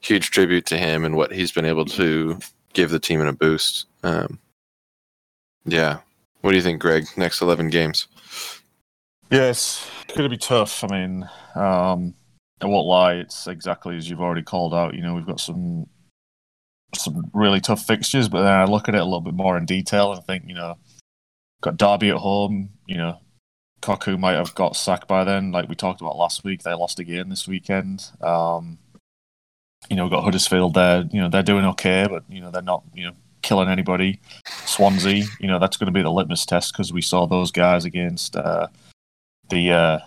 huge 0.00 0.30
tribute 0.30 0.66
to 0.66 0.78
him 0.78 1.04
and 1.04 1.16
what 1.16 1.32
he's 1.32 1.50
been 1.50 1.64
able 1.64 1.84
to 1.86 2.38
give 2.72 2.90
the 2.90 2.98
team 2.98 3.20
in 3.20 3.28
a 3.28 3.32
boost. 3.32 3.86
Um, 4.02 4.38
yeah. 5.64 5.98
What 6.40 6.50
do 6.52 6.56
you 6.56 6.62
think, 6.62 6.80
Greg? 6.80 7.06
Next 7.16 7.40
eleven 7.40 7.68
games. 7.68 8.06
Yeah, 9.30 9.50
it's 9.50 9.86
going 10.08 10.22
to 10.22 10.28
be 10.28 10.38
tough. 10.38 10.82
I 10.84 10.86
mean, 10.86 11.28
um, 11.54 12.14
I 12.60 12.66
won't 12.66 12.86
lie. 12.86 13.14
It's 13.14 13.46
exactly 13.46 13.96
as 13.96 14.08
you've 14.08 14.20
already 14.20 14.42
called 14.42 14.72
out. 14.72 14.94
You 14.94 15.02
know, 15.02 15.14
we've 15.14 15.26
got 15.26 15.40
some 15.40 15.86
some 16.96 17.30
really 17.34 17.60
tough 17.60 17.84
fixtures, 17.86 18.28
but 18.28 18.42
then 18.42 18.52
I 18.52 18.64
look 18.64 18.88
at 18.88 18.94
it 18.94 19.00
a 19.00 19.04
little 19.04 19.20
bit 19.20 19.34
more 19.34 19.58
in 19.58 19.66
detail 19.66 20.12
and 20.12 20.24
think, 20.24 20.44
you 20.46 20.54
know, 20.54 20.76
got 21.60 21.76
Derby 21.76 22.10
at 22.10 22.16
home. 22.16 22.70
You 22.86 22.96
know, 22.96 23.18
Cocu 23.82 24.18
might 24.18 24.36
have 24.36 24.54
got 24.54 24.76
sacked 24.76 25.08
by 25.08 25.24
then, 25.24 25.52
like 25.52 25.68
we 25.68 25.74
talked 25.74 26.00
about 26.00 26.16
last 26.16 26.44
week. 26.44 26.62
They 26.62 26.72
lost 26.72 26.98
again 26.98 27.28
this 27.28 27.46
weekend. 27.46 28.10
Um, 28.22 28.78
you 29.88 29.96
know, 29.96 30.04
we've 30.04 30.12
got 30.12 30.24
Huddersfield 30.24 30.74
there. 30.74 31.04
You 31.10 31.20
know, 31.20 31.28
they're 31.28 31.42
doing 31.42 31.64
okay, 31.66 32.06
but 32.08 32.24
you 32.28 32.40
know, 32.40 32.50
they're 32.50 32.62
not. 32.62 32.82
You 32.94 33.06
know, 33.06 33.12
killing 33.42 33.68
anybody. 33.68 34.20
Swansea. 34.64 35.24
You 35.40 35.48
know, 35.48 35.58
that's 35.58 35.76
going 35.76 35.86
to 35.86 35.92
be 35.92 36.02
the 36.02 36.10
litmus 36.10 36.44
test 36.44 36.72
because 36.72 36.92
we 36.92 37.02
saw 37.02 37.26
those 37.26 37.50
guys 37.50 37.84
against. 37.84 38.36
Uh, 38.36 38.68
the 39.48 39.70
uh, 39.70 39.98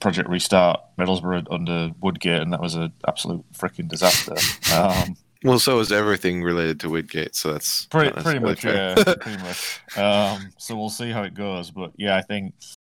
Project 0.00 0.28
Restart 0.28 0.80
Middlesbrough 0.98 1.46
under 1.50 1.90
Woodgate, 2.00 2.42
and 2.42 2.52
that 2.52 2.60
was 2.60 2.74
an 2.74 2.92
absolute 3.08 3.44
freaking 3.52 3.88
disaster. 3.88 4.34
Um, 4.72 5.16
Well, 5.42 5.58
so 5.58 5.78
is 5.80 5.92
everything 5.92 6.42
related 6.42 6.80
to 6.80 6.88
Woodgate, 6.88 7.36
so 7.36 7.52
that's 7.52 7.84
Pretty, 7.86 8.12
pretty 8.12 8.38
much, 8.38 8.64
yeah, 8.64 8.94
pretty 8.94 9.42
much. 9.42 9.80
Um, 9.96 10.52
so 10.56 10.74
we'll 10.74 10.88
see 10.88 11.10
how 11.10 11.22
it 11.22 11.34
goes, 11.34 11.70
but 11.70 11.92
yeah, 11.96 12.16
I 12.16 12.22
think 12.22 12.54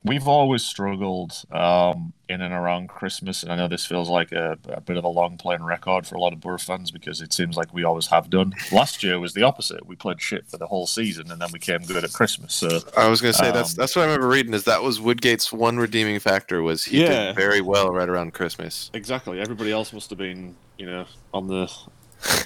we've 0.06 0.26
always 0.28 0.64
struggled 0.64 1.32
um, 1.52 2.12
in 2.28 2.40
and 2.40 2.54
around 2.54 2.88
Christmas, 2.88 3.42
and 3.42 3.52
I 3.52 3.56
know 3.56 3.68
this 3.68 3.84
feels 3.84 4.08
like 4.08 4.32
a, 4.32 4.56
a 4.68 4.80
bit 4.80 4.96
of 4.96 5.04
a 5.04 5.08
long 5.08 5.36
playing 5.36 5.62
record 5.62 6.06
for 6.06 6.14
a 6.14 6.20
lot 6.20 6.32
of 6.32 6.40
Borough 6.40 6.58
fans 6.58 6.90
because 6.90 7.20
it 7.20 7.32
seems 7.32 7.56
like 7.56 7.72
we 7.74 7.84
always 7.84 8.06
have 8.08 8.30
done. 8.30 8.54
Last 8.72 9.02
year 9.02 9.18
was 9.20 9.34
the 9.34 9.42
opposite; 9.42 9.86
we 9.86 9.96
played 9.96 10.20
shit 10.20 10.46
for 10.48 10.56
the 10.58 10.66
whole 10.66 10.86
season, 10.86 11.30
and 11.30 11.40
then 11.40 11.48
we 11.52 11.58
came 11.58 11.82
good 11.82 12.04
at 12.04 12.12
Christmas. 12.12 12.54
So 12.54 12.80
I 12.96 13.08
was 13.08 13.20
gonna 13.20 13.32
say 13.32 13.50
that's 13.52 13.72
Um, 13.72 13.76
that's 13.76 13.94
what 13.96 14.02
I 14.02 14.06
remember 14.06 14.28
reading 14.28 14.54
is 14.54 14.64
that 14.64 14.82
was 14.82 15.00
Woodgate's 15.00 15.52
one 15.52 15.76
redeeming 15.76 16.18
factor 16.20 16.62
was 16.62 16.84
he 16.84 17.02
Yeah. 17.02 17.26
did 17.26 17.36
very 17.36 17.60
well 17.60 17.90
right 17.92 18.08
around 18.08 18.32
Christmas. 18.34 18.90
exactly, 18.94 19.40
everybody 19.40 19.72
else 19.72 19.92
must 19.92 20.10
have 20.10 20.18
been, 20.18 20.54
you 20.78 20.86
know, 20.86 21.06
on 21.34 21.46
the 21.48 21.70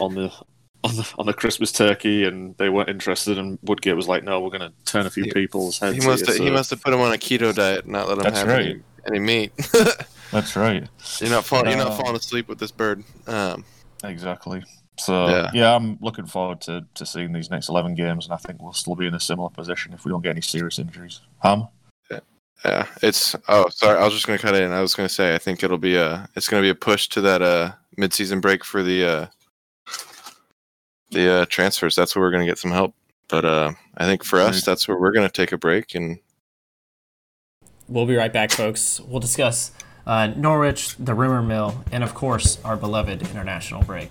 on 0.01 0.15
the. 0.15 0.33
On 0.83 0.97
the, 0.97 1.13
on 1.19 1.27
the 1.27 1.35
Christmas 1.35 1.73
turkey, 1.73 2.25
and 2.25 2.57
they 2.57 2.71
weren't 2.71 2.89
interested, 2.89 3.37
and 3.37 3.59
Woodgate 3.63 3.97
was 3.97 4.09
like, 4.09 4.25
"No, 4.25 4.41
we're 4.41 4.49
going 4.49 4.63
to 4.63 4.73
turn 4.87 5.05
a 5.05 5.11
few 5.11 5.25
He- 5.25 5.33
people's 5.33 5.79
heads." 5.79 5.99
He 6.03 6.07
must 6.09 6.25
here, 6.25 6.35
have, 6.37 6.45
he 6.45 6.51
must 6.51 6.71
have 6.71 6.81
put 6.83 6.95
him 6.95 7.01
on 7.01 7.13
a 7.13 7.17
keto 7.19 7.55
diet, 7.55 7.87
not 7.87 8.09
let 8.09 8.17
him 8.17 8.25
That's 8.25 8.39
have 8.39 8.49
right. 8.49 8.67
any, 8.67 8.81
any 9.07 9.19
meat. 9.19 9.53
That's 10.33 10.57
right. 10.57 10.89
you're 11.21 11.29
not 11.31 11.45
falling 11.45 11.69
you're 11.69 11.77
not 11.77 11.89
Um, 11.93 11.99
falling 11.99 12.17
asleep 12.17 12.49
with 12.49 12.59
this 12.59 12.71
bird. 12.71 13.05
Um, 13.27 13.65
Exactly. 14.05 14.63
So 14.99 15.29
Yeah. 15.29 15.51
yeah. 15.53 15.75
I'm 15.77 15.99
looking 16.01 16.25
forward 16.25 16.63
to, 16.63 16.87
to 16.95 17.05
seeing 17.05 17.33
these 17.33 17.51
next 17.51 17.69
eleven 17.69 17.95
games, 17.95 18.25
and 18.25 18.33
I 18.33 18.39
think 18.39 18.63
we'll 18.63 18.73
still 18.73 18.95
be 18.95 19.07
in 19.07 19.15
a 19.15 19.21
similar 19.21 19.51
position 19.51 19.93
if 19.93 20.05
we 20.07 20.11
don't 20.11 20.23
get 20.23 20.31
any 20.31 20.41
serious 20.41 20.79
injuries. 20.79 21.21
Ham? 21.43 21.69
yeah, 22.65 22.87
it's 23.03 23.35
oh 23.49 23.69
sorry, 23.71 23.99
I 23.99 24.05
was 24.05 24.13
just 24.15 24.27
gonna 24.27 24.39
cut 24.39 24.55
in. 24.55 24.71
I 24.73 24.81
was 24.81 24.95
gonna 24.95 25.09
say 25.09 25.35
I 25.35 25.39
think 25.39 25.63
it'll 25.63 25.79
be 25.79 25.97
a 25.97 26.29
it's 26.37 26.49
gonna 26.49 26.63
be 26.63 26.69
a 26.71 26.75
push 26.75 27.09
to 27.09 27.21
that 27.23 27.41
uh 27.43 27.73
mid 27.97 28.13
season 28.13 28.41
break 28.41 28.65
for 28.65 28.83
the 28.83 29.05
uh 29.05 29.27
the 31.11 31.33
uh 31.33 31.47
transfers. 31.47 31.97
That's 31.97 32.15
where 32.15 32.23
we're 32.23 32.31
gonna 32.31 32.47
get 32.47 32.59
some 32.59 32.71
help. 32.71 32.95
But 33.29 33.45
uh 33.45 33.73
I 33.97 34.07
think 34.07 34.25
for 34.25 34.41
us 34.41 34.65
that's 34.65 34.89
where 34.89 34.99
we're 34.99 35.13
gonna 35.13 35.29
take 35.29 35.53
a 35.53 35.59
break 35.59 35.95
and 35.95 36.19
We'll 37.91 38.07
be 38.07 38.15
right 38.15 38.33
back, 38.33 38.53
folks. 38.53 39.01
We'll 39.01 39.19
discuss 39.19 39.73
uh, 40.07 40.29
Norwich, 40.29 40.95
the 40.97 41.13
rumor 41.13 41.43
mill, 41.43 41.85
and 41.91 42.05
of 42.05 42.15
course, 42.15 42.59
our 42.65 42.77
beloved 42.77 43.23
international 43.23 43.83
break. 43.83 44.11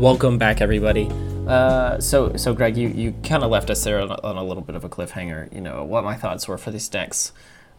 Welcome 0.00 0.38
back, 0.38 0.62
everybody. 0.62 1.10
Uh, 1.46 2.00
so, 2.00 2.34
so 2.34 2.54
Greg, 2.54 2.74
you, 2.74 2.88
you 2.88 3.12
kind 3.22 3.44
of 3.44 3.50
left 3.50 3.68
us 3.68 3.84
there 3.84 4.00
on 4.00 4.10
a, 4.10 4.18
on 4.22 4.38
a 4.38 4.42
little 4.42 4.62
bit 4.62 4.74
of 4.74 4.82
a 4.82 4.88
cliffhanger. 4.88 5.54
You 5.54 5.60
know 5.60 5.84
what 5.84 6.04
my 6.04 6.14
thoughts 6.14 6.48
were 6.48 6.56
for 6.56 6.70
these 6.70 6.90
next 6.90 7.32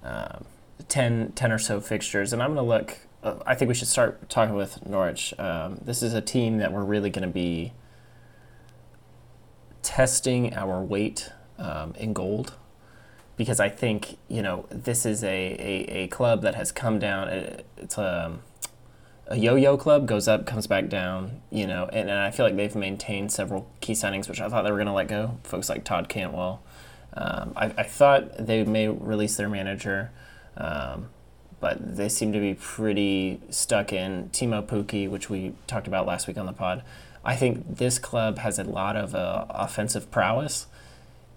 uh, 0.04 0.38
10, 0.88 1.32
10 1.32 1.52
or 1.52 1.58
so 1.58 1.82
fixtures, 1.82 2.32
and 2.32 2.44
I'm 2.44 2.54
going 2.54 2.64
to 2.64 2.70
look. 2.70 3.00
Uh, 3.24 3.38
I 3.48 3.56
think 3.56 3.70
we 3.70 3.74
should 3.74 3.88
start 3.88 4.30
talking 4.30 4.54
with 4.54 4.86
Norwich. 4.86 5.34
Um, 5.40 5.80
this 5.84 6.04
is 6.04 6.14
a 6.14 6.22
team 6.22 6.60
that 6.60 6.72
we're 6.72 6.84
really 6.84 7.10
going 7.10 7.28
to 7.28 7.34
be 7.34 7.74
testing 9.82 10.54
our 10.54 10.80
weight 10.80 11.32
um, 11.58 11.96
in 11.98 12.14
gold 12.14 12.54
because 13.36 13.60
I 13.60 13.70
think 13.70 14.20
you 14.28 14.44
know 14.44 14.68
this 14.70 15.08
is 15.08 15.24
a, 15.24 15.28
a, 15.28 16.04
a 16.04 16.08
club 16.10 16.44
that 16.44 16.54
has 16.54 16.72
come 16.72 17.00
down. 17.00 17.30
It, 17.30 17.66
it's 17.78 17.98
a 17.98 18.38
a 19.32 19.38
yo-yo 19.38 19.78
club 19.78 20.08
goes 20.08 20.28
up, 20.28 20.46
comes 20.46 20.68
back 20.68 20.90
down, 20.90 21.42
you 21.50 21.66
know, 21.66 21.86
and, 21.94 22.10
and 22.10 22.20
I 22.20 22.32
feel 22.32 22.46
like 22.46 22.58
they've 22.58 22.76
maintained 22.76 23.32
several 23.32 23.72
key 23.80 23.94
signings, 23.94 24.28
which 24.28 24.42
I 24.42 24.50
thought 24.50 24.64
they 24.64 24.72
were 24.72 24.78
going 24.78 24.88
to 24.88 24.94
let 24.94 25.08
go. 25.08 25.38
Folks 25.44 25.70
like 25.70 25.86
Todd 25.86 26.10
Cantwell. 26.10 26.62
Um, 27.14 27.54
I, 27.56 27.66
I 27.78 27.84
thought 27.84 28.46
they 28.46 28.64
may 28.66 28.90
release 28.90 29.38
their 29.38 29.50
manager, 29.50 30.12
um, 30.58 31.10
but 31.62 31.96
they 31.96 32.10
seem 32.10 32.34
to 32.34 32.40
be 32.40 32.56
pretty 32.56 33.40
stuck 33.50 33.94
in 33.94 34.30
Teemu 34.30 34.68
Pukki, 34.68 35.10
which 35.10 35.30
we 35.30 35.54
talked 35.66 35.88
about 35.88 36.06
last 36.06 36.28
week 36.28 36.38
on 36.38 36.46
the 36.46 36.54
pod. 36.54 36.84
I 37.24 37.36
think 37.36 37.78
this 37.78 38.00
club 38.00 38.40
has 38.40 38.60
a 38.60 38.64
lot 38.64 38.98
of 38.98 39.16
uh, 39.16 39.46
offensive 39.50 40.12
prowess, 40.12 40.68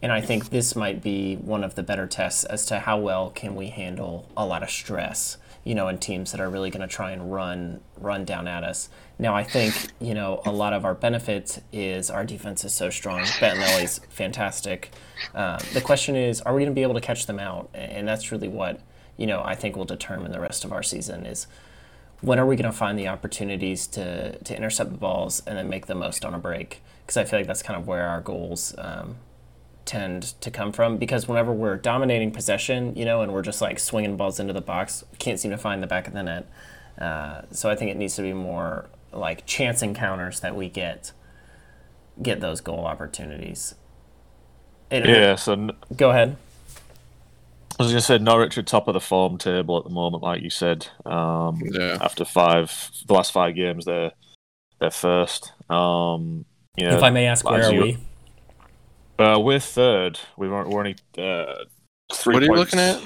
and 0.02 0.11
I 0.11 0.20
think 0.20 0.50
this 0.50 0.74
might 0.74 1.02
be 1.02 1.37
one 1.37 1.62
of 1.62 1.76
the 1.76 1.83
better 1.83 2.07
tests 2.07 2.44
as 2.44 2.66
to 2.66 2.80
how 2.80 2.98
well 2.98 3.30
can 3.30 3.54
we 3.54 3.68
handle 3.68 4.28
a 4.37 4.46
lot 4.46 4.62
of 4.62 4.70
stress, 4.70 5.37
you 5.64 5.74
know, 5.74 5.88
in 5.88 5.98
teams 5.98 6.33
that 6.33 6.40
are 6.40 6.48
really 6.48 6.70
going 6.70 6.87
to 6.87 6.94
try 6.94 7.11
and 7.11 7.33
run 7.33 7.81
run 7.96 8.24
down 8.24 8.46
at 8.46 8.62
us. 8.64 8.88
Now, 9.18 9.35
I 9.35 9.42
think 9.44 9.74
you 10.00 10.14
know 10.14 10.42
a 10.44 10.53
lot 10.53 10.72
of 10.72 10.85
our 10.85 10.94
benefit 10.94 11.62
is 11.72 12.11
our 12.11 12.24
defense 12.24 12.64
is 12.64 12.72
so 12.72 12.90
strong. 12.90 13.20
Bettinelli's 13.20 14.00
fantastic. 14.11 14.90
Uh, 15.35 15.59
the 15.72 15.81
question 15.81 16.16
is, 16.16 16.40
are 16.42 16.55
we 16.55 16.61
going 16.61 16.70
to 16.70 16.74
be 16.74 16.83
able 16.83 16.94
to 16.94 17.00
catch 17.00 17.27
them 17.27 17.38
out? 17.38 17.70
And 17.74 18.07
that's 18.07 18.31
really 18.31 18.48
what 18.48 18.81
you 19.16 19.27
know 19.27 19.42
I 19.42 19.55
think 19.55 19.77
will 19.77 19.85
determine 19.85 20.33
the 20.33 20.40
rest 20.40 20.64
of 20.64 20.72
our 20.72 20.83
season 20.83 21.27
is 21.27 21.46
when 22.24 22.38
are 22.38 22.46
we 22.46 22.57
going 22.57 22.70
to 22.70 22.77
find 22.77 22.98
the 22.98 23.09
opportunities 23.09 23.87
to, 23.87 24.38
to 24.38 24.57
intercept 24.57 24.90
the 24.90 24.96
balls 24.96 25.42
and 25.46 25.59
then 25.59 25.68
make 25.68 25.87
the 25.87 25.94
most 25.94 26.24
on 26.24 26.33
a 26.33 26.38
break? 26.38 26.81
Because 27.03 27.18
I 27.18 27.24
feel 27.24 27.38
like 27.38 27.46
that's 27.46 27.62
kind 27.62 27.79
of 27.79 27.87
where 27.87 28.07
our 28.09 28.22
goals 28.22 28.74
um, 28.79 29.16
tend 29.85 30.23
to 30.40 30.51
come 30.51 30.73
from. 30.73 30.97
Because 30.99 31.27
whenever 31.29 31.53
we're 31.53 31.77
dominating 31.77 32.31
possession, 32.31 32.94
you 32.97 33.05
know, 33.05 33.23
and 33.23 33.33
we're 33.33 33.42
just 33.42 33.61
like 33.61 33.79
swinging 33.79 34.16
balls 34.16 34.38
into 34.40 34.53
the 34.53 34.61
box, 34.61 35.05
can't 35.18 35.38
seem 35.38 35.51
to 35.51 35.59
find 35.59 35.83
the 35.83 35.87
back 35.87 36.07
of 36.07 36.12
the 36.14 36.23
net. 36.23 36.49
Uh, 36.99 37.42
so 37.51 37.70
I 37.70 37.77
think 37.77 37.90
it 37.90 37.97
needs 37.97 38.14
to 38.16 38.23
be 38.23 38.33
more 38.33 38.87
like 39.12 39.47
chance 39.47 39.83
encounters 39.83 40.40
that 40.40 40.55
we 40.57 40.68
get 40.68 41.12
get 42.23 42.40
those 42.40 42.61
goal 42.61 42.85
opportunities. 42.87 43.75
It- 44.90 45.07
Yeah. 45.09 45.35
So 45.35 45.53
n- 45.55 45.70
Go 45.97 46.11
ahead. 46.11 46.37
I 47.79 47.83
was 47.83 47.90
going 47.90 47.99
to 48.01 48.07
say 48.07 48.18
Norwich 48.18 48.57
are 48.57 48.62
top 48.62 48.87
of 48.87 48.94
the 48.94 49.01
form 49.01 49.37
table 49.37 49.77
at 49.79 49.83
the 49.85 49.90
moment, 49.90 50.23
like 50.23 50.42
you 50.42 50.51
said. 50.51 50.87
Um, 51.05 51.61
Yeah. 51.64 51.99
After 52.01 52.25
five, 52.25 52.90
the 53.07 53.14
last 53.14 53.33
five 53.33 53.57
games, 53.57 53.85
they're 53.85 54.12
they're 54.81 54.90
first. 54.92 55.53
Um, 55.68 56.44
you 56.77 56.87
know, 56.88 56.97
if 56.97 57.03
I 57.03 57.11
may 57.11 57.27
ask, 57.27 57.49
where 57.49 57.64
are 57.64 57.73
you- 57.73 57.83
we? 57.83 57.99
Uh, 59.18 59.38
we're 59.40 59.61
third. 59.61 60.18
We've 60.37 60.50
we're 60.50 60.79
only 60.79 60.96
uh, 61.16 61.64
three. 62.12 62.35
What 62.35 62.42
are 62.42 62.46
you 62.46 62.55
looking 62.55 62.81
at? 62.81 63.00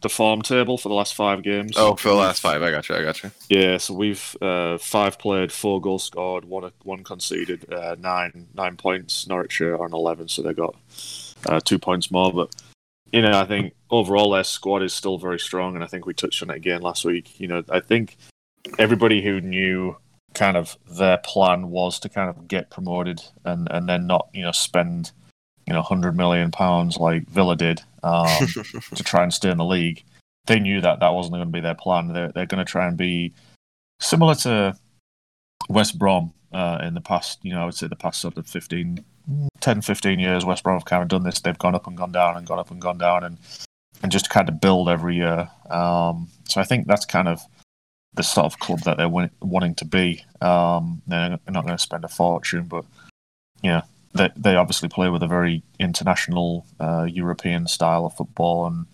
The 0.00 0.08
form 0.08 0.42
table 0.42 0.78
for 0.78 0.88
the 0.88 0.94
last 0.94 1.14
five 1.16 1.42
games. 1.42 1.72
Oh, 1.76 1.96
for 1.96 2.10
the 2.10 2.14
last 2.14 2.40
five. 2.40 2.62
I 2.62 2.70
got 2.70 2.88
you. 2.88 2.94
I 2.94 3.02
got 3.02 3.20
you. 3.24 3.32
Yeah, 3.48 3.78
so 3.78 3.94
we've 3.94 4.36
uh, 4.40 4.78
five 4.78 5.18
played, 5.18 5.50
four 5.50 5.80
goals 5.80 6.04
scored, 6.04 6.44
one 6.44 6.70
one 6.84 7.02
conceded, 7.02 7.72
uh, 7.72 7.96
nine 7.98 8.46
nine 8.54 8.76
points. 8.76 9.26
Norwich 9.26 9.60
are 9.60 9.82
on 9.82 9.92
eleven, 9.92 10.28
so 10.28 10.42
they 10.42 10.54
got 10.54 10.76
uh, 11.46 11.58
two 11.64 11.80
points 11.80 12.12
more. 12.12 12.32
But 12.32 12.54
you 13.12 13.22
know, 13.22 13.40
I 13.40 13.44
think 13.44 13.74
overall 13.90 14.30
their 14.30 14.44
squad 14.44 14.84
is 14.84 14.94
still 14.94 15.18
very 15.18 15.40
strong, 15.40 15.74
and 15.74 15.82
I 15.82 15.88
think 15.88 16.06
we 16.06 16.14
touched 16.14 16.44
on 16.44 16.50
it 16.50 16.56
again 16.56 16.82
last 16.82 17.04
week. 17.04 17.40
You 17.40 17.48
know, 17.48 17.64
I 17.68 17.80
think 17.80 18.16
everybody 18.78 19.20
who 19.20 19.40
knew 19.40 19.96
kind 20.34 20.56
of 20.56 20.76
their 20.88 21.18
plan 21.18 21.70
was 21.70 21.98
to 21.98 22.08
kind 22.08 22.30
of 22.30 22.46
get 22.46 22.70
promoted 22.70 23.20
and 23.44 23.66
and 23.72 23.88
then 23.88 24.06
not 24.06 24.28
you 24.32 24.42
know 24.42 24.52
spend 24.52 25.10
you 25.68 25.74
know 25.74 25.82
hundred 25.82 26.16
million 26.16 26.50
pounds 26.50 26.96
like 26.96 27.28
Villa 27.28 27.54
did 27.54 27.82
um, 28.02 28.26
to 28.94 29.04
try 29.04 29.22
and 29.22 29.32
stay 29.32 29.50
in 29.50 29.58
the 29.58 29.64
league. 29.64 30.02
They 30.46 30.58
knew 30.58 30.80
that 30.80 31.00
that 31.00 31.12
wasn't 31.12 31.34
going 31.34 31.46
to 31.46 31.52
be 31.52 31.60
their 31.60 31.74
plan. 31.74 32.08
They're 32.08 32.32
they're 32.32 32.46
going 32.46 32.64
to 32.64 32.70
try 32.70 32.88
and 32.88 32.96
be 32.96 33.34
similar 34.00 34.34
to 34.36 34.74
West 35.68 35.98
Brom 35.98 36.32
uh, 36.54 36.78
in 36.82 36.94
the 36.94 37.02
past. 37.02 37.38
You 37.42 37.52
know, 37.52 37.62
I 37.62 37.64
would 37.66 37.74
say 37.74 37.86
the 37.86 37.96
past 37.96 38.22
sort 38.22 38.38
of 38.38 38.46
15, 38.46 39.04
10, 39.60 39.82
15 39.82 40.18
years. 40.18 40.46
West 40.46 40.64
Brom 40.64 40.76
have 40.76 40.86
kind 40.86 41.02
of 41.02 41.08
done 41.08 41.22
this. 41.22 41.40
They've 41.40 41.58
gone 41.58 41.74
up 41.74 41.86
and 41.86 41.98
gone 41.98 42.12
down 42.12 42.38
and 42.38 42.46
gone 42.46 42.58
up 42.58 42.70
and 42.70 42.80
gone 42.80 42.98
down 42.98 43.24
and 43.24 43.36
and 44.02 44.10
just 44.10 44.30
kind 44.30 44.48
of 44.48 44.60
build 44.60 44.88
every 44.88 45.16
year. 45.16 45.50
Um, 45.68 46.28
so 46.44 46.62
I 46.62 46.64
think 46.64 46.86
that's 46.86 47.04
kind 47.04 47.28
of 47.28 47.42
the 48.14 48.22
sort 48.22 48.46
of 48.46 48.58
club 48.58 48.80
that 48.80 48.96
they're 48.96 49.08
win- 49.08 49.30
wanting 49.42 49.74
to 49.74 49.84
be. 49.84 50.24
Um, 50.40 51.02
they're 51.06 51.38
not 51.48 51.66
going 51.66 51.76
to 51.76 51.78
spend 51.78 52.04
a 52.04 52.08
fortune, 52.08 52.64
but 52.64 52.86
you 53.62 53.70
know, 53.70 53.82
they 54.14 54.30
they 54.36 54.56
obviously 54.56 54.88
play 54.88 55.08
with 55.08 55.22
a 55.22 55.26
very 55.28 55.62
international 55.78 56.66
uh, 56.80 57.06
European 57.08 57.66
style 57.66 58.06
of 58.06 58.14
football, 58.14 58.66
and 58.66 58.86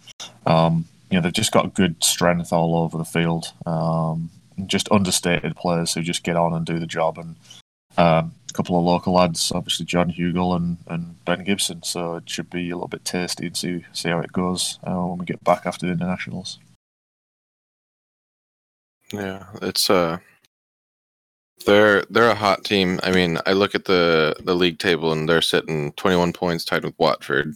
um, 0.46 0.86
you 1.10 1.16
know 1.16 1.22
they've 1.22 1.32
just 1.32 1.52
got 1.52 1.74
good 1.74 2.02
strength 2.02 2.52
all 2.52 2.76
over 2.76 2.98
the 2.98 3.04
field. 3.04 3.52
Um, 3.66 4.30
just 4.66 4.90
understated 4.90 5.56
players 5.56 5.94
who 5.94 6.02
just 6.02 6.22
get 6.22 6.36
on 6.36 6.52
and 6.52 6.64
do 6.64 6.78
the 6.78 6.86
job, 6.86 7.18
and 7.18 7.36
um, 7.96 8.34
a 8.48 8.52
couple 8.52 8.78
of 8.78 8.84
local 8.84 9.14
lads, 9.14 9.52
obviously 9.52 9.86
John 9.86 10.10
Hugill 10.10 10.56
and, 10.56 10.78
and 10.86 11.24
Ben 11.24 11.44
Gibson. 11.44 11.82
So 11.82 12.16
it 12.16 12.28
should 12.28 12.50
be 12.50 12.70
a 12.70 12.74
little 12.76 12.88
bit 12.88 13.04
tasty 13.04 13.46
and 13.46 13.56
see 13.56 13.84
see 13.92 14.08
how 14.08 14.20
it 14.20 14.32
goes 14.32 14.78
uh, 14.84 14.94
when 14.94 15.18
we 15.18 15.24
get 15.24 15.42
back 15.44 15.66
after 15.66 15.86
the 15.86 15.92
internationals. 15.92 16.58
Yeah, 19.12 19.44
it's 19.62 19.90
uh 19.90 20.18
they're 21.66 22.04
they're 22.10 22.30
a 22.30 22.34
hot 22.34 22.64
team. 22.64 23.00
I 23.02 23.10
mean, 23.10 23.38
I 23.46 23.52
look 23.52 23.74
at 23.74 23.84
the 23.86 24.34
the 24.40 24.54
league 24.54 24.78
table 24.78 25.12
and 25.12 25.28
they're 25.28 25.42
sitting 25.42 25.92
21 25.92 26.32
points 26.32 26.64
tied 26.64 26.84
with 26.84 26.98
Watford 26.98 27.54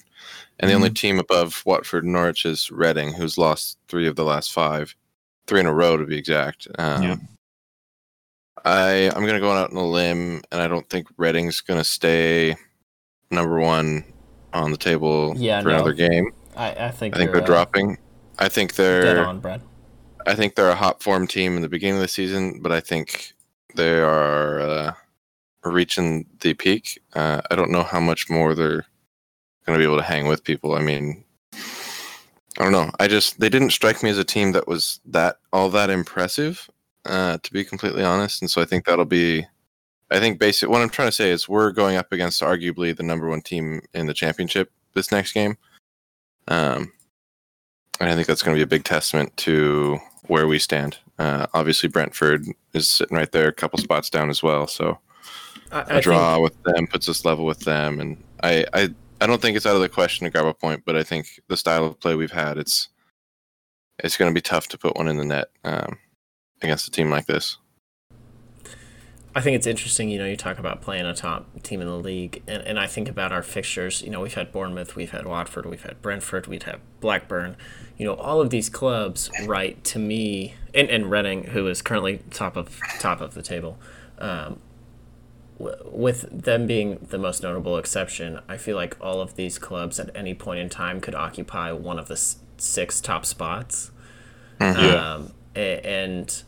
and 0.61 0.71
the 0.71 0.75
only 0.75 0.91
team 0.91 1.19
above 1.19 1.63
Watford 1.65 2.05
and 2.05 2.13
Norwich 2.13 2.45
is 2.45 2.71
Reading, 2.71 3.13
who's 3.13 3.39
lost 3.39 3.79
three 3.89 4.09
of 4.09 4.17
the 4.17 4.25
last 4.25 4.53
five, 4.53 4.95
three 5.47 5.61
in 5.61 5.67
a 5.67 5.73
row 5.73 5.97
to 5.97 6.05
be 6.05 6.17
exact. 6.19 6.67
Um, 6.79 7.03
Yeah. 7.03 7.17
I 8.65 9.11
I'm 9.15 9.25
gonna 9.25 9.39
go 9.41 9.53
out 9.53 9.71
on 9.71 9.77
a 9.77 9.87
limb, 9.87 10.43
and 10.51 10.61
I 10.61 10.67
don't 10.67 10.89
think 10.91 11.07
Reading's 11.17 11.61
gonna 11.61 11.85
stay 11.85 12.57
number 13.31 13.61
one 13.61 14.05
on 14.53 14.73
the 14.73 14.77
table 14.77 15.35
Yeah, 15.37 15.63
for 15.63 15.69
no. 15.69 15.75
another 15.77 15.93
game. 15.93 16.33
I, 16.57 16.71
I 16.71 16.91
think 16.91 17.15
I 17.15 17.19
think 17.19 17.29
you're, 17.29 17.35
they're 17.35 17.43
uh, 17.43 17.47
dropping. 17.47 17.99
I 18.39 18.49
think 18.49 18.75
they're 18.75 19.03
dead 19.03 19.19
on, 19.19 19.39
Brad. 19.39 19.61
I 20.27 20.35
think 20.35 20.57
they're 20.57 20.71
a 20.71 20.75
hot 20.75 21.03
form 21.03 21.29
team 21.29 21.55
in 21.55 21.63
the 21.63 21.69
beginning 21.69 21.97
of 21.97 22.03
the 22.03 22.09
season, 22.09 22.59
but 22.61 22.73
I 22.73 22.81
think 22.81 23.33
they 23.75 24.01
are 24.01 24.61
uh, 24.61 24.93
reaching 25.65 26.27
the 26.41 26.55
peak. 26.55 27.01
Uh, 27.15 27.41
I 27.51 27.57
don't 27.57 27.71
know 27.71 27.83
how 27.83 28.01
much 28.01 28.31
more 28.31 28.55
they're 28.55 28.87
going 29.67 29.79
to 29.79 29.79
be 29.79 29.85
able 29.85 29.97
to 29.97 30.03
hang 30.03 30.27
with 30.27 30.45
people. 30.45 30.75
I 30.75 30.81
mean, 30.81 31.25
I 31.55 32.63
don't 32.65 32.73
know. 32.73 32.91
I 32.99 33.09
just 33.09 33.39
they 33.41 33.49
didn't 33.49 33.71
strike 33.71 34.03
me 34.03 34.11
as 34.11 34.19
a 34.19 34.25
team 34.25 34.53
that 34.53 34.67
was 34.67 35.01
that 35.07 35.37
all 35.53 35.69
that 35.71 35.91
impressive, 35.91 36.69
uh, 37.05 37.39
to 37.43 37.53
be 37.53 37.65
completely 37.65 38.03
honest. 38.03 38.43
And 38.43 38.51
so 38.51 38.61
I 38.61 38.65
think 38.65 38.85
that'll 38.85 39.05
be. 39.05 39.47
I 40.11 40.21
think 40.21 40.39
basic. 40.39 40.71
What 40.71 40.81
I'm 40.81 40.89
trying 40.89 41.09
to 41.09 41.13
say 41.13 41.31
is 41.31 41.51
we're 41.51 41.71
going 41.71 41.97
up 41.97 42.13
against 42.13 42.41
arguably 42.41 42.97
the 42.97 43.03
number 43.03 43.29
one 43.29 43.43
team 43.43 43.83
in 43.93 44.07
the 44.07 44.15
championship 44.15 44.73
this 44.95 45.13
next 45.13 45.33
game. 45.33 45.59
Um, 46.49 46.93
and 48.01 48.09
I 48.09 48.15
think 48.15 48.27
that's 48.27 48.43
going 48.43 48.57
to 48.57 48.59
be 48.59 48.65
a 48.65 48.67
big 48.67 48.85
testament 48.85 49.37
to 49.39 49.99
where 50.27 50.47
we 50.47 50.59
stand. 50.59 50.97
Uh, 51.19 51.47
obviously, 51.55 51.89
Brentford 51.89 52.47
is 52.75 52.89
sitting 52.89 53.17
right 53.17 53.31
there, 53.33 53.49
a 53.49 53.53
couple 53.53 53.79
spots 53.79 54.09
down 54.09 54.31
as 54.31 54.43
well. 54.43 54.67
So 54.67 54.99
I, 55.73 55.81
a 55.81 55.83
I 55.83 55.85
think- 55.85 56.03
draw 56.05 56.39
with 56.41 56.63
them 56.63 56.87
puts 56.87 57.09
us 57.09 57.25
level 57.25 57.45
with 57.45 57.61
them, 57.61 58.01
and 58.01 58.23
I, 58.43 58.65
I, 58.73 58.89
I 59.21 59.27
don't 59.27 59.43
think 59.43 59.57
it's 59.57 59.67
out 59.67 59.75
of 59.75 59.83
the 59.83 59.89
question 59.89 60.25
to 60.25 60.31
grab 60.31 60.47
a 60.47 60.55
point, 60.55 60.85
but 60.87 60.97
I 60.97 61.03
think 61.03 61.41
the 61.49 61.57
style 61.57 61.85
of 61.85 61.99
play 62.01 62.15
we've 62.15 62.31
had, 62.31 62.57
it's, 62.57 62.89
it's 64.03 64.17
going 64.17 64.31
to 64.31 64.35
be 64.35 64.41
tough 64.41 64.69
to 64.69 64.79
put 64.79 64.97
one 64.97 65.09
in 65.09 65.17
the 65.17 65.25
net 65.25 65.49
um, 65.65 65.99
against 66.63 66.87
a 66.87 66.91
team 66.93 67.11
like 67.11 67.27
this. 67.27 67.59
I 69.38 69.40
think 69.40 69.55
it's 69.55 69.68
interesting, 69.68 70.11
you 70.11 70.18
know, 70.18 70.24
you 70.24 70.37
talk 70.37 70.59
about 70.59 70.81
playing 70.83 71.07
a 71.07 71.14
top 71.14 71.62
team 71.62 71.81
in 71.81 71.87
the 71.87 71.96
league, 71.96 72.42
and, 72.48 72.61
and 72.64 72.77
I 72.77 72.88
think 72.88 73.09
about 73.09 73.31
our 73.31 73.44
fixtures. 73.44 74.03
You 74.03 74.11
know, 74.11 74.20
we've 74.20 74.35
had 74.35 74.51
Bournemouth, 74.51 74.96
we've 74.96 75.12
had 75.12 75.27
Watford, 75.27 75.64
we've 75.64 75.85
had 75.85 76.03
Brentford, 76.03 76.48
we've 76.48 76.64
had 76.64 76.81
Blackburn. 77.01 77.57
You 77.96 78.07
know, 78.07 78.14
all 78.14 78.40
of 78.40 78.51
these 78.51 78.68
clubs, 78.68 79.31
right, 79.46 79.83
to 79.85 80.01
me, 80.01 80.55
and, 80.74 80.90
and 80.90 81.09
Reading, 81.09 81.44
who 81.44 81.68
is 81.68 81.83
currently 81.83 82.18
top 82.33 82.57
of 82.57 82.81
top 82.98 83.20
of 83.20 83.35
the 83.35 83.42
table, 83.42 83.79
um, 84.18 84.59
w- 85.57 85.77
with 85.85 86.22
them 86.33 86.66
being 86.66 86.98
the 87.11 87.18
most 87.18 87.40
notable 87.44 87.79
exception, 87.79 88.40
I 88.48 88.57
feel 88.57 88.74
like 88.74 88.96
all 89.01 89.20
of 89.20 89.37
these 89.37 89.57
clubs 89.57 90.01
at 90.01 90.11
any 90.16 90.35
point 90.35 90.59
in 90.59 90.68
time 90.68 91.01
could 91.01 91.14
occupy 91.14 91.70
one 91.70 92.01
of 92.01 92.09
the 92.09 92.14
s- 92.14 92.38
six 92.57 93.01
top 93.01 93.24
spots. 93.24 93.92
Um, 95.14 95.33
a- 95.55 95.81
and 95.87 96.42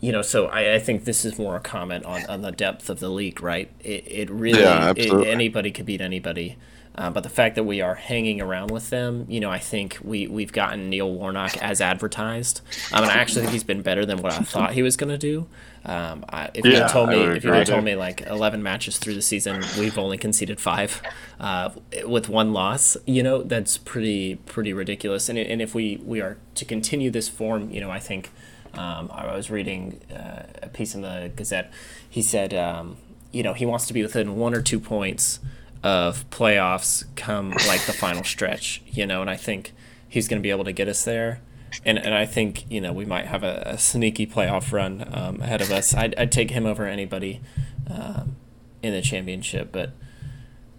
you 0.00 0.12
know, 0.12 0.22
so 0.22 0.46
I, 0.46 0.74
I 0.74 0.78
think 0.78 1.04
this 1.04 1.24
is 1.24 1.38
more 1.38 1.56
a 1.56 1.60
comment 1.60 2.04
on, 2.04 2.24
on 2.26 2.40
the 2.42 2.52
depth 2.52 2.88
of 2.90 3.00
the 3.00 3.08
league, 3.10 3.42
right? 3.42 3.70
It, 3.80 4.04
it 4.06 4.30
really, 4.30 4.80
Yeah, 4.80 4.94
it, 4.94 5.20
anybody 5.20 5.70
could 5.70 5.86
beat 5.86 6.00
anybody. 6.00 6.56
Uh, 6.96 7.08
but 7.08 7.22
the 7.22 7.28
fact 7.30 7.54
that 7.54 7.64
we 7.64 7.80
are 7.80 7.94
hanging 7.94 8.40
around 8.40 8.70
with 8.70 8.90
them, 8.90 9.24
you 9.28 9.38
know, 9.40 9.50
I 9.50 9.58
think 9.58 9.98
we, 10.02 10.26
we've 10.26 10.52
gotten 10.52 10.90
Neil 10.90 11.10
Warnock 11.10 11.56
as 11.58 11.80
advertised. 11.80 12.60
Um, 12.90 13.04
and 13.04 13.12
I 13.12 13.16
actually 13.16 13.42
think 13.42 13.52
he's 13.52 13.64
been 13.64 13.82
better 13.82 14.04
than 14.04 14.22
what 14.22 14.32
I 14.32 14.40
thought 14.40 14.72
he 14.72 14.82
was 14.82 14.96
going 14.96 15.10
to 15.10 15.18
do. 15.18 15.48
Um, 15.84 16.24
I, 16.28 16.50
if 16.52 16.68
you 16.68 16.74
Yeah, 16.74 16.78
had 16.78 16.88
told 16.88 17.08
me, 17.08 17.30
if 17.32 17.44
you 17.44 17.52
had 17.52 17.64
told 17.64 17.84
me 17.84 17.94
like 17.94 18.22
11 18.22 18.62
matches 18.62 18.98
through 18.98 19.14
the 19.14 19.22
season, 19.22 19.72
we've 19.72 19.96
only 19.96 20.18
conceded 20.18 20.60
five 20.60 21.02
uh, 21.38 21.70
with 22.04 22.28
one 22.28 22.52
loss, 22.52 22.96
you 23.06 23.22
know, 23.22 23.42
that's 23.42 23.78
pretty, 23.78 24.36
pretty 24.36 24.72
ridiculous. 24.72 25.28
And, 25.28 25.38
and 25.38 25.62
if 25.62 25.74
we, 25.74 25.96
we 26.04 26.20
are 26.20 26.38
to 26.56 26.64
continue 26.64 27.10
this 27.10 27.28
form, 27.28 27.70
you 27.70 27.80
know, 27.80 27.90
I 27.90 28.00
think 28.00 28.30
um, 28.74 29.10
I 29.12 29.34
was 29.34 29.50
reading 29.50 30.00
uh, 30.10 30.44
a 30.62 30.68
piece 30.68 30.94
in 30.94 31.02
the 31.02 31.30
Gazette. 31.34 31.72
He 32.08 32.22
said, 32.22 32.54
um, 32.54 32.96
you 33.32 33.42
know, 33.42 33.54
he 33.54 33.66
wants 33.66 33.86
to 33.86 33.92
be 33.92 34.02
within 34.02 34.36
one 34.36 34.54
or 34.54 34.62
two 34.62 34.80
points 34.80 35.40
of 35.82 36.28
playoffs 36.30 37.04
come 37.16 37.50
like 37.66 37.84
the 37.86 37.92
final 37.92 38.24
stretch, 38.24 38.82
you 38.86 39.06
know, 39.06 39.20
and 39.20 39.30
I 39.30 39.36
think 39.36 39.72
he's 40.08 40.28
going 40.28 40.40
to 40.40 40.42
be 40.42 40.50
able 40.50 40.64
to 40.64 40.72
get 40.72 40.88
us 40.88 41.04
there. 41.04 41.40
And, 41.84 41.98
and 41.98 42.14
I 42.14 42.26
think, 42.26 42.70
you 42.70 42.80
know, 42.80 42.92
we 42.92 43.04
might 43.04 43.26
have 43.26 43.44
a, 43.44 43.62
a 43.64 43.78
sneaky 43.78 44.26
playoff 44.26 44.72
run 44.72 45.08
um, 45.12 45.40
ahead 45.40 45.60
of 45.60 45.70
us. 45.70 45.94
I'd, 45.94 46.14
I'd 46.16 46.32
take 46.32 46.50
him 46.50 46.66
over 46.66 46.84
anybody 46.84 47.40
um, 47.88 48.36
in 48.82 48.92
the 48.92 49.00
championship, 49.00 49.70
but 49.70 49.92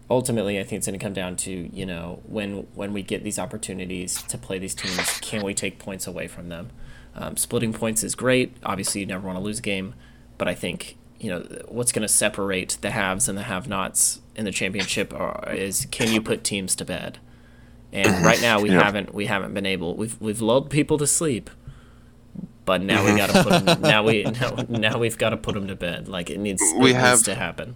ultimately 0.10 0.60
I 0.60 0.63
think 0.63 0.80
it's 0.80 0.88
going 0.88 0.99
to 0.99 1.04
come 1.04 1.13
down 1.13 1.38
to, 1.38 1.51
you 1.51 1.86
know, 1.86 2.21
when 2.25 2.67
when 2.75 2.91
we 2.91 3.01
get 3.01 3.23
these 3.23 3.39
opportunities 3.39 4.21
to 4.23 4.38
play 4.38 4.60
these 4.60 4.75
teams, 4.75 5.19
can 5.21 5.43
we 5.43 5.54
take 5.54 5.80
points 5.80 6.06
away 6.06 6.27
from 6.27 6.49
them? 6.49 6.69
Um, 7.15 7.36
splitting 7.38 7.74
points 7.74 8.04
is 8.04 8.15
great. 8.15 8.56
Obviously, 8.63 9.02
you 9.02 9.08
never 9.08 9.26
want 9.28 9.38
to 9.38 9.43
lose 9.43 9.60
a 9.60 9.62
game, 9.62 9.95
but 10.38 10.47
I 10.47 10.54
think 10.56 10.97
you 11.19 11.30
know 11.30 11.39
what's 11.67 11.91
going 11.91 12.02
to 12.04 12.08
separate 12.08 12.78
the 12.82 12.91
haves 12.91 13.28
and 13.30 13.38
the 13.38 13.43
have-nots 13.43 14.21
in 14.36 14.45
the 14.45 14.52
championship 14.52 15.13
are, 15.13 15.52
is 15.54 15.86
can 15.91 16.12
you 16.12 16.21
put 16.21 16.43
teams 16.43 16.76
to 16.78 16.86
bed? 16.86 17.19
And 17.93 18.24
right 18.26 18.41
now 18.41 18.62
we 18.62 18.69
Yeah. 18.71 18.82
haven't 18.84 19.13
we 19.13 19.26
haven't 19.26 19.54
been 19.54 19.65
able. 19.65 19.95
We've 19.95 20.19
we've 20.21 20.41
lulled 20.41 20.69
people 20.69 20.97
to 21.00 21.06
sleep, 21.06 21.50
but 22.65 22.82
now 22.82 23.04
we 23.06 23.15
got 23.17 23.30
to 23.32 23.43
put 23.43 23.54
'em- 23.69 23.82
now 23.82 24.04
we 24.04 24.24
now, 24.24 24.56
now 24.69 24.97
we've 24.97 25.17
got 25.17 25.32
to 25.32 25.38
put 25.38 25.54
them 25.56 25.67
to 25.67 25.76
bed. 25.76 26.08
Like 26.08 26.30
it 26.30 26.39
needs 26.39 26.62
We 26.78 26.91
it 26.91 26.95
have- 26.95 27.12
needs 27.17 27.24
to 27.24 27.36
happen. 27.36 27.76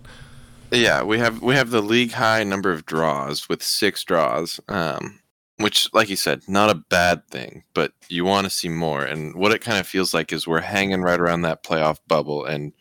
Yeah, 0.71 1.03
we 1.03 1.19
have 1.19 1.41
we 1.41 1.55
have 1.55 1.69
the 1.69 1.81
league 1.81 2.13
high 2.13 2.43
number 2.43 2.71
of 2.71 2.85
draws 2.85 3.47
with 3.47 3.61
six 3.61 4.03
draws, 4.03 4.59
um, 4.67 5.19
which, 5.57 5.93
like 5.93 6.09
you 6.09 6.15
said, 6.15 6.41
not 6.47 6.69
a 6.69 6.75
bad 6.75 7.27
thing, 7.29 7.63
but 7.73 7.93
you 8.09 8.25
want 8.25 8.45
to 8.45 8.49
see 8.49 8.69
more. 8.69 9.03
And 9.03 9.35
what 9.35 9.51
it 9.51 9.61
kind 9.61 9.79
of 9.79 9.87
feels 9.87 10.13
like 10.13 10.33
is 10.33 10.47
we're 10.47 10.61
hanging 10.61 11.01
right 11.01 11.19
around 11.19 11.41
that 11.41 11.63
playoff 11.63 11.99
bubble, 12.07 12.45
and 12.45 12.73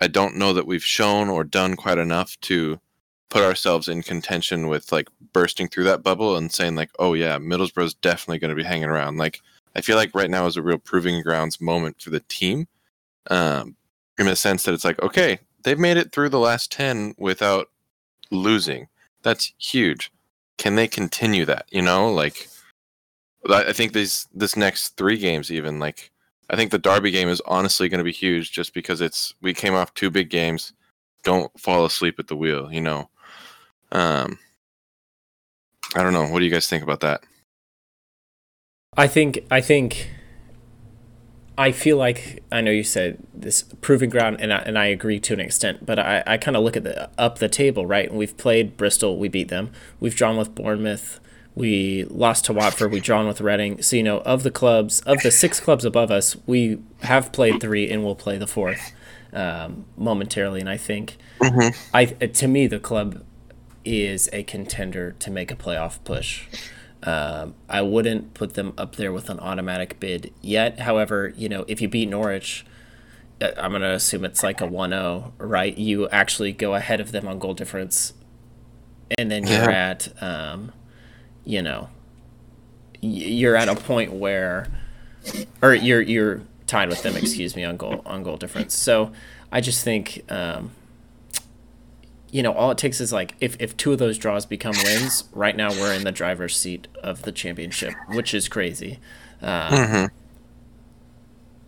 I 0.00 0.08
don't 0.08 0.36
know 0.36 0.52
that 0.52 0.66
we've 0.66 0.84
shown 0.84 1.28
or 1.28 1.44
done 1.44 1.76
quite 1.76 1.98
enough 1.98 2.38
to 2.42 2.80
put 3.30 3.42
ourselves 3.42 3.88
in 3.88 4.02
contention 4.02 4.68
with 4.68 4.92
like 4.92 5.08
bursting 5.32 5.68
through 5.68 5.84
that 5.84 6.02
bubble 6.02 6.36
and 6.36 6.52
saying 6.52 6.76
like, 6.76 6.90
oh 6.98 7.14
yeah, 7.14 7.38
Middlesbrough's 7.38 7.94
definitely 7.94 8.38
going 8.38 8.50
to 8.50 8.54
be 8.54 8.62
hanging 8.62 8.88
around. 8.88 9.16
Like 9.16 9.40
I 9.74 9.80
feel 9.80 9.96
like 9.96 10.14
right 10.14 10.30
now 10.30 10.46
is 10.46 10.56
a 10.56 10.62
real 10.62 10.78
proving 10.78 11.22
grounds 11.22 11.60
moment 11.60 12.00
for 12.00 12.10
the 12.10 12.20
team, 12.20 12.68
um, 13.30 13.76
in 14.18 14.26
the 14.26 14.36
sense 14.36 14.62
that 14.64 14.74
it's 14.74 14.84
like, 14.84 15.02
okay, 15.02 15.38
they've 15.64 15.78
made 15.78 15.96
it 15.96 16.12
through 16.12 16.28
the 16.28 16.38
last 16.38 16.70
10 16.70 17.14
without 17.18 17.68
losing. 18.30 18.86
That's 19.22 19.52
huge. 19.58 20.12
Can 20.58 20.76
they 20.76 20.88
continue 20.88 21.44
that? 21.46 21.66
You 21.70 21.82
know, 21.82 22.12
like 22.12 22.48
I 23.48 23.72
think 23.72 23.92
these 23.92 24.26
this 24.32 24.56
next 24.56 24.96
three 24.96 25.18
games 25.18 25.50
even 25.50 25.78
like 25.78 26.10
I 26.50 26.56
think 26.56 26.70
the 26.70 26.78
Derby 26.78 27.10
game 27.10 27.28
is 27.28 27.42
honestly 27.46 27.88
going 27.88 27.98
to 27.98 28.04
be 28.04 28.12
huge 28.12 28.52
just 28.52 28.74
because 28.74 29.00
it's 29.00 29.34
we 29.40 29.54
came 29.54 29.74
off 29.74 29.94
two 29.94 30.10
big 30.10 30.30
games. 30.30 30.72
Don't 31.22 31.50
fall 31.58 31.84
asleep 31.84 32.18
at 32.18 32.28
the 32.28 32.36
wheel, 32.36 32.72
you 32.72 32.80
know. 32.80 33.08
Um 33.92 34.38
I 35.94 36.02
don't 36.02 36.12
know. 36.12 36.26
What 36.26 36.40
do 36.40 36.44
you 36.44 36.50
guys 36.50 36.68
think 36.68 36.82
about 36.82 37.00
that? 37.00 37.22
I 38.96 39.06
think 39.08 39.40
I 39.50 39.60
think 39.60 40.10
I 41.56 41.70
feel 41.70 41.96
like 41.96 42.42
I 42.50 42.60
know 42.60 42.70
you 42.70 42.82
said 42.82 43.18
this 43.32 43.62
proving 43.80 44.10
ground, 44.10 44.38
and 44.40 44.52
I, 44.52 44.58
and 44.58 44.78
I 44.78 44.86
agree 44.86 45.20
to 45.20 45.32
an 45.34 45.40
extent. 45.40 45.86
But 45.86 45.98
I, 45.98 46.22
I 46.26 46.36
kind 46.36 46.56
of 46.56 46.64
look 46.64 46.76
at 46.76 46.84
the 46.84 47.10
up 47.16 47.38
the 47.38 47.48
table, 47.48 47.86
right? 47.86 48.08
And 48.08 48.18
we've 48.18 48.36
played 48.36 48.76
Bristol, 48.76 49.18
we 49.18 49.28
beat 49.28 49.48
them. 49.48 49.70
We've 50.00 50.16
drawn 50.16 50.36
with 50.36 50.54
Bournemouth, 50.54 51.20
we 51.54 52.04
lost 52.04 52.46
to 52.46 52.52
Watford, 52.52 52.90
we 52.90 53.00
drawn 53.00 53.26
with 53.26 53.40
Reading. 53.40 53.80
So 53.82 53.96
you 53.96 54.02
know, 54.02 54.18
of 54.20 54.42
the 54.42 54.50
clubs, 54.50 55.00
of 55.02 55.20
the 55.22 55.30
six 55.30 55.60
clubs 55.60 55.84
above 55.84 56.10
us, 56.10 56.36
we 56.46 56.78
have 57.02 57.32
played 57.32 57.60
three, 57.60 57.88
and 57.90 58.04
we'll 58.04 58.16
play 58.16 58.36
the 58.36 58.48
fourth 58.48 58.92
um, 59.32 59.84
momentarily. 59.96 60.60
And 60.60 60.68
I 60.68 60.76
think, 60.76 61.16
I 61.92 62.06
to 62.06 62.48
me, 62.48 62.66
the 62.66 62.80
club 62.80 63.22
is 63.84 64.28
a 64.32 64.42
contender 64.44 65.12
to 65.20 65.30
make 65.30 65.50
a 65.52 65.56
playoff 65.56 65.98
push. 66.04 66.46
Um, 67.04 67.54
I 67.68 67.82
wouldn't 67.82 68.32
put 68.34 68.54
them 68.54 68.72
up 68.78 68.96
there 68.96 69.12
with 69.12 69.28
an 69.28 69.38
automatic 69.38 70.00
bid 70.00 70.32
yet. 70.40 70.80
However, 70.80 71.32
you 71.36 71.48
know, 71.50 71.64
if 71.68 71.82
you 71.82 71.88
beat 71.88 72.08
Norwich, 72.08 72.64
uh, 73.42 73.50
I'm 73.58 73.72
going 73.72 73.82
to 73.82 73.92
assume 73.92 74.24
it's 74.24 74.42
like 74.42 74.60
a 74.62 74.66
1 74.66 74.90
0, 74.90 75.34
right? 75.38 75.76
You 75.76 76.08
actually 76.08 76.52
go 76.52 76.74
ahead 76.74 77.00
of 77.00 77.12
them 77.12 77.28
on 77.28 77.38
goal 77.38 77.52
difference, 77.52 78.14
and 79.18 79.30
then 79.30 79.46
you're 79.46 79.70
Yeah. 79.70 79.90
at, 79.90 80.22
um, 80.22 80.72
you 81.44 81.60
know, 81.60 81.90
you're 83.02 83.54
at 83.56 83.68
a 83.68 83.74
point 83.74 84.12
where, 84.14 84.68
or 85.60 85.74
you're 85.74 86.00
you're 86.00 86.40
tied 86.66 86.88
with 86.88 87.02
them, 87.02 87.16
excuse 87.16 87.54
me, 87.54 87.64
on 87.64 87.76
goal 87.76 88.00
on 88.06 88.22
goal 88.22 88.38
difference. 88.38 88.74
So 88.74 89.12
I 89.52 89.60
just 89.60 89.84
think, 89.84 90.22
um, 90.30 90.70
you 92.34 92.42
know, 92.42 92.52
all 92.52 92.72
it 92.72 92.78
takes 92.78 93.00
is 93.00 93.12
like 93.12 93.36
if, 93.38 93.56
if 93.60 93.76
two 93.76 93.92
of 93.92 94.00
those 94.00 94.18
draws 94.18 94.44
become 94.44 94.74
wins, 94.82 95.22
right 95.32 95.56
now 95.56 95.70
we're 95.70 95.94
in 95.94 96.02
the 96.02 96.10
driver's 96.10 96.56
seat 96.56 96.88
of 97.00 97.22
the 97.22 97.30
championship, 97.30 97.94
which 98.08 98.34
is 98.34 98.48
crazy. 98.48 98.98
Uh, 99.40 100.08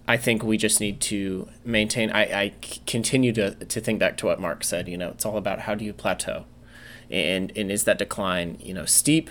I 0.08 0.16
think 0.16 0.42
we 0.42 0.56
just 0.56 0.80
need 0.80 1.00
to 1.02 1.48
maintain. 1.64 2.10
I, 2.10 2.22
I 2.22 2.52
continue 2.84 3.32
to, 3.34 3.54
to 3.54 3.80
think 3.80 4.00
back 4.00 4.16
to 4.16 4.26
what 4.26 4.40
Mark 4.40 4.64
said. 4.64 4.88
You 4.88 4.98
know, 4.98 5.10
it's 5.10 5.24
all 5.24 5.36
about 5.36 5.60
how 5.60 5.76
do 5.76 5.84
you 5.84 5.92
plateau, 5.92 6.46
and 7.12 7.52
and 7.56 7.70
is 7.70 7.84
that 7.84 7.96
decline 7.96 8.56
you 8.58 8.74
know 8.74 8.86
steep, 8.86 9.30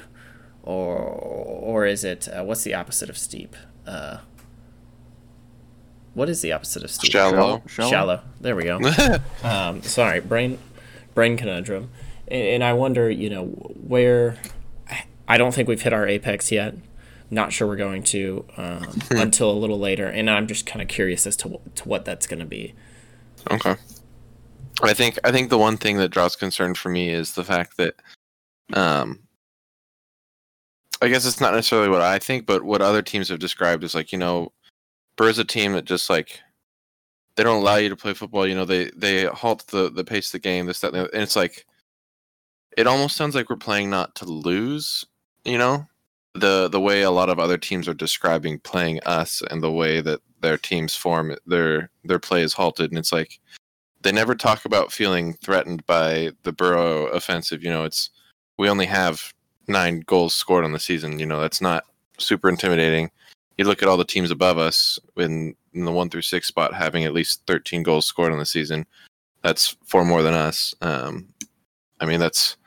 or 0.64 0.96
or 1.00 1.86
is 1.86 2.06
it 2.06 2.30
uh, 2.30 2.46
what's 2.46 2.64
the 2.64 2.74
opposite 2.74 3.10
of 3.10 3.18
steep? 3.18 3.58
Uh, 3.86 4.20
what 6.14 6.30
is 6.30 6.42
the 6.42 6.54
opposite 6.54 6.86
of 6.86 6.92
steep? 6.92 7.12
Shallow. 7.12 7.62
Shallow. 7.68 7.90
Shallow. 7.90 8.22
There 8.40 8.56
we 8.56 8.64
go. 8.64 8.80
um, 9.44 9.82
sorry, 9.82 10.22
brain 10.22 10.60
brain 11.16 11.38
conundrum, 11.38 11.90
and, 12.28 12.48
and 12.48 12.64
I 12.64 12.74
wonder, 12.74 13.10
you 13.10 13.30
know, 13.30 13.46
where 13.46 14.38
I 15.28 15.38
don't 15.38 15.54
think 15.54 15.68
we've 15.68 15.82
hit 15.82 15.94
our 15.94 16.08
apex 16.08 16.52
yet. 16.52 16.76
Not 17.32 17.52
sure 17.52 17.68
we're 17.68 17.76
going 17.76 18.04
to 18.04 18.46
um, 18.58 19.00
until 19.12 19.50
a 19.50 19.58
little 19.58 19.80
later, 19.80 20.06
and 20.06 20.30
I'm 20.30 20.46
just 20.46 20.68
kind 20.68 20.82
of 20.84 20.88
curious 20.88 21.26
as 21.26 21.36
to 21.38 21.60
to 21.74 21.90
what 21.90 22.06
that's 22.06 22.28
going 22.28 22.40
to 22.40 22.46
be. 22.46 22.76
Okay. 23.50 23.76
I 24.84 24.94
think 24.94 25.18
I 25.24 25.32
think 25.32 25.50
the 25.50 25.58
one 25.58 25.78
thing 25.78 25.98
that 25.98 26.10
draws 26.10 26.36
concern 26.36 26.76
for 26.76 26.90
me 26.90 27.10
is 27.10 27.34
the 27.34 27.44
fact 27.44 27.78
that 27.78 27.96
um 28.74 29.20
I 31.02 31.08
guess 31.08 31.26
it's 31.26 31.42
not 31.42 31.54
necessarily 31.54 31.90
what 31.90 32.02
I 32.02 32.20
think, 32.20 32.46
but 32.46 32.64
what 32.64 32.82
other 32.82 33.02
teams 33.02 33.30
have 33.30 33.40
described 33.40 33.84
is 33.84 33.96
like, 33.96 34.12
you 34.12 34.18
know, 34.18 34.52
Burr's 35.18 35.40
a 35.40 35.44
team 35.44 35.74
that 35.74 35.86
just 35.86 36.10
like 36.10 36.40
they 37.36 37.44
don't 37.44 37.62
allow 37.62 37.76
you 37.76 37.90
to 37.90 37.96
play 37.96 38.14
football, 38.14 38.48
you 38.48 38.56
know, 38.56 38.66
they 38.66 38.92
they 38.96 39.26
halt 39.26 39.66
the 39.68 39.92
the 39.92 40.04
pace 40.04 40.28
of 40.28 40.34
the 40.34 40.40
game, 40.40 40.66
this, 40.66 40.80
that, 40.82 40.94
and, 40.94 41.10
and 41.14 41.24
it's 41.24 41.36
like 41.36 41.66
it 42.78 42.88
almost 42.88 43.16
sounds 43.16 43.36
like 43.36 43.50
we're 43.50 43.56
playing 43.56 43.90
not 43.90 44.16
to 44.16 44.26
lose, 44.26 45.06
you 45.46 45.58
know? 45.58 45.86
The 46.34 46.68
the 46.68 46.82
way 46.82 47.04
a 47.04 47.12
lot 47.12 47.30
of 47.30 47.40
other 47.40 47.58
teams 47.58 47.88
are 47.88 47.94
describing 47.94 48.60
playing 48.60 49.00
us 49.06 49.42
and 49.50 49.64
the 49.64 49.72
way 49.72 50.02
that 50.02 50.20
their 50.42 50.58
teams 50.58 50.96
form 50.96 51.36
their 51.46 51.90
their 52.04 52.20
play 52.20 52.42
is 52.42 52.54
halted 52.54 52.92
and 52.92 53.00
it's 53.00 53.14
like 53.14 53.40
they 54.06 54.12
never 54.12 54.36
talk 54.36 54.66
about 54.66 54.92
feeling 54.92 55.34
threatened 55.34 55.84
by 55.88 56.30
the 56.44 56.52
Boro 56.52 57.08
offensive. 57.08 57.64
You 57.64 57.72
know, 57.72 57.86
it's 57.86 58.12
we 58.58 58.70
only 58.70 58.86
have 58.86 59.34
nine 59.68 60.02
goals 60.02 60.36
scored 60.36 60.64
on 60.64 60.74
the 60.74 60.80
season. 60.80 61.18
You 61.18 61.26
know, 61.26 61.42
that's 61.42 61.60
not 61.60 61.86
super 62.20 62.48
intimidating. 62.48 63.10
You 63.58 63.66
look 63.66 63.82
at 63.82 63.90
all 63.90 63.98
the 63.98 64.06
teams 64.06 64.30
above 64.30 64.60
us 64.60 65.00
in, 65.18 65.56
in 65.76 65.86
the 65.86 65.92
one 65.92 66.10
through 66.10 66.22
six 66.22 66.48
spot 66.48 66.74
having 66.74 67.04
at 67.04 67.14
least 67.14 67.42
13 67.48 67.84
goals 67.84 68.06
scored 68.06 68.32
on 68.32 68.40
the 68.40 68.46
season. 68.46 68.86
That's 69.44 69.78
four 69.86 70.06
more 70.06 70.24
than 70.24 70.34
us. 70.34 70.74
Um, 70.82 71.28
I 72.00 72.06
mean, 72.06 72.20
that's 72.20 72.58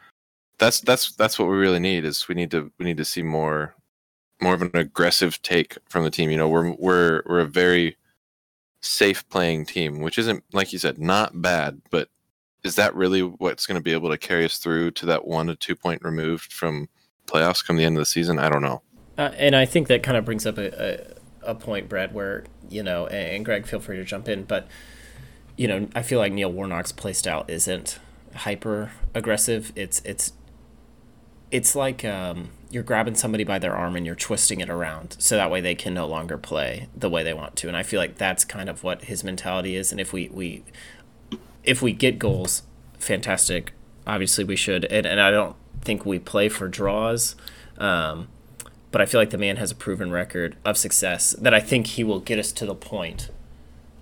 that's 0.58 0.80
that's 0.80 1.12
that's 1.12 1.38
what 1.38 1.48
we 1.48 1.56
really 1.56 1.80
need 1.80 2.04
is 2.04 2.28
we 2.28 2.34
need 2.34 2.50
to 2.52 2.70
we 2.78 2.84
need 2.84 2.96
to 2.98 3.04
see 3.04 3.22
more 3.22 3.74
more 4.40 4.54
of 4.54 4.62
an 4.62 4.70
aggressive 4.74 5.40
take 5.42 5.76
from 5.88 6.04
the 6.04 6.10
team. 6.10 6.30
You 6.30 6.36
know, 6.36 6.48
we're 6.48 6.72
we're 6.72 7.22
we're 7.26 7.40
a 7.40 7.46
very 7.46 7.96
safe 8.80 9.28
playing 9.28 9.66
team, 9.66 10.00
which 10.00 10.18
isn't 10.18 10.44
like 10.52 10.72
you 10.72 10.78
said, 10.78 10.98
not 10.98 11.42
bad, 11.42 11.80
but 11.90 12.08
is 12.64 12.76
that 12.76 12.94
really 12.94 13.22
what's 13.22 13.66
going 13.66 13.78
to 13.78 13.82
be 13.82 13.92
able 13.92 14.10
to 14.10 14.18
carry 14.18 14.44
us 14.44 14.58
through 14.58 14.90
to 14.92 15.06
that 15.06 15.26
one 15.26 15.46
to 15.46 15.56
two 15.56 15.74
point 15.74 16.02
removed 16.02 16.52
from 16.52 16.88
playoffs 17.26 17.64
come 17.64 17.76
the 17.76 17.84
end 17.84 17.96
of 17.96 18.00
the 18.00 18.06
season? 18.06 18.38
I 18.38 18.48
don't 18.48 18.62
know. 18.62 18.82
Uh, 19.16 19.32
and 19.36 19.56
I 19.56 19.64
think 19.64 19.88
that 19.88 20.04
kind 20.04 20.16
of 20.16 20.24
brings 20.24 20.46
up 20.46 20.58
a, 20.58 20.70
a, 20.70 21.17
a 21.48 21.54
point, 21.54 21.88
Brad, 21.88 22.14
where, 22.14 22.44
you 22.68 22.82
know, 22.82 23.06
and, 23.06 23.36
and 23.36 23.44
Greg, 23.44 23.66
feel 23.66 23.80
free 23.80 23.96
to 23.96 24.04
jump 24.04 24.28
in, 24.28 24.44
but, 24.44 24.68
you 25.56 25.66
know, 25.66 25.88
I 25.94 26.02
feel 26.02 26.18
like 26.18 26.32
Neil 26.32 26.52
Warnock's 26.52 26.92
play 26.92 27.12
style 27.12 27.44
isn't 27.48 27.98
hyper 28.34 28.92
aggressive. 29.14 29.72
It's, 29.74 30.00
it's, 30.04 30.34
it's 31.50 31.74
like 31.74 32.04
um, 32.04 32.50
you're 32.70 32.82
grabbing 32.82 33.14
somebody 33.14 33.42
by 33.42 33.58
their 33.58 33.74
arm 33.74 33.96
and 33.96 34.04
you're 34.04 34.14
twisting 34.14 34.60
it 34.60 34.68
around 34.68 35.16
so 35.18 35.36
that 35.36 35.50
way 35.50 35.60
they 35.60 35.74
can 35.74 35.94
no 35.94 36.06
longer 36.06 36.36
play 36.36 36.88
the 36.94 37.08
way 37.08 37.24
they 37.24 37.32
want 37.32 37.56
to. 37.56 37.68
And 37.68 37.76
I 37.76 37.82
feel 37.82 37.98
like 37.98 38.16
that's 38.16 38.44
kind 38.44 38.68
of 38.68 38.84
what 38.84 39.04
his 39.04 39.24
mentality 39.24 39.74
is. 39.74 39.90
And 39.90 40.00
if 40.00 40.12
we, 40.12 40.28
we 40.28 40.62
if 41.64 41.80
we 41.80 41.92
get 41.92 42.18
goals, 42.18 42.62
fantastic. 42.98 43.72
Obviously, 44.06 44.44
we 44.44 44.56
should. 44.56 44.84
And, 44.86 45.06
and 45.06 45.20
I 45.20 45.30
don't 45.30 45.56
think 45.80 46.04
we 46.04 46.18
play 46.18 46.48
for 46.48 46.68
draws. 46.68 47.34
Um, 47.78 48.28
but 48.90 49.00
I 49.00 49.06
feel 49.06 49.20
like 49.20 49.30
the 49.30 49.38
man 49.38 49.56
has 49.56 49.70
a 49.70 49.74
proven 49.74 50.10
record 50.10 50.56
of 50.64 50.76
success 50.76 51.32
that 51.40 51.52
I 51.52 51.60
think 51.60 51.88
he 51.88 52.04
will 52.04 52.20
get 52.20 52.38
us 52.38 52.52
to 52.52 52.66
the 52.66 52.74
point 52.74 53.30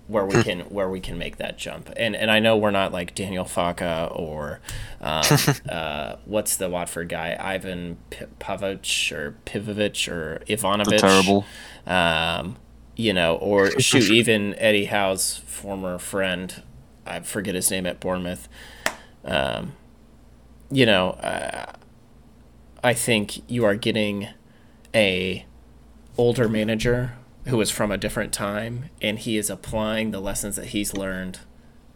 where 0.07 0.25
we 0.25 0.41
can 0.41 0.61
where 0.61 0.89
we 0.89 0.99
can 0.99 1.17
make 1.17 1.37
that 1.37 1.57
jump. 1.57 1.91
And 1.97 2.15
and 2.15 2.31
I 2.31 2.39
know 2.39 2.57
we're 2.57 2.71
not 2.71 2.91
like 2.91 3.13
Daniel 3.13 3.43
Farke 3.45 4.09
or 4.17 4.59
um, 5.01 5.23
uh, 5.69 6.15
what's 6.25 6.55
the 6.55 6.69
Watford 6.69 7.09
guy 7.09 7.37
Ivan 7.39 7.97
P- 8.09 8.25
Pavic 8.39 9.11
or 9.11 9.35
Pivovic 9.45 10.11
or 10.11 10.41
Ivanovic. 10.47 10.99
terrible. 10.99 11.45
Um, 11.85 12.57
you 12.95 13.13
know, 13.13 13.35
or 13.35 13.71
shoot, 13.79 14.09
even 14.09 14.55
Eddie 14.55 14.85
Howe's 14.85 15.37
former 15.37 15.97
friend, 15.99 16.63
I 17.05 17.19
forget 17.19 17.55
his 17.55 17.69
name 17.69 17.85
at 17.85 17.99
Bournemouth. 17.99 18.47
Um, 19.23 19.73
you 20.71 20.85
know, 20.85 21.11
uh, 21.11 21.73
I 22.83 22.93
think 22.93 23.49
you 23.49 23.65
are 23.65 23.75
getting 23.75 24.29
a 24.93 25.45
older 26.17 26.49
manager 26.49 27.13
who 27.45 27.59
is 27.61 27.71
from 27.71 27.91
a 27.91 27.97
different 27.97 28.33
time 28.33 28.89
and 29.01 29.19
he 29.19 29.37
is 29.37 29.49
applying 29.49 30.11
the 30.11 30.19
lessons 30.19 30.55
that 30.55 30.67
he's 30.67 30.93
learned 30.93 31.39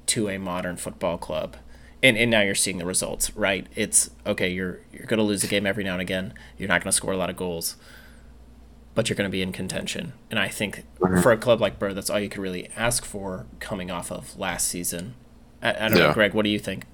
to 0.08 0.30
a 0.30 0.38
modern 0.38 0.78
football 0.78 1.18
club. 1.18 1.58
And, 2.04 2.18
and 2.18 2.32
now 2.32 2.42
you're 2.42 2.56
seeing 2.56 2.78
the 2.78 2.86
results, 2.86 3.36
right? 3.36 3.68
It's 3.76 4.10
okay, 4.26 4.50
you're 4.50 4.80
you're 4.92 5.06
gonna 5.06 5.24
lose 5.24 5.44
a 5.44 5.48
game 5.48 5.68
every 5.68 5.84
now 5.84 5.94
and 5.94 6.02
again. 6.02 6.34
You're 6.58 6.70
not 6.70 6.82
gonna 6.82 6.92
score 6.92 7.14
a 7.14 7.18
lot 7.18 7.30
of 7.30 7.38
goals. 7.38 7.76
But 8.96 9.08
you're 9.08 9.16
gonna 9.16 9.30
be 9.30 9.42
in 9.42 9.52
contention. 9.52 10.14
And 10.30 10.40
I 10.40 10.48
think 10.48 10.84
for 11.22 11.32
a 11.32 11.38
club 11.38 11.62
like 11.62 11.80
Burr, 11.80 11.94
that's 11.94 12.10
all 12.10 12.20
you 12.20 12.28
could 12.28 12.42
really 12.42 12.70
ask 12.76 13.06
for 13.06 13.46
coming 13.60 13.92
off 13.92 14.12
of 14.12 14.38
last 14.38 14.68
season. 14.68 15.14
I, 15.62 15.86
I 15.86 15.90
don't 15.90 15.98
know, 15.98 16.14
Greg, 16.14 16.34
what 16.34 16.44
do 16.44 16.50
you 16.50 16.60
think? 16.60 16.86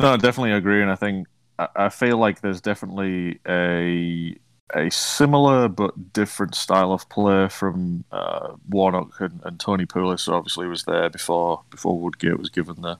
No, 0.00 0.12
I 0.12 0.16
definitely 0.16 0.52
agree, 0.52 0.82
and 0.82 0.90
I 0.90 0.96
think 0.96 1.26
I, 1.58 1.88
feel 1.88 2.18
like 2.18 2.40
there's 2.40 2.60
definitely 2.60 3.40
a 3.46 4.36
a 4.74 4.90
similar 4.90 5.68
but 5.68 6.12
different 6.12 6.54
style 6.54 6.92
of 6.92 7.08
play 7.08 7.48
from 7.48 8.04
uh, 8.10 8.54
Warnock 8.68 9.20
and, 9.20 9.40
and 9.44 9.60
Tony 9.60 9.86
Pulis. 9.86 10.28
Obviously, 10.28 10.66
was 10.66 10.84
there 10.84 11.08
before 11.08 11.62
before 11.70 11.98
Woodgate 11.98 12.38
was 12.38 12.50
given 12.50 12.82
the 12.82 12.98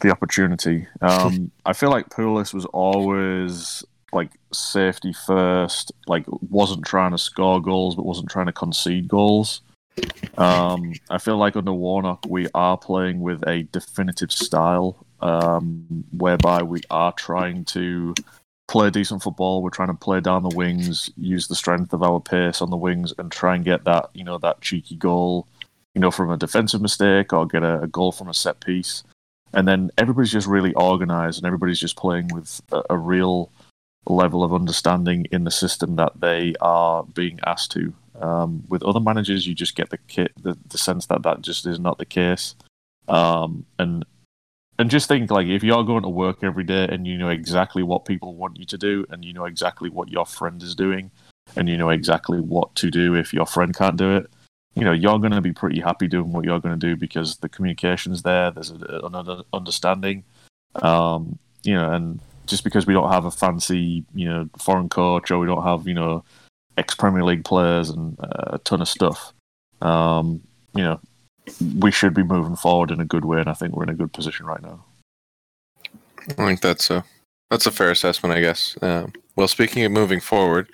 the 0.00 0.10
opportunity. 0.10 0.86
Um, 1.00 1.50
I 1.66 1.72
feel 1.72 1.90
like 1.90 2.10
Pulis 2.10 2.52
was 2.52 2.66
always 2.66 3.84
like 4.12 4.30
safety 4.52 5.12
first, 5.12 5.92
like 6.06 6.24
wasn't 6.28 6.84
trying 6.84 7.12
to 7.12 7.18
score 7.18 7.60
goals, 7.60 7.96
but 7.96 8.06
wasn't 8.06 8.30
trying 8.30 8.46
to 8.46 8.52
concede 8.52 9.08
goals. 9.08 9.62
Um, 10.36 10.92
I 11.08 11.18
feel 11.18 11.38
like 11.38 11.56
under 11.56 11.72
Warnock, 11.72 12.24
we 12.28 12.48
are 12.54 12.76
playing 12.76 13.20
with 13.20 13.46
a 13.48 13.62
definitive 13.64 14.30
style, 14.30 15.05
um, 15.20 16.04
whereby 16.12 16.62
we 16.62 16.80
are 16.90 17.12
trying 17.12 17.64
to 17.66 18.14
play 18.68 18.90
decent 18.90 19.22
football. 19.22 19.62
We're 19.62 19.70
trying 19.70 19.88
to 19.88 19.94
play 19.94 20.20
down 20.20 20.42
the 20.42 20.56
wings, 20.56 21.10
use 21.16 21.48
the 21.48 21.54
strength 21.54 21.92
of 21.92 22.02
our 22.02 22.20
pace 22.20 22.60
on 22.60 22.70
the 22.70 22.76
wings, 22.76 23.12
and 23.18 23.30
try 23.30 23.54
and 23.54 23.64
get 23.64 23.84
that, 23.84 24.10
you 24.14 24.24
know, 24.24 24.38
that 24.38 24.60
cheeky 24.60 24.96
goal, 24.96 25.46
you 25.94 26.00
know, 26.00 26.10
from 26.10 26.30
a 26.30 26.36
defensive 26.36 26.82
mistake 26.82 27.32
or 27.32 27.46
get 27.46 27.62
a, 27.62 27.82
a 27.82 27.86
goal 27.86 28.12
from 28.12 28.28
a 28.28 28.34
set 28.34 28.60
piece. 28.60 29.04
And 29.52 29.66
then 29.66 29.90
everybody's 29.96 30.32
just 30.32 30.48
really 30.48 30.74
organized, 30.74 31.38
and 31.38 31.46
everybody's 31.46 31.80
just 31.80 31.96
playing 31.96 32.28
with 32.28 32.60
a, 32.72 32.82
a 32.90 32.98
real 32.98 33.50
level 34.08 34.44
of 34.44 34.52
understanding 34.52 35.26
in 35.32 35.44
the 35.44 35.50
system 35.50 35.96
that 35.96 36.20
they 36.20 36.54
are 36.60 37.04
being 37.04 37.40
asked 37.46 37.72
to. 37.72 37.92
Um, 38.20 38.64
with 38.68 38.82
other 38.82 39.00
managers, 39.00 39.46
you 39.46 39.54
just 39.54 39.76
get 39.76 39.90
the, 39.90 39.98
ki- 40.08 40.28
the 40.42 40.56
the 40.68 40.78
sense 40.78 41.06
that 41.06 41.22
that 41.22 41.42
just 41.42 41.66
is 41.66 41.78
not 41.78 41.98
the 41.98 42.04
case. 42.04 42.54
Um, 43.08 43.66
and 43.78 44.04
and 44.78 44.90
just 44.90 45.08
think 45.08 45.30
like 45.30 45.46
if 45.46 45.62
you're 45.62 45.84
going 45.84 46.02
to 46.02 46.08
work 46.08 46.42
every 46.42 46.64
day 46.64 46.86
and 46.90 47.06
you 47.06 47.16
know 47.16 47.28
exactly 47.28 47.82
what 47.82 48.04
people 48.04 48.34
want 48.34 48.58
you 48.58 48.66
to 48.66 48.78
do, 48.78 49.06
and 49.10 49.24
you 49.24 49.32
know 49.32 49.44
exactly 49.44 49.90
what 49.90 50.10
your 50.10 50.26
friend 50.26 50.62
is 50.62 50.74
doing, 50.74 51.10
and 51.56 51.68
you 51.68 51.76
know 51.76 51.90
exactly 51.90 52.40
what 52.40 52.74
to 52.76 52.90
do 52.90 53.14
if 53.14 53.32
your 53.32 53.46
friend 53.46 53.76
can't 53.76 53.96
do 53.96 54.16
it, 54.16 54.30
you 54.74 54.84
know 54.84 54.92
you're 54.92 55.18
going 55.18 55.32
to 55.32 55.40
be 55.40 55.52
pretty 55.52 55.80
happy 55.80 56.08
doing 56.08 56.32
what 56.32 56.44
you're 56.44 56.60
going 56.60 56.78
to 56.78 56.86
do 56.86 56.96
because 56.96 57.36
the 57.38 57.48
communication's 57.48 58.22
there. 58.22 58.50
There's 58.50 58.70
an 58.70 59.42
understanding. 59.52 60.24
Um, 60.82 61.38
you 61.62 61.74
know, 61.74 61.92
and 61.92 62.20
just 62.46 62.64
because 62.64 62.86
we 62.86 62.94
don't 62.94 63.10
have 63.10 63.24
a 63.24 63.30
fancy, 63.30 64.04
you 64.14 64.28
know, 64.28 64.48
foreign 64.58 64.88
coach 64.88 65.30
or 65.30 65.38
we 65.38 65.46
don't 65.46 65.64
have, 65.64 65.86
you 65.86 65.94
know, 65.94 66.24
ex 66.76 66.94
Premier 66.94 67.24
League 67.24 67.44
players 67.44 67.90
and 67.90 68.18
uh, 68.20 68.54
a 68.54 68.58
ton 68.58 68.80
of 68.80 68.88
stuff, 68.88 69.32
um, 69.82 70.40
you 70.74 70.82
know, 70.82 71.00
we 71.78 71.90
should 71.90 72.14
be 72.14 72.22
moving 72.22 72.56
forward 72.56 72.90
in 72.90 73.00
a 73.00 73.04
good 73.04 73.24
way, 73.24 73.40
and 73.40 73.48
I 73.48 73.54
think 73.54 73.74
we're 73.74 73.84
in 73.84 73.90
a 73.90 73.94
good 73.94 74.12
position 74.12 74.46
right 74.46 74.62
now. 74.62 74.84
I 76.30 76.46
think 76.46 76.60
that's 76.60 76.90
a 76.90 77.04
that's 77.50 77.66
a 77.66 77.70
fair 77.70 77.90
assessment, 77.90 78.34
I 78.34 78.40
guess. 78.40 78.76
Um, 78.82 79.12
well, 79.36 79.48
speaking 79.48 79.84
of 79.84 79.92
moving 79.92 80.20
forward, 80.20 80.68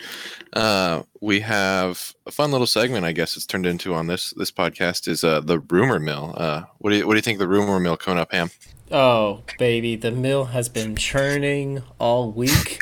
uh, 0.52 1.02
we 1.20 1.40
have 1.40 2.14
a 2.26 2.30
fun 2.30 2.52
little 2.52 2.66
segment. 2.66 3.04
I 3.04 3.12
guess 3.12 3.36
it's 3.36 3.44
turned 3.44 3.66
into 3.66 3.92
on 3.94 4.06
this 4.06 4.32
this 4.36 4.50
podcast 4.50 5.08
is 5.08 5.24
uh, 5.24 5.40
the 5.40 5.58
rumor 5.58 5.98
mill. 5.98 6.34
Uh, 6.36 6.62
what 6.78 6.90
do 6.90 6.96
you 6.96 7.06
what 7.06 7.14
do 7.14 7.18
you 7.18 7.22
think 7.22 7.36
of 7.36 7.40
the 7.40 7.48
rumor 7.48 7.78
mill 7.80 7.96
coming 7.96 8.20
up, 8.20 8.32
Ham? 8.32 8.50
Oh, 8.90 9.40
baby, 9.58 9.96
the 9.96 10.10
mill 10.10 10.46
has 10.46 10.68
been 10.68 10.96
churning 10.96 11.82
all 11.98 12.30
week. 12.30 12.78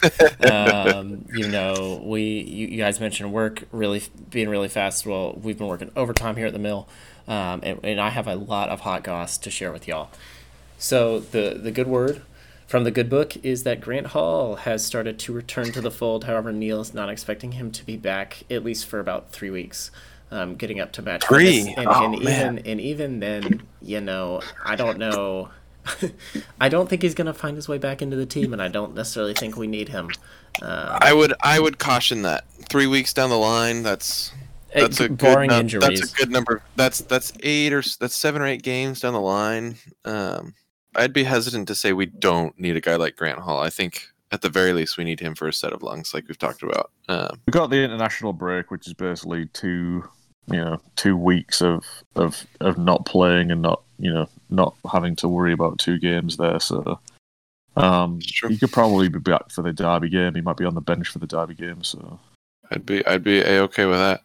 um, 0.51 1.25
you 1.33 1.47
know, 1.49 2.03
we 2.05 2.23
you, 2.23 2.67
you 2.67 2.79
guys 2.79 2.99
mentioned 2.99 3.33
work 3.33 3.65
really 3.71 4.03
being 4.29 4.49
really 4.49 4.69
fast. 4.69 5.07
Well, 5.07 5.39
we've 5.41 5.57
been 5.57 5.69
working 5.69 5.93
overtime 5.95 6.37
here 6.37 6.47
at 6.47 6.53
the 6.53 6.59
mill, 6.59 6.89
um, 7.31 7.61
and, 7.63 7.81
and 7.83 8.01
I 8.01 8.11
have 8.11 8.27
a 8.27 8.35
lot 8.35 8.69
of 8.69 8.81
hot 8.81 9.05
goss 9.05 9.39
to 9.39 9.51
share 9.51 9.73
with 9.73 9.89
y'all. 9.89 10.11
So 10.79 11.21
the 11.21 11.59
the 11.63 11.71
good 11.71 11.87
word 11.87 12.23
from 12.67 12.85
the 12.85 12.91
good 12.91 13.09
book 13.09 13.37
is 13.45 13.63
that 13.65 13.81
Grant 13.81 14.09
Hall 14.09 14.57
has 14.57 14.85
started 14.85 15.19
to 15.21 15.33
return 15.33 15.73
to 15.73 15.81
the 15.81 15.91
fold. 15.91 16.25
However, 16.25 16.53
Neil 16.53 16.81
is 16.81 16.93
not 16.95 17.09
expecting 17.09 17.53
him 17.53 17.71
to 17.73 17.85
be 17.85 17.97
back 17.97 18.43
at 18.51 18.65
least 18.65 18.87
for 18.87 19.01
about 19.01 19.33
three 19.33 19.51
weeks, 19.51 19.91
um, 20.31 20.55
getting 20.55 20.79
up 20.81 20.93
to 20.93 21.03
match 21.03 21.25
Three? 21.27 21.75
And, 21.77 21.87
Oh, 21.89 22.05
and 22.05 22.23
man. 22.25 22.59
even 22.59 22.67
and 22.67 22.81
even 22.81 23.21
then, 23.21 23.63
you 23.83 24.01
know, 24.01 24.41
I 24.65 24.77
don't 24.77 24.99
know. 24.99 25.51
I 26.61 26.69
don't 26.69 26.89
think 26.89 27.03
he's 27.03 27.15
gonna 27.15 27.35
find 27.35 27.57
his 27.57 27.69
way 27.69 27.79
back 27.79 28.03
into 28.03 28.17
the 28.17 28.27
team, 28.27 28.53
and 28.53 28.61
I 28.63 28.69
don't 28.69 28.95
necessarily 28.95 29.35
think 29.35 29.57
we 29.57 29.67
need 29.67 29.89
him. 29.89 30.11
Uh, 30.61 30.99
I 31.01 31.13
would 31.13 31.33
I 31.43 31.59
would 31.61 31.79
caution 31.79 32.23
that 32.23 32.45
three 32.69 32.87
weeks 32.87 33.13
down 33.13 33.31
the 33.31 33.39
line. 33.39 33.83
That's 33.83 34.33
that's 34.75 35.01
a 35.01 35.09
good 35.09 35.19
barring 35.19 35.51
num- 35.51 35.61
injuries. 35.61 36.01
That's 36.01 36.13
a 36.13 36.17
good 36.17 36.31
number. 36.31 36.63
That's 36.77 37.01
that's 37.01 37.33
eight 37.43 37.73
or 37.73 37.83
that's 37.99 38.15
seven 38.15 38.43
or 38.43 38.47
eight 38.47 38.63
games 38.63 39.01
down 39.01 39.13
the 39.13 39.21
line. 39.21 39.77
Um, 40.05 40.55
I'd 40.97 41.13
be 41.13 41.25
hesitant 41.25 41.69
to 41.69 41.75
say 41.75 41.93
we 41.93 42.07
don't 42.07 42.59
need 42.59 42.77
a 42.77 42.81
guy 42.81 42.97
like 42.97 43.17
Grant 43.17 43.39
Hall. 43.39 43.61
I 43.61 43.71
think 43.71 44.09
at 44.33 44.43
the 44.43 44.49
very 44.49 44.73
least 44.73 44.97
we 44.97 45.05
need 45.05 45.21
him 45.21 45.35
for 45.35 45.49
a 45.49 45.53
set 45.53 45.73
of 45.73 45.83
lungs, 45.83 46.15
like 46.15 46.29
we've 46.29 46.39
talked 46.39 46.63
about. 46.63 46.91
Um, 47.09 47.41
We 47.47 47.53
got 47.53 47.71
the 47.71 47.83
international 47.83 48.33
break, 48.33 48.71
which 48.71 48.87
is 48.87 48.95
basically 48.95 49.47
two, 49.47 50.05
you 50.47 50.57
know, 50.57 50.81
two 50.97 51.17
weeks 51.17 51.61
of 51.61 51.85
of 52.17 52.47
of 52.61 52.79
not 52.79 53.07
playing 53.07 53.51
and 53.51 53.63
not, 53.63 53.83
you 53.99 54.13
know, 54.13 54.29
not 54.51 54.75
having 54.91 55.17
to 55.17 55.29
worry 55.29 55.53
about 55.53 55.79
two 55.79 55.99
games 55.99 56.37
there. 56.37 56.61
So, 56.61 57.01
um, 57.77 58.19
It's 58.21 58.41
he 58.49 58.59
could 58.59 58.73
probably 58.73 59.09
be 59.09 59.19
back 59.19 59.51
for 59.51 59.63
the 59.63 59.73
Derby 59.73 60.09
game. 60.09 60.35
He 60.35 60.41
might 60.41 60.57
be 60.57 60.65
on 60.65 60.75
the 60.75 60.81
bench 60.81 61.09
for 61.09 61.19
the 61.19 61.27
Derby 61.27 61.55
game. 61.55 61.83
So, 61.83 62.19
I'd 62.71 62.87
be 62.87 63.05
I'd 63.07 63.25
be 63.25 63.41
a 63.41 63.61
okay 63.63 63.87
with 63.87 63.99
that. 63.99 64.23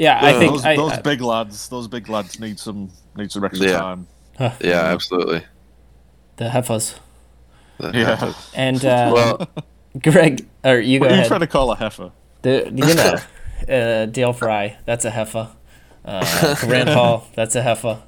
Yeah, 0.00 0.18
I 0.22 0.32
think 0.38 0.52
those, 0.52 0.64
I, 0.64 0.76
those 0.76 0.92
I- 0.92 1.00
big 1.02 1.20
lads, 1.20 1.68
those 1.68 1.86
big 1.88 2.08
lads 2.08 2.40
need 2.40 2.58
some 2.58 2.90
need 3.16 3.30
some 3.30 3.44
extra 3.44 3.66
Yeah. 3.68 3.78
time. 3.78 4.06
huh, 4.38 4.50
Yeah, 4.60 4.80
absolutely. 4.94 5.42
the 6.36 6.48
heifers 6.48 6.94
That 7.78 7.94
Yeah. 7.94 8.06
happens. 8.16 8.36
and 8.54 8.84
uh, 8.94 9.10
Well, 9.14 9.48
Greg, 10.02 10.46
or 10.64 10.78
you 10.80 10.98
go 10.98 11.04
What 11.06 11.12
are 11.12 11.20
you 11.22 11.28
trying 11.28 11.40
to 11.40 11.46
call 11.46 11.70
a 11.72 11.76
heifer? 11.76 12.10
The, 12.42 12.72
you 12.74 12.94
know, 12.94 13.14
uh, 13.76 14.06
Dael 14.06 14.32
Fry, 14.32 14.78
that's 14.86 15.04
a 15.04 15.10
heifer. 15.10 15.48
Uh, 16.04 16.54
Grant 16.60 16.88
Hall, 16.88 17.26
that's 17.34 17.54
a 17.56 17.62
heifer. 17.62 17.98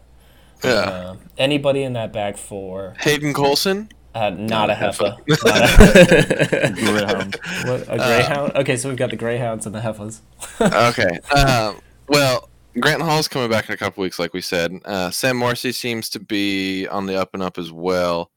yeah. 0.65 0.71
Uh, 0.71 1.17
anybody 1.37 1.83
in 1.83 1.93
that 1.93 2.11
back 2.13 2.39
four, 2.39 2.95
Hayden 3.01 3.35
Coulson. 3.35 3.89
Uh, 4.15 4.31
not 4.31 4.69
a 4.71 4.75
heifer. 4.75 5.17
Not 5.27 5.41
a, 5.45 6.73
Greyhound. 6.77 7.37
what, 7.65 7.83
a 7.89 7.97
greyhound? 7.97 8.53
Okay, 8.57 8.77
so 8.77 8.89
we've 8.89 8.99
got 8.99 9.11
the 9.11 9.17
greyhounds 9.17 9.65
and 9.67 9.75
the 9.75 9.81
heifers. 9.81 10.21
okay. 10.61 11.19
Um, 11.35 11.81
well, 12.09 12.49
Grant 12.79 13.01
Hall's 13.03 13.29
coming 13.29 13.51
back 13.51 13.69
in 13.69 13.75
a 13.75 13.79
couple 13.79 14.03
weeks, 14.03 14.19
like 14.19 14.35
we 14.35 14.41
said. 14.43 14.79
Uh, 14.85 15.11
Sam 15.11 15.39
Morsy 15.39 15.75
seems 15.75 16.09
to 16.11 16.21
be 16.21 16.87
on 16.89 17.07
the 17.07 17.19
up 17.19 17.31
and 17.33 17.43
up 17.43 17.57
as 17.59 17.73
well. 17.73 18.31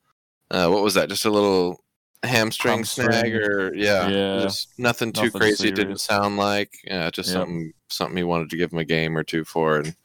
Uh, 0.50 0.68
what 0.70 0.82
was 0.84 0.94
that? 0.94 1.10
Just 1.10 1.26
a 1.26 1.30
little 1.30 1.82
hamstring, 2.24 2.76
Hamstring. 2.78 3.12
snag, 3.12 3.36
or 3.36 3.74
yeah, 3.76 4.08
Yeah. 4.08 4.40
just 4.42 4.70
nothing 4.80 5.12
too 5.12 5.24
Nothing 5.26 5.40
crazy. 5.42 5.72
Didn't 5.72 6.00
sound 6.00 6.38
like 6.38 6.72
uh, 6.90 7.12
just 7.12 7.30
Yep. 7.30 7.34
something 7.36 7.74
something 7.90 8.18
he 8.18 8.24
wanted 8.24 8.50
to 8.50 8.58
give 8.58 8.72
him 8.72 8.80
a 8.80 8.86
game 8.86 9.18
or 9.18 9.24
two 9.24 9.44
for, 9.44 9.78
and 9.80 9.96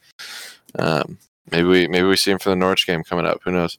um, 0.78 1.18
maybe 1.52 1.68
we 1.68 1.86
maybe 1.88 2.06
we 2.06 2.16
see 2.16 2.30
him 2.32 2.38
for 2.38 2.50
the 2.50 2.56
Norwich 2.56 2.86
game 2.86 3.04
coming 3.04 3.26
up. 3.26 3.40
Who 3.44 3.52
knows? 3.52 3.78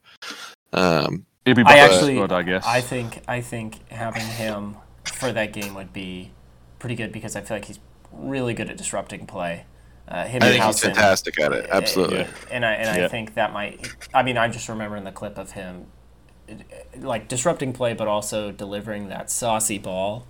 Um, 0.73 1.25
He'd 1.45 1.55
be 1.55 1.61
I 1.63 1.65
back 1.65 1.71
in 1.71 1.77
the 1.89 1.95
actually, 1.95 2.15
squad, 2.15 2.31
I 2.31 2.43
guess. 2.43 2.65
I 2.65 2.81
think, 2.81 3.21
I 3.27 3.41
think 3.41 3.89
having 3.89 4.21
him 4.25 4.75
for 5.05 5.31
that 5.31 5.53
game 5.53 5.73
would 5.73 5.91
be 5.91 6.31
pretty 6.79 6.95
good 6.95 7.11
because 7.11 7.35
I 7.35 7.41
feel 7.41 7.57
like 7.57 7.65
he's 7.65 7.79
really 8.11 8.53
good 8.53 8.69
at 8.69 8.77
disrupting 8.77 9.25
play. 9.25 9.65
Uh, 10.07 10.25
him 10.25 10.43
I 10.43 10.47
and 10.47 10.53
think 10.55 10.63
he's 10.65 10.81
fantastic 10.81 11.39
at 11.39 11.53
it. 11.53 11.69
Uh, 11.69 11.75
Absolutely. 11.75 12.17
Yeah. 12.19 12.27
and 12.51 12.65
I 12.65 12.73
and 12.73 12.89
I 13.03 13.07
think 13.07 13.35
that 13.35 13.53
might. 13.53 13.95
I 14.13 14.23
mean, 14.23 14.37
I'm 14.37 14.51
just 14.51 14.67
remember 14.67 14.97
in 14.97 15.03
the 15.05 15.11
clip 15.11 15.37
of 15.37 15.51
him, 15.51 15.85
uh, 16.49 16.55
like 16.97 17.27
disrupting 17.29 17.71
play, 17.71 17.93
but 17.93 18.07
also 18.09 18.51
delivering 18.51 19.07
that 19.07 19.29
saucy 19.31 19.77
ball. 19.77 20.27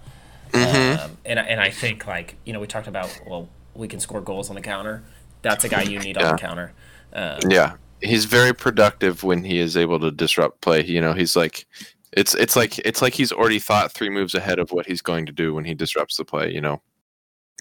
Mm-hmm. 0.52 1.04
Um, 1.04 1.18
and 1.26 1.40
I- 1.40 1.44
and 1.44 1.60
I 1.60 1.72
think 1.72 2.06
like 2.06 2.36
you 2.46 2.54
know 2.54 2.60
we 2.60 2.68
talked 2.68 2.88
about 2.88 3.20
well 3.26 3.50
we 3.74 3.88
can 3.88 4.00
score 4.00 4.22
goals 4.22 4.50
on 4.50 4.56
the 4.56 4.62
counter. 4.62 5.04
That's 5.42 5.64
a 5.64 5.70
guy 5.70 5.82
you 5.82 5.98
need 6.00 6.18
on 6.18 6.36
the 6.36 6.38
counter. 6.38 6.74
Um, 7.14 7.40
Yeah, 7.50 7.74
he's 8.02 8.26
very 8.26 8.54
productive 8.54 9.24
when 9.24 9.44
he 9.44 9.60
is 9.60 9.76
able 9.78 10.00
to 10.00 10.12
disrupt 10.12 10.62
play. 10.62 10.84
You 10.84 11.02
know, 11.02 11.14
he's 11.14 11.36
like, 11.36 11.66
it's 12.14 12.34
it's 12.36 12.56
like 12.56 12.78
it's 12.80 13.02
like 13.02 13.14
he's 13.14 13.32
already 13.32 13.60
thought 13.60 13.92
three 13.92 14.10
moves 14.10 14.36
ahead 14.36 14.60
of 14.60 14.72
what 14.72 14.86
he's 14.86 15.02
going 15.02 15.26
to 15.28 15.32
do 15.32 15.54
when 15.54 15.66
he 15.66 15.74
disrupts 15.74 16.18
the 16.18 16.26
play. 16.26 16.52
You 16.54 16.62
know, 16.62 16.82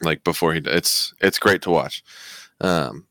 like 0.03 0.24
before 0.24 0.55
he, 0.55 0.61
it's 0.64 1.14
it's 1.20 1.38
great 1.38 1.62
to 1.62 1.70
watch. 1.70 2.03
Um, 2.61 3.07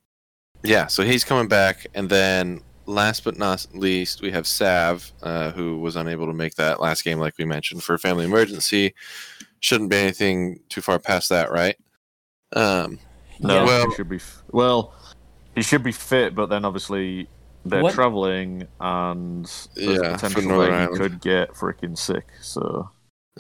yeah, 0.64 0.88
so 0.88 1.04
he's 1.04 1.24
coming 1.24 1.48
back, 1.48 1.88
and 1.96 2.10
then 2.10 2.62
last 2.86 3.24
but 3.24 3.38
not 3.38 3.66
least, 3.74 4.22
we 4.22 4.32
have 4.32 4.46
Sav, 4.48 5.12
uh, 5.22 5.52
who 5.52 5.80
was 5.80 5.96
unable 5.96 6.26
to 6.26 6.34
make 6.34 6.56
that 6.56 6.82
last 6.82 7.04
game, 7.04 7.20
like 7.20 7.38
we 7.38 7.46
mentioned, 7.46 7.84
for 7.84 7.94
a 7.94 8.00
family 8.00 8.26
emergency. 8.26 8.94
Shouldn't 9.62 9.90
be 9.90 9.98
anything 9.98 10.60
too 10.70 10.82
far 10.82 11.00
past 11.00 11.30
that, 11.30 11.52
right? 11.52 11.76
Um, 12.56 13.00
No, 13.42 13.64
Well- 13.64 13.92
should 13.94 14.10
be. 14.10 14.18
f- 14.18 14.44
Well, 14.52 14.94
he 15.56 15.62
should 15.62 15.84
be 15.84 15.92
fit, 15.92 16.36
but 16.36 16.48
then 16.48 16.66
obviously 16.66 17.28
they're 17.66 17.84
What- 17.84 17.94
traveling, 17.94 18.68
and 18.80 19.46
there's 19.76 20.00
Yeah, 20.02 20.14
potential 20.14 20.60
that 20.60 20.70
he 20.70 20.76
Ireland. 20.76 20.98
could 20.98 21.22
get 21.22 21.54
freaking 21.54 21.98
sick. 21.98 22.26
So 22.42 22.90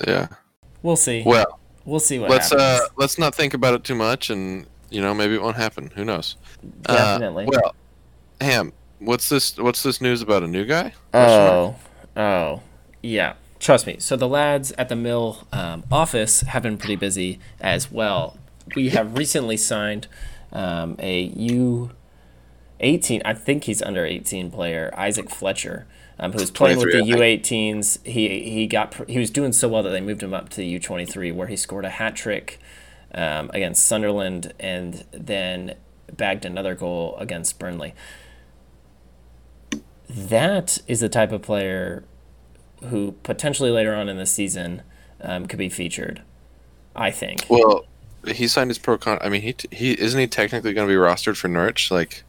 yeah. 0.05 0.28
We'll 0.84 0.95
see. 0.95 1.24
Well, 1.26 1.60
we'll 1.86 1.99
see 1.99 2.20
what 2.20 2.30
let's 2.30 2.49
happens. 2.51 2.62
uh 2.62 2.88
let's 2.97 3.18
not 3.18 3.34
think 3.36 3.53
about 3.53 3.74
it 3.74 3.84
too 3.84 3.95
much 3.95 4.30
and 4.30 4.66
you 4.89 5.01
know 5.01 5.14
maybe 5.14 5.34
it 5.34 5.41
won't 5.41 5.55
happen 5.57 5.91
who 5.95 6.05
knows 6.05 6.36
Uh, 6.86 6.93
Definitely. 6.95 7.45
well 7.47 7.74
ham 8.41 8.74
what's 8.99 9.28
this 9.30 9.57
what's 9.57 9.82
this 9.84 9.99
news 10.01 10.22
about 10.22 10.43
a 10.43 10.47
new 10.47 10.66
guy 10.66 10.93
Oh, 11.14 11.76
oh, 12.16 12.62
yeah. 13.01 13.34
Trust 13.60 13.88
me. 13.88 13.97
So 13.99 14.16
the 14.16 14.28
lads 14.28 14.72
at 14.78 14.88
the 14.88 14.95
mill 14.95 15.45
um, 15.51 15.84
office 15.91 16.41
have 16.41 16.64
been 16.64 16.78
pretty 16.78 16.95
busy 16.95 17.39
as 17.60 17.91
well. 17.91 18.38
We 18.76 18.89
have 18.89 19.18
recently 19.18 19.57
signed 19.57 20.07
um, 20.53 20.95
a 20.99 21.24
U 21.24 21.91
eighteen. 22.80 23.22
I 23.26 23.34
think 23.34 23.66
he's 23.66 23.82
under 23.82 24.06
eighteen 24.06 24.52
player, 24.52 24.94
Isaac 24.96 25.30
Fletcher, 25.30 25.88
um, 26.20 26.32
who 26.32 26.40
was 26.40 26.52
playing 26.52 26.78
with 26.78 26.92
the 26.92 27.00
U18s. 27.00 28.06
He 28.06 28.50
he 28.50 28.68
got 28.68 29.10
he 29.10 29.20
was 29.20 29.30
doing 29.30 29.54
so 29.54 29.68
well 29.68 29.84
that 29.84 29.92
they 29.92 30.02
moved 30.02 30.24
him 30.24 30.34
up 30.34 30.50
to 30.50 30.58
the 30.58 30.68
U 30.68 30.80
twenty 30.80 31.06
three, 31.06 31.32
where 31.32 31.48
he 31.48 31.56
scored 31.56 31.86
a 31.86 31.90
hat 31.90 32.16
trick 32.16 32.60
um, 33.14 33.50
against 33.54 33.86
Sunderland 33.86 34.54
and 34.60 35.06
then 35.12 35.76
bagged 36.16 36.46
another 36.46 36.76
goal 36.76 37.16
against 37.20 37.60
Burnley 37.60 37.94
that 40.10 40.80
is 40.88 41.00
the 41.00 41.10
type 41.10 41.32
of 41.32 41.42
player 41.42 42.04
who 42.90 43.14
potentially 43.24 43.70
later 43.70 43.94
on 43.94 44.10
in 44.10 44.18
the 44.18 44.26
season 44.26 44.82
um, 45.22 45.46
could 45.46 45.60
be 45.60 45.70
featured. 45.70 46.24
I 46.96 47.12
think. 47.12 47.46
well 47.50 47.86
he 48.28 48.48
signed 48.50 48.70
his 48.70 48.78
pro 48.78 48.98
con 48.98 49.18
i 49.22 49.30
mean 49.30 49.42
he 49.42 49.56
he 49.72 49.92
isn't 49.94 50.20
he 50.20 50.28
technically 50.28 50.74
going 50.74 50.86
to 50.86 50.92
be 50.92 50.98
rostered 50.98 51.38
for 51.38 51.48
norwich 51.48 51.90
like 51.90 52.24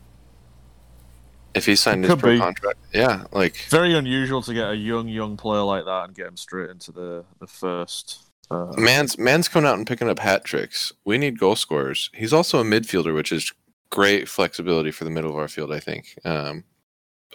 if 1.54 1.66
he 1.66 1.74
signed 1.76 2.04
his 2.04 2.14
pro 2.16 2.32
be. 2.34 2.38
contract 2.38 2.78
yeah 2.92 3.24
like 3.32 3.56
very 3.68 3.94
unusual 3.94 4.40
to 4.42 4.54
get 4.54 4.70
a 4.70 4.76
young 4.76 5.08
young 5.08 5.36
player 5.36 5.62
like 5.62 5.84
that 5.84 6.04
and 6.04 6.14
get 6.14 6.26
him 6.26 6.36
straight 6.36 6.70
into 6.70 6.92
the 6.92 7.24
the 7.40 7.46
first. 7.46 8.18
Uh, 8.50 8.72
man's 8.76 9.16
man's 9.18 9.48
coming 9.48 9.68
out 9.68 9.76
and 9.78 9.86
picking 9.86 10.08
up 10.08 10.18
hat 10.18 10.44
tricks 10.44 10.92
we 11.04 11.16
need 11.18 11.38
goal 11.38 11.54
scorers 11.56 12.10
he's 12.14 12.32
also 12.32 12.58
a 12.60 12.64
midfielder 12.64 13.14
which 13.14 13.30
is 13.30 13.52
great 13.90 14.28
flexibility 14.28 14.90
for 14.90 15.04
the 15.04 15.10
middle 15.10 15.30
of 15.30 15.36
our 15.36 15.46
field 15.48 15.72
i 15.72 15.78
think 15.80 16.18
um 16.24 16.64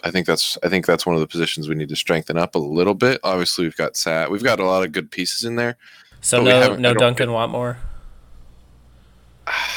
I 0.04 0.10
think 0.10 0.26
that's 0.26 0.58
I 0.62 0.68
think 0.68 0.84
that's 0.84 1.06
one 1.06 1.14
of 1.14 1.20
the 1.22 1.26
positions 1.26 1.70
we 1.70 1.74
need 1.74 1.88
to 1.88 1.96
strengthen 1.96 2.36
up 2.36 2.54
a 2.54 2.58
little 2.58 2.92
bit. 2.92 3.18
Obviously, 3.24 3.64
we've 3.64 3.76
got 3.78 3.96
Sat, 3.96 4.30
we've 4.30 4.42
got 4.44 4.60
a 4.60 4.64
lot 4.64 4.84
of 4.84 4.92
good 4.92 5.10
pieces 5.10 5.42
in 5.44 5.56
there. 5.56 5.78
So 6.20 6.42
no, 6.42 6.60
haven't- 6.60 6.78
I 6.80 6.82
no 6.82 6.92
don't 6.92 7.16
Duncan 7.16 7.30
Watmore. 7.30 7.78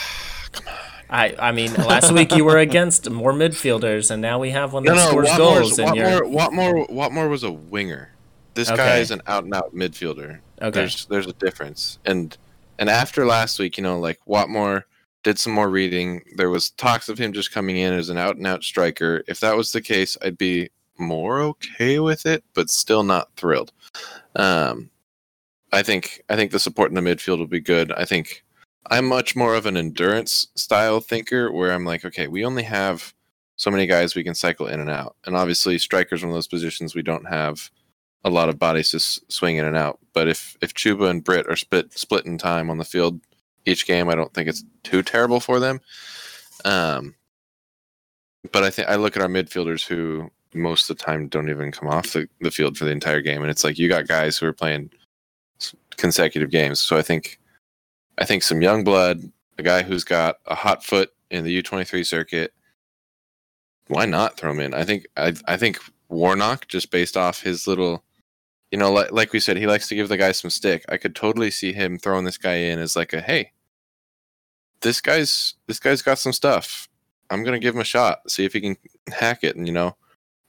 I, 1.09 1.35
I 1.39 1.51
mean, 1.51 1.73
last 1.73 2.11
week 2.11 2.35
you 2.35 2.45
were 2.45 2.57
against 2.59 3.09
more 3.09 3.33
midfielders, 3.33 4.11
and 4.11 4.21
now 4.21 4.39
we 4.39 4.51
have 4.51 4.73
one 4.73 4.83
that 4.83 4.91
No, 4.91 4.95
no, 4.95 5.09
scores 5.09 5.27
Watmore's, 5.29 5.37
goals. 5.37 5.79
And 5.79 5.95
you're 5.95 6.21
Watmore, 6.21 6.87
Watmore, 6.87 6.89
Watmore 6.89 7.29
was 7.29 7.43
a 7.43 7.51
winger. 7.51 8.11
This 8.53 8.69
guy 8.69 8.97
is 8.97 9.11
an 9.11 9.21
out 9.27 9.43
and 9.45 9.53
out 9.53 9.73
midfielder. 9.73 10.39
okay. 10.61 10.71
There's 10.71 11.05
there's 11.05 11.27
a 11.27 11.33
difference. 11.33 11.97
And 12.05 12.37
and 12.77 12.89
after 12.89 13.25
last 13.25 13.57
week, 13.59 13.77
you 13.77 13.83
know, 13.83 13.99
like 13.99 14.19
Watmore 14.27 14.83
did 15.23 15.39
some 15.39 15.53
more 15.53 15.69
reading. 15.69 16.23
There 16.35 16.49
was 16.49 16.71
talks 16.71 17.09
of 17.09 17.17
him 17.17 17.33
just 17.33 17.51
coming 17.51 17.77
in 17.77 17.93
as 17.93 18.09
an 18.09 18.17
out 18.17 18.37
and 18.37 18.45
out 18.47 18.63
striker. 18.63 19.23
If 19.27 19.39
that 19.39 19.55
was 19.55 19.71
the 19.71 19.81
case, 19.81 20.17
I'd 20.21 20.37
be 20.37 20.69
more 20.97 21.41
okay 21.41 21.99
with 21.99 22.25
it, 22.25 22.43
but 22.53 22.69
still 22.69 23.03
not 23.03 23.29
thrilled. 23.35 23.71
Um, 24.35 24.89
I 25.71 25.83
think 25.83 26.23
I 26.29 26.35
think 26.35 26.51
the 26.51 26.59
support 26.59 26.91
in 26.91 26.95
the 26.95 27.01
midfield 27.01 27.39
will 27.39 27.47
be 27.47 27.59
good. 27.59 27.91
I 27.93 28.05
think 28.05 28.43
I'm 28.87 29.05
much 29.05 29.35
more 29.35 29.55
of 29.55 29.65
an 29.65 29.77
endurance 29.77 30.47
style 30.55 30.99
thinker 30.99 31.51
where 31.51 31.71
I'm 31.71 31.85
like, 31.85 32.05
okay, 32.05 32.27
we 32.27 32.45
only 32.45 32.63
have 32.63 33.13
so 33.55 33.69
many 33.69 33.85
guys 33.85 34.15
we 34.15 34.23
can 34.23 34.35
cycle 34.35 34.67
in 34.67 34.79
and 34.79 34.89
out. 34.89 35.15
And 35.25 35.35
obviously 35.35 35.77
strikers 35.77 36.23
one 36.23 36.31
of 36.31 36.35
those 36.35 36.47
positions 36.47 36.95
we 36.95 37.03
don't 37.03 37.27
have 37.27 37.69
a 38.23 38.29
lot 38.29 38.49
of 38.49 38.59
bodies 38.59 38.91
to 38.91 38.99
swing 38.99 39.57
in 39.57 39.65
and 39.65 39.77
out. 39.77 39.99
But 40.13 40.27
if 40.27 40.57
if 40.61 40.73
Chuba 40.73 41.09
and 41.09 41.23
Britt 41.23 41.47
are 41.47 41.55
split 41.55 41.97
split 41.97 42.25
in 42.25 42.37
time 42.37 42.69
on 42.69 42.77
the 42.77 42.85
field 42.85 43.19
each 43.65 43.85
game, 43.85 44.09
I 44.09 44.15
don't 44.15 44.33
think 44.33 44.47
it's 44.47 44.63
too 44.83 45.03
terrible 45.03 45.39
for 45.39 45.59
them. 45.59 45.81
Um, 46.65 47.15
but 48.51 48.63
I 48.63 48.69
think 48.69 48.87
I 48.87 48.95
look 48.95 49.15
at 49.15 49.21
our 49.21 49.29
midfielders 49.29 49.85
who 49.85 50.29
most 50.53 50.89
of 50.89 50.97
the 50.97 51.03
time 51.03 51.27
don't 51.27 51.49
even 51.49 51.71
come 51.71 51.87
off 51.87 52.13
the, 52.13 52.27
the 52.41 52.51
field 52.51 52.77
for 52.77 52.85
the 52.85 52.91
entire 52.91 53.21
game. 53.21 53.41
And 53.41 53.51
it's 53.51 53.63
like 53.63 53.77
you 53.77 53.87
got 53.87 54.07
guys 54.07 54.37
who 54.37 54.45
are 54.45 54.53
playing 54.53 54.89
consecutive 55.97 56.49
games. 56.49 56.79
So 56.79 56.97
I 56.97 57.01
think 57.01 57.38
I 58.19 58.25
think 58.25 58.43
some 58.43 58.61
young 58.61 58.83
blood, 58.83 59.21
a 59.57 59.63
guy 59.63 59.81
who's 59.81 60.03
got 60.03 60.37
a 60.45 60.55
hot 60.55 60.83
foot 60.83 61.11
in 61.31 61.43
the 61.43 61.63
U23 61.63 62.05
circuit, 62.05 62.53
why 63.87 64.05
not 64.05 64.37
throw 64.37 64.51
him 64.51 64.59
in? 64.59 64.73
I 64.73 64.83
think 64.83 65.07
I 65.17 65.33
I 65.45 65.57
think 65.57 65.79
Warnock 66.09 66.67
just 66.67 66.91
based 66.91 67.17
off 67.17 67.41
his 67.41 67.65
little 67.65 68.03
you 68.71 68.77
know, 68.77 68.91
like, 68.91 69.11
like 69.11 69.33
we 69.33 69.39
said, 69.39 69.57
he 69.57 69.65
likes 69.65 69.87
to 69.87 69.95
give 69.95 70.09
the 70.09 70.17
guy 70.17 70.31
some 70.31 70.51
stick. 70.51 70.85
I 70.89 70.97
could 70.97 71.15
totally 71.15 71.49
see 71.49 71.73
him 71.73 71.97
throwing 71.97 72.25
this 72.25 72.37
guy 72.37 72.53
in 72.53 72.77
as 72.77 72.95
like 72.95 73.13
a 73.13 73.21
hey, 73.21 73.51
this 74.81 75.01
guy's 75.01 75.55
this 75.67 75.79
guy's 75.79 76.01
got 76.01 76.19
some 76.19 76.33
stuff. 76.33 76.87
I'm 77.29 77.43
gonna 77.43 77.59
give 77.59 77.75
him 77.75 77.81
a 77.81 77.85
shot, 77.85 78.29
see 78.29 78.45
if 78.45 78.53
he 78.53 78.61
can 78.61 78.77
hack 79.11 79.43
it, 79.43 79.55
and 79.55 79.65
you 79.67 79.73
know, 79.73 79.95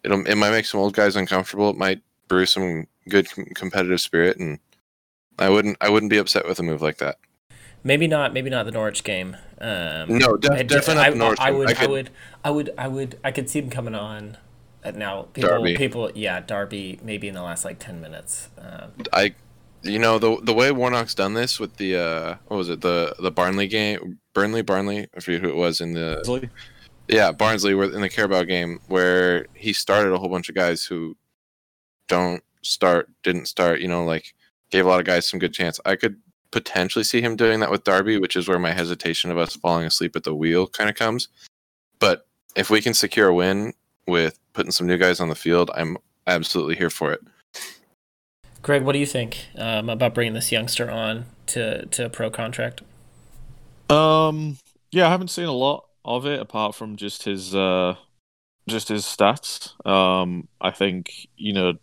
it'll 0.04 0.26
it 0.26 0.34
might 0.36 0.50
make 0.50 0.66
some 0.66 0.80
old 0.80 0.94
guys 0.94 1.16
uncomfortable. 1.16 1.70
It 1.70 1.76
might 1.76 2.02
brew 2.28 2.46
some 2.46 2.86
good 3.08 3.30
com- 3.30 3.46
competitive 3.54 4.00
spirit, 4.00 4.38
and 4.38 4.58
I 5.38 5.48
wouldn't 5.48 5.78
I 5.80 5.88
wouldn't 5.88 6.10
be 6.10 6.18
upset 6.18 6.46
with 6.46 6.58
a 6.58 6.62
move 6.62 6.82
like 6.82 6.98
that. 6.98 7.16
Maybe 7.82 8.06
not. 8.06 8.32
Maybe 8.34 8.50
not 8.50 8.66
the 8.66 8.72
Norwich 8.72 9.04
game. 9.04 9.36
Um, 9.60 10.18
No, 10.18 10.36
def- 10.36 10.50
I- 10.50 10.62
definitely 10.62 10.94
not 10.96 11.06
I, 11.06 11.10
the 11.10 11.16
Norwich 11.16 11.40
I, 11.40 11.50
game. 11.50 11.58
would. 11.58 11.68
I 11.78 11.82
I, 11.82 11.86
would. 11.86 12.10
I 12.44 12.50
would. 12.50 12.74
I 12.78 12.88
would. 12.88 13.18
I 13.24 13.30
could 13.32 13.48
see 13.50 13.60
them 13.60 13.70
coming 13.70 13.94
on. 13.94 14.36
At 14.82 14.96
now, 14.96 15.22
people. 15.34 15.50
Derby. 15.50 15.76
People. 15.76 16.10
Yeah, 16.14 16.40
Derby. 16.40 16.98
Maybe 17.02 17.28
in 17.28 17.34
the 17.34 17.42
last 17.42 17.64
like 17.66 17.78
ten 17.78 18.00
minutes. 18.00 18.48
Um, 18.58 18.92
I, 19.12 19.34
you 19.82 19.98
know, 19.98 20.18
the 20.18 20.38
the 20.42 20.54
way 20.54 20.72
Warnock's 20.72 21.14
done 21.14 21.34
this 21.34 21.60
with 21.60 21.76
the 21.76 21.96
uh, 21.96 22.34
what 22.48 22.56
was 22.56 22.70
it 22.70 22.80
the 22.80 23.14
the 23.20 23.30
Barnley 23.30 23.68
game, 23.68 24.18
Burnley, 24.32 24.62
Barnley, 24.62 25.06
I 25.14 25.20
forget 25.20 25.42
who 25.42 25.48
it 25.50 25.56
was 25.56 25.82
in 25.82 25.92
the 25.92 26.48
yeah 27.08 27.30
Barnsley 27.32 27.74
were 27.74 27.92
in 27.92 28.00
the 28.00 28.08
Carabao 28.08 28.44
game 28.44 28.80
where 28.88 29.46
he 29.52 29.74
started 29.74 30.12
a 30.14 30.18
whole 30.18 30.28
bunch 30.30 30.48
of 30.48 30.54
guys 30.54 30.84
who 30.84 31.14
don't 32.08 32.42
start, 32.62 33.10
didn't 33.22 33.46
start, 33.46 33.80
you 33.80 33.88
know, 33.88 34.04
like 34.04 34.32
gave 34.70 34.86
a 34.86 34.88
lot 34.88 35.00
of 35.00 35.06
guys 35.06 35.26
some 35.28 35.38
good 35.40 35.52
chance. 35.52 35.78
I 35.84 35.96
could 35.96 36.16
potentially 36.50 37.04
see 37.04 37.20
him 37.20 37.36
doing 37.36 37.60
that 37.60 37.70
with 37.70 37.84
Derby, 37.84 38.18
which 38.18 38.36
is 38.36 38.48
where 38.48 38.58
my 38.58 38.72
hesitation 38.72 39.30
of 39.30 39.38
us 39.38 39.56
falling 39.56 39.86
asleep 39.86 40.16
at 40.16 40.24
the 40.24 40.34
wheel 40.34 40.66
kind 40.66 40.90
of 40.90 40.96
comes. 40.96 41.28
But 41.98 42.26
if 42.56 42.70
we 42.70 42.80
can 42.80 42.94
secure 42.94 43.28
a 43.28 43.34
win 43.34 43.72
with 44.06 44.38
putting 44.52 44.72
some 44.72 44.86
new 44.86 44.98
guys 44.98 45.20
on 45.20 45.28
the 45.28 45.34
field, 45.34 45.70
I'm 45.74 45.96
absolutely 46.26 46.76
here 46.76 46.90
for 46.90 47.12
it. 47.12 47.20
Greg, 48.62 48.82
what 48.82 48.92
do 48.92 48.98
you 48.98 49.06
think 49.06 49.46
um, 49.56 49.88
about 49.88 50.14
bringing 50.14 50.34
this 50.34 50.52
youngster 50.52 50.90
on 50.90 51.26
to 51.46 51.86
to 51.86 52.06
a 52.06 52.10
pro 52.10 52.30
contract? 52.30 52.82
Um, 53.88 54.58
yeah, 54.92 55.06
I 55.06 55.10
haven't 55.10 55.28
seen 55.28 55.46
a 55.46 55.52
lot 55.52 55.86
of 56.04 56.26
it 56.26 56.40
apart 56.40 56.74
from 56.74 56.96
just 56.96 57.22
his 57.22 57.54
uh, 57.54 57.94
just 58.68 58.88
his 58.88 59.04
stats. 59.04 59.74
Um, 59.86 60.48
I 60.60 60.70
think 60.70 61.28
you 61.36 61.52
know, 61.52 61.74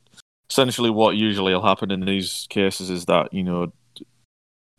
essentially 0.50 0.92
what 0.92 1.16
usually 1.16 1.54
will 1.54 1.64
happen 1.64 1.90
in 1.90 2.02
these 2.02 2.46
cases 2.50 2.90
is 2.90 3.06
that 3.06 3.34
you 3.34 3.44
know 3.44 3.72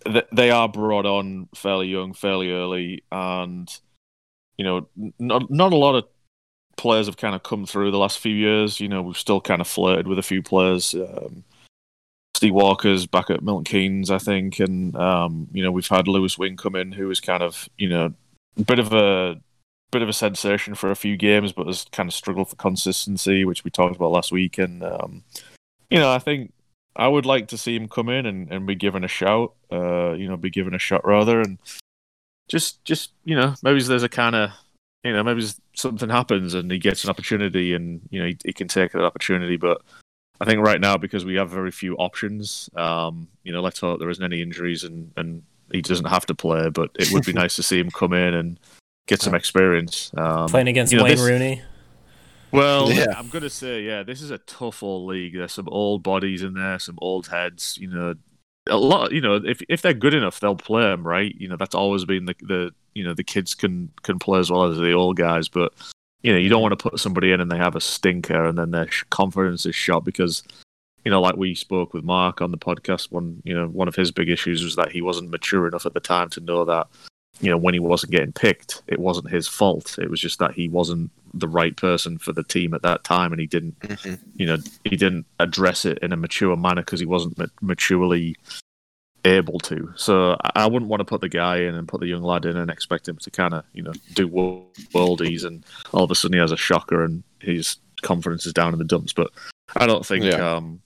th- 0.05 0.26
they 0.32 0.51
are 0.51 0.68
brought 0.68 1.07
on 1.07 1.49
fairly 1.55 1.88
young, 1.88 2.12
fairly 2.12 2.51
early, 2.51 3.05
and 3.11 3.68
you 4.57 4.64
know, 4.64 4.88
not 5.18 5.51
not 5.51 5.72
a 5.72 5.76
lot 5.76 5.94
of 5.94 6.05
players 6.76 7.07
have 7.07 7.16
kind 7.16 7.34
of 7.34 7.42
come 7.42 7.66
through 7.66 7.90
the 7.90 7.99
last 7.99 8.18
few 8.18 8.34
years. 8.34 8.80
You 8.80 8.88
know, 8.88 9.03
we've 9.03 9.16
still 9.16 9.40
kind 9.40 9.61
of 9.61 9.66
flirted 9.68 10.07
with 10.07 10.18
a 10.18 10.22
few 10.22 10.42
players. 10.42 10.94
Um, 10.94 11.44
Steve 12.34 12.55
Walker's 12.55 13.07
back 13.07 13.30
at 13.30 13.42
Milton 13.42 13.64
Keynes, 13.64 14.11
I 14.11 14.18
think, 14.18 14.61
and 14.61 14.94
um, 14.96 15.49
you 15.53 15.62
know 15.62 15.72
we've 15.72 15.88
had 15.88 16.09
Lewis 16.09 16.38
Wing 16.38 16.57
come 16.57 16.76
in, 16.76 16.92
who 16.92 17.09
was 17.09 17.20
kind 17.20 17.42
of 17.42 17.68
you 17.76 17.88
know 17.88 18.14
a 18.57 18.62
bit 18.62 18.78
of 18.78 18.92
a 18.92 19.40
bit 19.90 20.03
of 20.03 20.09
a 20.09 20.12
sensation 20.12 20.74
for 20.74 20.90
a 20.90 20.96
few 20.96 21.16
games, 21.16 21.53
but 21.53 21.66
has 21.66 21.84
kind 21.90 22.09
of 22.09 22.14
struggled 22.14 22.49
for 22.49 22.57
consistency, 22.57 23.44
which 23.44 23.64
we 23.64 23.70
talked 23.70 23.96
about 23.96 24.12
last 24.12 24.30
week. 24.30 24.59
And 24.59 24.82
um, 24.82 25.24
you 25.90 25.99
know, 25.99 26.12
I 26.12 26.18
think 26.18 26.53
I 26.99 27.07
would 27.09 27.24
like 27.24 27.49
to 27.49 27.59
see 27.59 27.76
him 27.76 27.88
come 27.88 28.09
in 28.09 28.26
and, 28.26 28.51
and 28.53 28.66
be 28.66 28.74
given 28.74 29.05
a 29.05 29.09
shout. 29.09 29.55
Uh, 29.70 30.12
you 30.12 30.28
know, 30.28 30.36
be 30.36 30.51
given 30.51 30.74
a 30.74 30.78
shot 30.78 31.07
rather, 31.07 31.40
and 31.40 31.59
just 32.49 32.84
just 32.84 33.12
you 33.24 33.36
know 33.36 33.55
maybe 33.62 33.80
there's 33.82 34.03
a 34.03 34.09
kind 34.09 34.34
of 34.34 34.51
you 35.05 35.12
know 35.12 35.22
maybe 35.22 35.46
something 35.74 36.09
happens 36.09 36.55
and 36.55 36.70
he 36.70 36.78
gets 36.78 37.05
an 37.05 37.11
opportunity 37.11 37.72
and 37.74 38.01
you 38.11 38.20
know 38.20 38.26
he, 38.26 38.36
he 38.44 38.53
can 38.53 38.68
take 38.68 38.92
that 38.92 39.05
opportunity, 39.05 39.57
but. 39.57 39.80
I 40.40 40.44
think 40.44 40.64
right 40.64 40.80
now 40.80 40.96
because 40.96 41.24
we 41.24 41.34
have 41.34 41.51
very 41.51 41.72
few 41.72 41.96
options, 41.96 42.70
um, 42.76 43.26
you 43.42 43.53
know, 43.53 43.61
let's 43.61 43.80
hope 43.80 43.99
there 43.99 44.09
isn't 44.09 44.22
any 44.22 44.40
injuries 44.40 44.84
and, 44.84 45.11
and 45.16 45.42
he 45.72 45.82
doesn't 45.82 46.07
have 46.07 46.26
to 46.26 46.34
play. 46.36 46.70
But 46.70 46.90
it 46.94 47.11
would 47.11 47.24
be 47.24 47.32
nice 47.42 47.57
to 47.57 47.62
see 47.64 47.80
him 47.80 47.90
come 47.90 48.12
in 48.12 48.34
and 48.34 48.61
get 49.09 49.20
some 49.20 49.34
experience. 49.34 50.12
Um, 50.16 50.49
Playing 50.49 50.68
against 50.68 50.92
you 50.92 50.99
know, 50.99 51.05
Wayne 51.05 51.16
this- 51.16 51.26
Rooney. 51.26 51.62
Well, 52.53 52.90
Yeah. 52.92 53.14
I'm 53.16 53.28
gonna 53.28 53.51
say, 53.51 53.82
yeah, 53.82 54.03
this 54.03 54.22
is 54.22 54.30
a 54.30 54.38
tough 54.38 54.82
old 54.82 55.09
league. 55.09 55.34
There's 55.34 55.53
some 55.53 55.68
old 55.68 56.03
bodies 56.03 56.42
in 56.42 56.55
there, 56.55 56.78
some 56.78 56.99
old 57.01 57.28
heads. 57.28 57.78
You 57.80 57.88
know, 57.88 58.14
a 58.68 58.76
lot. 58.76 59.12
You 59.12 59.20
know, 59.20 59.36
if 59.36 59.61
if 59.68 59.82
they're 59.82 59.94
good 59.94 60.14
enough, 60.14 60.40
they'll 60.40 60.57
play 60.57 60.82
them, 60.82 61.07
right? 61.07 61.34
You 61.38 61.49
know, 61.49 61.57
that's 61.57 61.74
always 61.74 62.05
been 62.05 62.24
the 62.26 62.34
the 62.42 62.70
you 62.94 63.05
know 63.05 63.14
the 63.14 63.24
kids 63.24 63.55
can 63.55 63.90
can 64.03 64.18
play 64.18 64.38
as 64.38 64.51
well 64.51 64.64
as 64.64 64.78
the 64.78 64.92
old 64.92 65.16
guys, 65.16 65.49
but 65.49 65.72
you 66.22 66.32
know, 66.32 66.38
you 66.38 66.49
don't 66.49 66.62
want 66.62 66.76
to 66.76 66.90
put 66.90 66.99
somebody 66.99 67.30
in 67.32 67.40
and 67.40 67.51
they 67.51 67.57
have 67.59 67.76
a 67.76 67.80
stinker 67.80 68.44
and 68.44 68.59
then 68.59 68.70
their 68.72 68.88
confidence 69.11 69.66
is 69.66 69.74
shot 69.74 70.05
because. 70.05 70.42
You 71.05 71.12
know, 71.12 71.22
like 71.22 71.36
we 71.36 71.55
spoke 71.55 71.94
with 71.94 72.05
Mark 72.05 72.42
on 72.42 72.51
the 72.51 72.59
podcast, 72.59 73.11
one 73.12 73.40
you 73.44 73.55
know 73.55 73.68
one 73.68 73.88
of 73.88 73.94
his 73.94 74.11
big 74.11 74.28
issues 74.28 74.62
was 74.62 74.76
that 74.76 74.90
he 74.90 75.01
wasn't 75.01 75.30
mature 75.30 75.66
enough 75.66 75.86
at 75.86 75.94
the 75.94 76.01
time 76.01 76.28
to 76.30 76.40
know 76.40 76.66
that 76.66 76.88
you 77.41 77.51
know, 77.51 77.57
when 77.57 77.74
he 77.74 77.80
wasn't 77.80 78.12
getting 78.12 78.32
picked, 78.32 78.82
it 78.86 78.99
wasn't 78.99 79.30
his 79.30 79.47
fault. 79.49 79.99
It 79.99 80.11
was 80.11 80.20
just 80.20 80.39
that 80.41 80.53
he 80.55 80.68
wasn't 80.68 81.11
the 81.34 81.49
right 81.49 81.76
person 81.76 82.18
for 82.18 82.32
the 82.32 82.43
team 82.43 82.74
at 82.74 82.82
that 82.82 83.05
time, 83.05 83.32
and 83.32 83.41
he 83.41 83.47
didn't, 83.47 83.78
Mhm. 83.80 84.18
you 84.34 84.47
know, 84.47 84.57
he 84.84 84.97
didn't 84.97 85.26
address 85.39 85.84
it 85.84 85.99
in 85.99 86.12
a 86.12 86.16
mature 86.16 86.57
manner 86.57 86.82
because 86.82 87.01
he 87.01 87.07
wasn't 87.07 87.39
maturely 87.62 88.34
able 89.24 89.59
to. 89.59 89.93
So 89.97 90.36
I- 90.45 90.62
I 90.62 90.66
wouldn't 90.66 90.89
want 90.89 91.01
to 91.01 91.05
put 91.05 91.20
the 91.20 91.28
guy 91.28 91.59
in 91.59 91.74
and 91.74 91.86
put 91.89 92.01
the 92.01 92.07
young 92.07 92.22
lad 92.22 92.45
in 92.47 92.57
and 92.57 92.70
expect 92.70 93.09
him 93.09 93.16
to 93.18 93.30
kind 93.30 93.53
of, 93.53 93.64
you 93.74 93.82
know, 93.82 93.93
do 94.14 94.28
worldies, 94.28 95.45
and 95.45 95.64
all 95.93 96.05
of 96.05 96.11
a 96.11 96.14
sudden 96.14 96.34
he 96.34 96.41
has 96.41 96.53
a 96.53 96.57
shocker 96.57 97.05
and 97.05 97.22
his 97.41 97.76
confidence 98.03 98.47
is 98.47 98.53
down 98.53 98.72
in 98.72 98.78
the 98.78 98.84
dumps. 98.84 99.12
But 99.12 99.30
I 99.76 99.86
don't 99.86 100.07
think. 100.07 100.24
Yeah. 100.24 100.57
um 100.57 100.80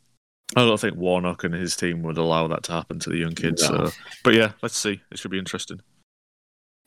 I 0.55 0.67
don't 0.67 0.79
think 0.79 0.97
Warnock 0.97 1.45
and 1.45 1.55
his 1.55 1.77
team 1.77 2.03
would 2.03 2.19
allow 2.19 2.47
that 2.49 2.63
to 2.65 2.73
happen 2.73 2.99
to 3.01 3.09
the 3.11 3.17
young 3.17 3.35
kids. 3.35 3.63
No. 3.71 3.87
So, 3.87 3.93
but 4.23 4.35
yeah, 4.35 4.53
let's 4.61 4.77
see. 4.77 5.01
It 5.11 5.19
should 5.19 5.31
be 5.31 5.39
interesting. 5.39 5.81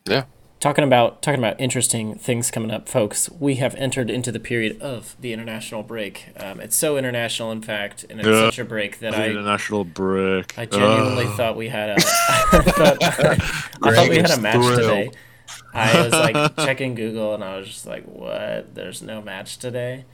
Talking 0.10 0.84
about 0.84 1.22
talking 1.22 1.40
about 1.40 1.60
interesting 1.60 2.16
things 2.16 2.50
coming 2.50 2.72
up, 2.72 2.88
folks. 2.88 3.30
We 3.40 3.56
have 3.56 3.76
entered 3.76 4.10
into 4.10 4.32
the 4.32 4.40
period 4.40 4.82
of 4.82 5.16
the 5.20 5.32
international 5.34 5.84
break. 5.84 6.28
Um, 6.40 6.60
it's 6.60 6.76
so 6.76 6.98
international, 6.98 7.52
in 7.52 7.62
fact, 7.62 8.06
and 8.10 8.20
it's 8.20 8.28
Yeah. 8.28 8.46
such 8.48 8.58
a 8.60 8.66
break 8.66 9.00
that 9.00 9.14
I 9.14 9.28
international 9.30 9.84
break. 9.84 10.58
I 10.58 10.66
genuinely 10.66 11.26
Ugh. 11.26 11.38
thought 11.38 11.56
we 11.56 11.68
had 11.70 11.90
a 11.90 11.94
I 11.98 12.00
thought, 12.62 13.04
I 13.04 13.36
thought 13.96 14.10
we 14.10 14.18
had 14.18 14.32
a 14.32 14.40
match 14.40 14.56
Thrill. 14.56 14.76
today. 14.78 15.12
I 15.74 16.02
was 16.02 16.14
like 16.14 16.56
checking 16.66 16.96
Google 16.96 17.34
and 17.36 17.44
I 17.44 17.58
was 17.58 17.68
just 17.68 17.86
like, 17.86 18.06
"What? 18.06 18.74
There's 18.74 19.02
no 19.04 19.22
match 19.22 19.58
today." 19.58 20.06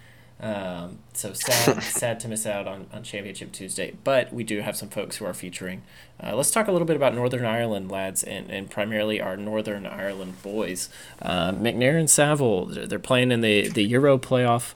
Um, 0.42 0.98
so 1.14 1.34
sad, 1.34 1.84
sad 1.84 2.20
to 2.22 2.28
miss 2.28 2.48
out 2.48 2.68
on, 2.68 2.88
on 2.92 3.04
Championship 3.04 3.52
Tuesday. 3.52 3.94
But 4.04 4.34
we 4.34 4.44
do 4.44 4.62
have 4.62 4.76
some 4.76 4.90
folks 4.90 5.18
who 5.18 5.26
are 5.26 5.34
featuring. 5.34 5.84
Uh, 6.22 6.36
let's 6.36 6.50
talk 6.50 6.68
a 6.68 6.72
little 6.72 6.88
bit 6.88 6.96
about 6.96 7.14
Northern 7.14 7.46
Ireland, 7.46 7.92
lads, 7.92 8.24
and, 8.24 8.50
and 8.50 8.70
primarily 8.70 9.22
our 9.22 9.38
Northern 9.38 9.86
Ireland 9.86 10.42
boys. 10.42 10.90
Uh, 11.22 11.52
McNair 11.52 12.00
and 12.00 12.10
Saville, 12.10 12.66
they're 12.66 12.88
they're 12.88 13.00
playing 13.00 13.32
in 13.32 13.42
the, 13.42 13.70
the 13.70 13.84
Euro 13.84 14.18
playoff 14.18 14.74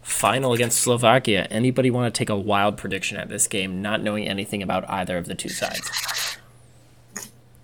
final 0.00 0.52
against 0.52 0.80
Slovakia. 0.80 1.46
Anybody 1.50 1.90
want 1.90 2.12
to 2.12 2.18
take 2.18 2.30
a 2.30 2.36
wild 2.36 2.76
prediction 2.76 3.16
at 3.16 3.28
this 3.28 3.46
game, 3.48 3.82
not 3.82 4.02
knowing 4.02 4.28
anything 4.28 4.62
about 4.62 4.88
either 4.88 5.18
of 5.18 5.26
the 5.26 5.34
two 5.34 5.48
sides? 5.48 6.38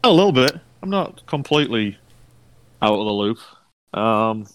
A 0.02 0.10
little 0.10 0.32
bit. 0.32 0.58
I'm 0.82 0.90
not 0.90 1.24
completely 1.26 1.98
out 2.82 2.94
of 2.94 3.06
the 3.06 3.12
loop. 3.12 3.38
Um, 3.94 4.46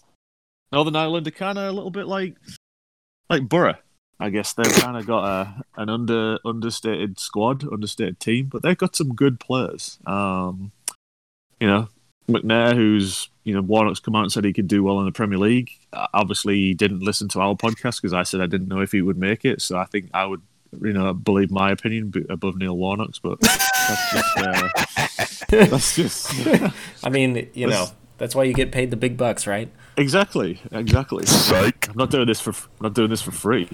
Northern 0.70 0.96
Ireland 0.96 1.26
are 1.26 1.32
kind 1.32 1.58
of 1.58 1.68
a 1.68 1.72
little 1.72 1.90
bit 1.90 2.06
like 2.06 2.36
like 3.32 3.48
Borough. 3.48 3.78
I 4.20 4.30
guess 4.30 4.52
they've 4.52 4.72
kind 4.74 4.96
of 4.96 5.06
got 5.06 5.24
a 5.24 5.64
an 5.76 5.88
under 5.88 6.38
understated 6.44 7.18
squad, 7.18 7.66
understated 7.72 8.20
team, 8.20 8.46
but 8.46 8.62
they've 8.62 8.78
got 8.78 8.94
some 8.94 9.14
good 9.14 9.40
players. 9.40 9.98
Um, 10.06 10.70
you 11.58 11.66
know, 11.66 11.88
McNair, 12.28 12.74
who's 12.74 13.30
you 13.42 13.54
know 13.54 13.62
Warnock's 13.62 13.98
come 13.98 14.14
out 14.14 14.22
and 14.22 14.30
said 14.30 14.44
he 14.44 14.52
could 14.52 14.68
do 14.68 14.84
well 14.84 15.00
in 15.00 15.06
the 15.06 15.12
Premier 15.12 15.38
League. 15.38 15.70
Uh, 15.92 16.06
Obviously, 16.14 16.56
he 16.56 16.74
didn't 16.74 17.00
listen 17.00 17.28
to 17.30 17.40
our 17.40 17.56
podcast 17.56 18.00
because 18.00 18.12
I 18.12 18.22
said 18.22 18.40
I 18.40 18.46
didn't 18.46 18.68
know 18.68 18.80
if 18.80 18.92
he 18.92 19.02
would 19.02 19.18
make 19.18 19.44
it. 19.44 19.60
So 19.60 19.76
I 19.76 19.86
think 19.86 20.10
I 20.14 20.24
would, 20.24 20.42
you 20.80 20.92
know, 20.92 21.12
believe 21.12 21.50
my 21.50 21.72
opinion 21.72 22.12
above 22.30 22.56
Neil 22.56 22.76
Warnock's. 22.76 23.18
But 23.18 23.40
that's 23.40 24.12
just 24.12 24.38
uh, 24.38 24.68
that's 25.66 25.96
just. 25.96 27.04
I 27.04 27.08
mean, 27.08 27.50
you 27.54 27.66
know, 27.66 27.86
that's 28.22 28.36
why 28.36 28.44
you 28.44 28.54
get 28.54 28.70
paid 28.70 28.92
the 28.92 28.96
big 28.96 29.16
bucks, 29.16 29.48
right? 29.48 29.68
Exactly, 29.96 30.60
exactly. 30.70 31.24
I'm 31.90 31.96
not 31.96 32.10
doing 32.10 32.26
this 32.28 32.40
for 32.40 32.50
I'm 32.52 32.82
not 32.84 32.94
doing 32.94 33.10
this 33.10 33.20
for 33.20 33.32
free. 33.32 33.68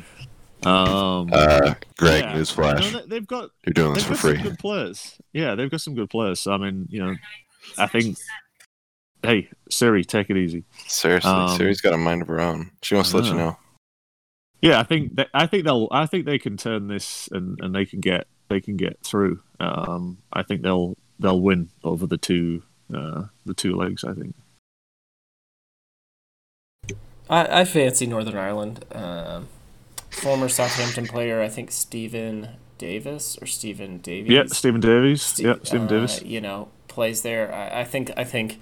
Um, 0.65 1.29
Uh, 1.33 1.75
Greg, 1.99 2.25
yeah. 2.25 2.33
newsflash. 2.35 2.83
You 2.87 2.91
know, 2.93 3.01
they- 3.03 3.07
they've 3.09 3.27
got 3.27 3.51
You're 3.67 3.75
doing 3.75 3.93
this 3.93 4.05
for 4.05 4.15
free. 4.15 4.37
some 4.37 4.43
good 4.49 4.59
players. 4.59 5.19
Yeah, 5.35 5.55
they've 5.55 5.71
got 5.71 5.81
some 5.83 5.95
good 5.95 6.09
players. 6.11 6.41
So 6.41 6.53
I 6.53 6.57
mean, 6.57 6.87
you 6.91 7.05
know, 7.05 7.15
I 7.77 7.87
think. 7.87 8.17
Hey 9.23 9.49
Siri, 9.69 10.05
take 10.05 10.31
it 10.31 10.37
easy. 10.37 10.65
Seriously, 10.87 11.31
Um, 11.31 11.57
Siri's 11.57 11.81
got 11.81 11.93
a 11.93 11.99
mind 11.99 12.23
of 12.23 12.29
her 12.29 12.41
own. 12.41 12.71
She 12.83 12.95
wants 12.95 13.11
to 13.11 13.19
let 13.19 13.27
you 13.27 13.35
know. 13.35 13.59
Yeah, 14.63 14.81
I 14.81 14.85
think 14.85 15.17
that, 15.17 15.29
I 15.35 15.47
think 15.47 15.65
they'll 15.65 15.89
I 15.91 16.07
think 16.07 16.25
they 16.25 16.39
can 16.39 16.57
turn 16.57 16.89
this 16.89 17.29
and, 17.33 17.59
and 17.61 17.75
they 17.75 17.85
can 17.85 18.01
get 18.01 18.27
they 18.49 18.61
can 18.61 18.77
get 18.77 18.99
through. 19.03 19.41
Um, 19.61 20.19
I 20.33 20.43
think 20.45 20.63
they'll 20.63 20.97
they'll 21.21 21.41
win 21.41 21.69
over 21.85 22.07
the 22.07 22.17
two 22.17 22.63
uh, 22.95 23.25
the 23.45 23.55
two 23.55 23.75
legs. 23.75 24.05
I 24.05 24.13
think. 24.13 24.35
I, 27.31 27.61
I 27.61 27.65
fancy 27.65 28.07
Northern 28.07 28.37
Ireland. 28.37 28.85
Um, 28.93 29.49
former 30.11 30.49
Southampton 30.49 31.07
player, 31.07 31.43
I 31.43 31.49
think 31.49 31.71
Stephen 31.71 32.51
Davis 32.79 33.37
or 33.41 33.47
Stephen 33.47 33.99
Davies. 33.99 34.33
Yeah, 34.33 34.45
Stephen 34.47 34.81
Davies. 34.81 35.23
Ste- 35.23 35.41
yeah, 35.41 35.55
Stephen 35.63 35.87
uh, 35.87 35.91
Davis. 35.91 36.23
You 36.23 36.41
know, 36.41 36.69
plays 36.89 37.23
there. 37.23 37.53
I, 37.55 37.81
I 37.81 37.85
think. 37.85 38.11
I 38.17 38.25
think. 38.25 38.59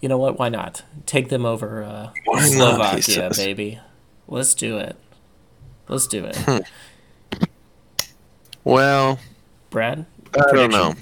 You 0.00 0.08
know 0.08 0.18
what? 0.18 0.38
Why 0.38 0.48
not 0.48 0.84
take 1.06 1.28
them 1.28 1.44
over 1.44 1.82
uh, 1.82 2.10
Why 2.24 2.48
not, 2.50 3.02
Slovakia, 3.02 3.30
baby? 3.34 3.80
Let's 4.28 4.54
do 4.54 4.78
it. 4.78 4.96
Let's 5.88 6.06
do 6.06 6.24
it, 6.26 6.36
Hmm. 6.36 6.58
Well, 8.62 9.18
Brad. 9.70 10.04
I 10.34 10.52
don't 10.52 10.70
know. 10.70 10.94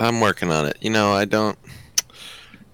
I'm 0.00 0.20
working 0.20 0.50
on 0.50 0.66
it. 0.66 0.78
You 0.80 0.90
know, 0.90 1.12
I 1.12 1.24
don't. 1.24 1.58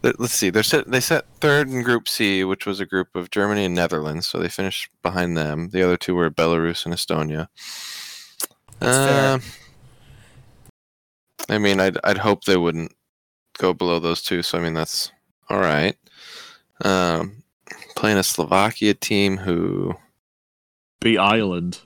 let- 0.02 0.18
Let's 0.20 0.32
see. 0.34 0.50
They're 0.50 0.62
set, 0.62 0.88
they 0.90 1.00
set 1.00 1.26
third 1.40 1.68
in 1.68 1.82
Group 1.82 2.08
C, 2.08 2.44
which 2.44 2.64
was 2.66 2.78
a 2.80 2.86
group 2.86 3.14
of 3.16 3.30
Germany 3.30 3.64
and 3.64 3.74
Netherlands. 3.74 4.26
So 4.28 4.38
they 4.38 4.48
finished 4.48 4.88
behind 5.02 5.36
them. 5.36 5.70
The 5.70 5.82
other 5.82 5.96
two 5.96 6.14
were 6.14 6.30
Belarus 6.30 6.84
and 6.86 6.94
Estonia. 6.94 7.48
That's 8.78 8.96
fair. 8.96 9.32
Um, 9.34 9.42
I 11.48 11.58
mean, 11.58 11.80
I'd 11.80 11.98
I'd 12.04 12.18
hope 12.18 12.44
they 12.44 12.56
wouldn't 12.56 12.92
go 13.58 13.72
below 13.72 13.98
those 13.98 14.22
two. 14.22 14.42
So 14.42 14.58
I 14.58 14.60
mean, 14.60 14.74
that's 14.74 15.10
all 15.48 15.58
right. 15.60 15.96
Um, 16.84 17.42
playing 17.96 18.18
a 18.18 18.22
Slovakia 18.22 18.94
team 18.94 19.36
who 19.38 19.94
Beat 21.00 21.18
Ireland. 21.18 21.80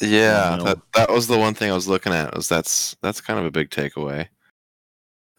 yeah, 0.00 0.56
that 0.64 0.78
that 0.94 1.10
was 1.10 1.26
the 1.26 1.38
one 1.38 1.54
thing 1.54 1.70
I 1.70 1.74
was 1.74 1.88
looking 1.88 2.12
at. 2.12 2.34
Was 2.34 2.48
that's 2.48 2.96
that's 3.02 3.20
kind 3.20 3.38
of 3.40 3.44
a 3.46 3.50
big 3.50 3.70
takeaway. 3.70 4.28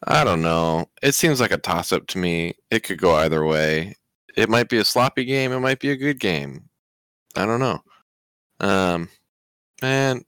I 0.03 0.23
don't 0.23 0.41
know. 0.41 0.89
It 1.01 1.13
seems 1.15 1.39
like 1.39 1.51
a 1.51 1.57
toss 1.57 1.91
up 1.91 2.07
to 2.07 2.17
me. 2.17 2.53
It 2.69 2.83
could 2.83 2.99
go 3.01 3.15
either 3.15 3.45
way. 3.45 3.95
It 4.35 4.49
might 4.49 4.69
be 4.69 4.77
a 4.77 4.85
sloppy 4.85 5.25
game. 5.25 5.51
It 5.51 5.59
might 5.59 5.79
be 5.79 5.89
a 5.89 5.95
good 5.95 6.19
game. 6.19 6.69
I 7.35 7.45
don't 7.45 7.59
know. 7.59 7.79
Um, 8.59 9.09
man, 9.81 10.23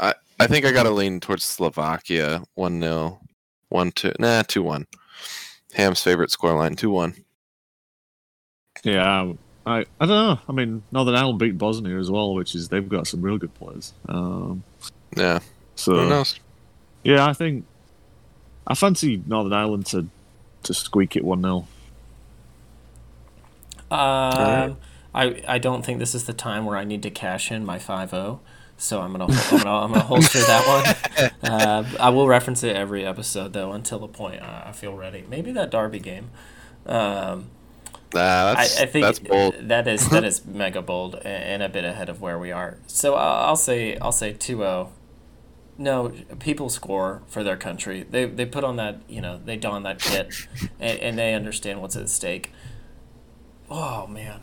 I 0.00 0.14
I 0.40 0.46
think 0.46 0.64
I 0.64 0.72
got 0.72 0.84
to 0.84 0.90
lean 0.90 1.20
towards 1.20 1.44
Slovakia. 1.44 2.42
One 2.54 2.80
0 2.80 3.20
one 3.68 3.92
two. 3.92 4.12
Nah, 4.18 4.42
two 4.42 4.62
one. 4.62 4.86
Ham's 5.74 6.02
favorite 6.02 6.30
scoreline 6.30 6.76
two 6.76 6.90
one. 6.90 7.14
Yeah, 8.84 9.32
I 9.66 9.78
I 10.00 10.06
don't 10.06 10.08
know. 10.08 10.38
I 10.48 10.52
mean, 10.52 10.82
Northern 10.90 11.14
Ireland 11.14 11.38
beat 11.38 11.56
Bosnia 11.58 11.98
as 11.98 12.10
well, 12.10 12.34
which 12.34 12.54
is 12.54 12.68
they've 12.68 12.88
got 12.88 13.06
some 13.06 13.22
real 13.22 13.38
good 13.38 13.54
players. 13.54 13.92
Um, 14.08 14.62
Yeah. 15.16 15.40
so 15.74 15.94
Who 15.94 16.08
knows? 16.08 16.38
yeah, 17.04 17.26
I 17.26 17.32
think 17.32 17.64
I 18.66 18.74
fancy 18.74 19.22
Northern 19.26 19.52
Ireland 19.52 19.86
to 19.86 20.06
to 20.64 20.74
squeak 20.74 21.16
it 21.16 21.24
one 21.24 21.42
0 21.42 21.66
Um, 23.90 24.76
I 25.14 25.42
I 25.46 25.58
don't 25.58 25.84
think 25.84 25.98
this 25.98 26.14
is 26.14 26.24
the 26.24 26.32
time 26.32 26.64
where 26.64 26.76
I 26.76 26.84
need 26.84 27.02
to 27.02 27.10
cash 27.10 27.50
in 27.50 27.64
my 27.66 27.78
5-0, 27.78 28.38
so 28.76 29.00
I'm 29.00 29.12
gonna 29.12 29.24
I'm 29.26 29.58
gonna, 29.58 29.76
I'm 29.84 29.92
gonna 29.92 30.00
holster 30.04 30.38
that 30.38 30.66
one. 31.12 31.52
Uh, 31.52 31.84
I 32.00 32.10
will 32.10 32.28
reference 32.28 32.62
it 32.62 32.76
every 32.76 33.04
episode 33.04 33.52
though 33.52 33.72
until 33.72 33.98
the 33.98 34.08
point 34.08 34.42
I, 34.42 34.68
I 34.68 34.72
feel 34.72 34.94
ready. 34.96 35.24
Maybe 35.28 35.52
that 35.52 35.70
Derby 35.70 35.98
game. 35.98 36.30
Um, 36.86 37.50
Nah, 38.14 38.52
I, 38.52 38.54
that's 38.54 38.78
I 38.78 38.86
think 38.86 39.04
that's 39.04 39.18
bold. 39.18 39.54
that 39.68 39.88
is 39.88 40.08
that 40.10 40.24
is 40.30 40.44
mega 40.44 40.82
bold 40.82 41.14
and 41.24 41.62
a 41.62 41.68
bit 41.68 41.84
ahead 41.84 42.08
of 42.08 42.20
where 42.20 42.38
we 42.38 42.52
are. 42.52 42.76
So 42.86 43.14
I'll, 43.14 43.48
I'll 43.48 43.56
say 43.56 43.96
I'll 43.98 44.12
say 44.12 44.34
2-0. 44.34 44.90
No, 45.82 46.12
people 46.38 46.68
score 46.68 47.22
for 47.26 47.42
their 47.42 47.56
country. 47.56 48.06
They 48.08 48.24
they 48.26 48.46
put 48.46 48.62
on 48.62 48.76
that 48.76 49.00
you 49.08 49.20
know 49.20 49.40
they 49.44 49.56
don 49.56 49.82
that 49.82 49.98
kit, 49.98 50.32
and, 50.80 50.98
and 51.00 51.18
they 51.18 51.34
understand 51.34 51.80
what's 51.82 51.96
at 51.96 52.08
stake. 52.08 52.52
Oh 53.70 54.06
man, 54.06 54.40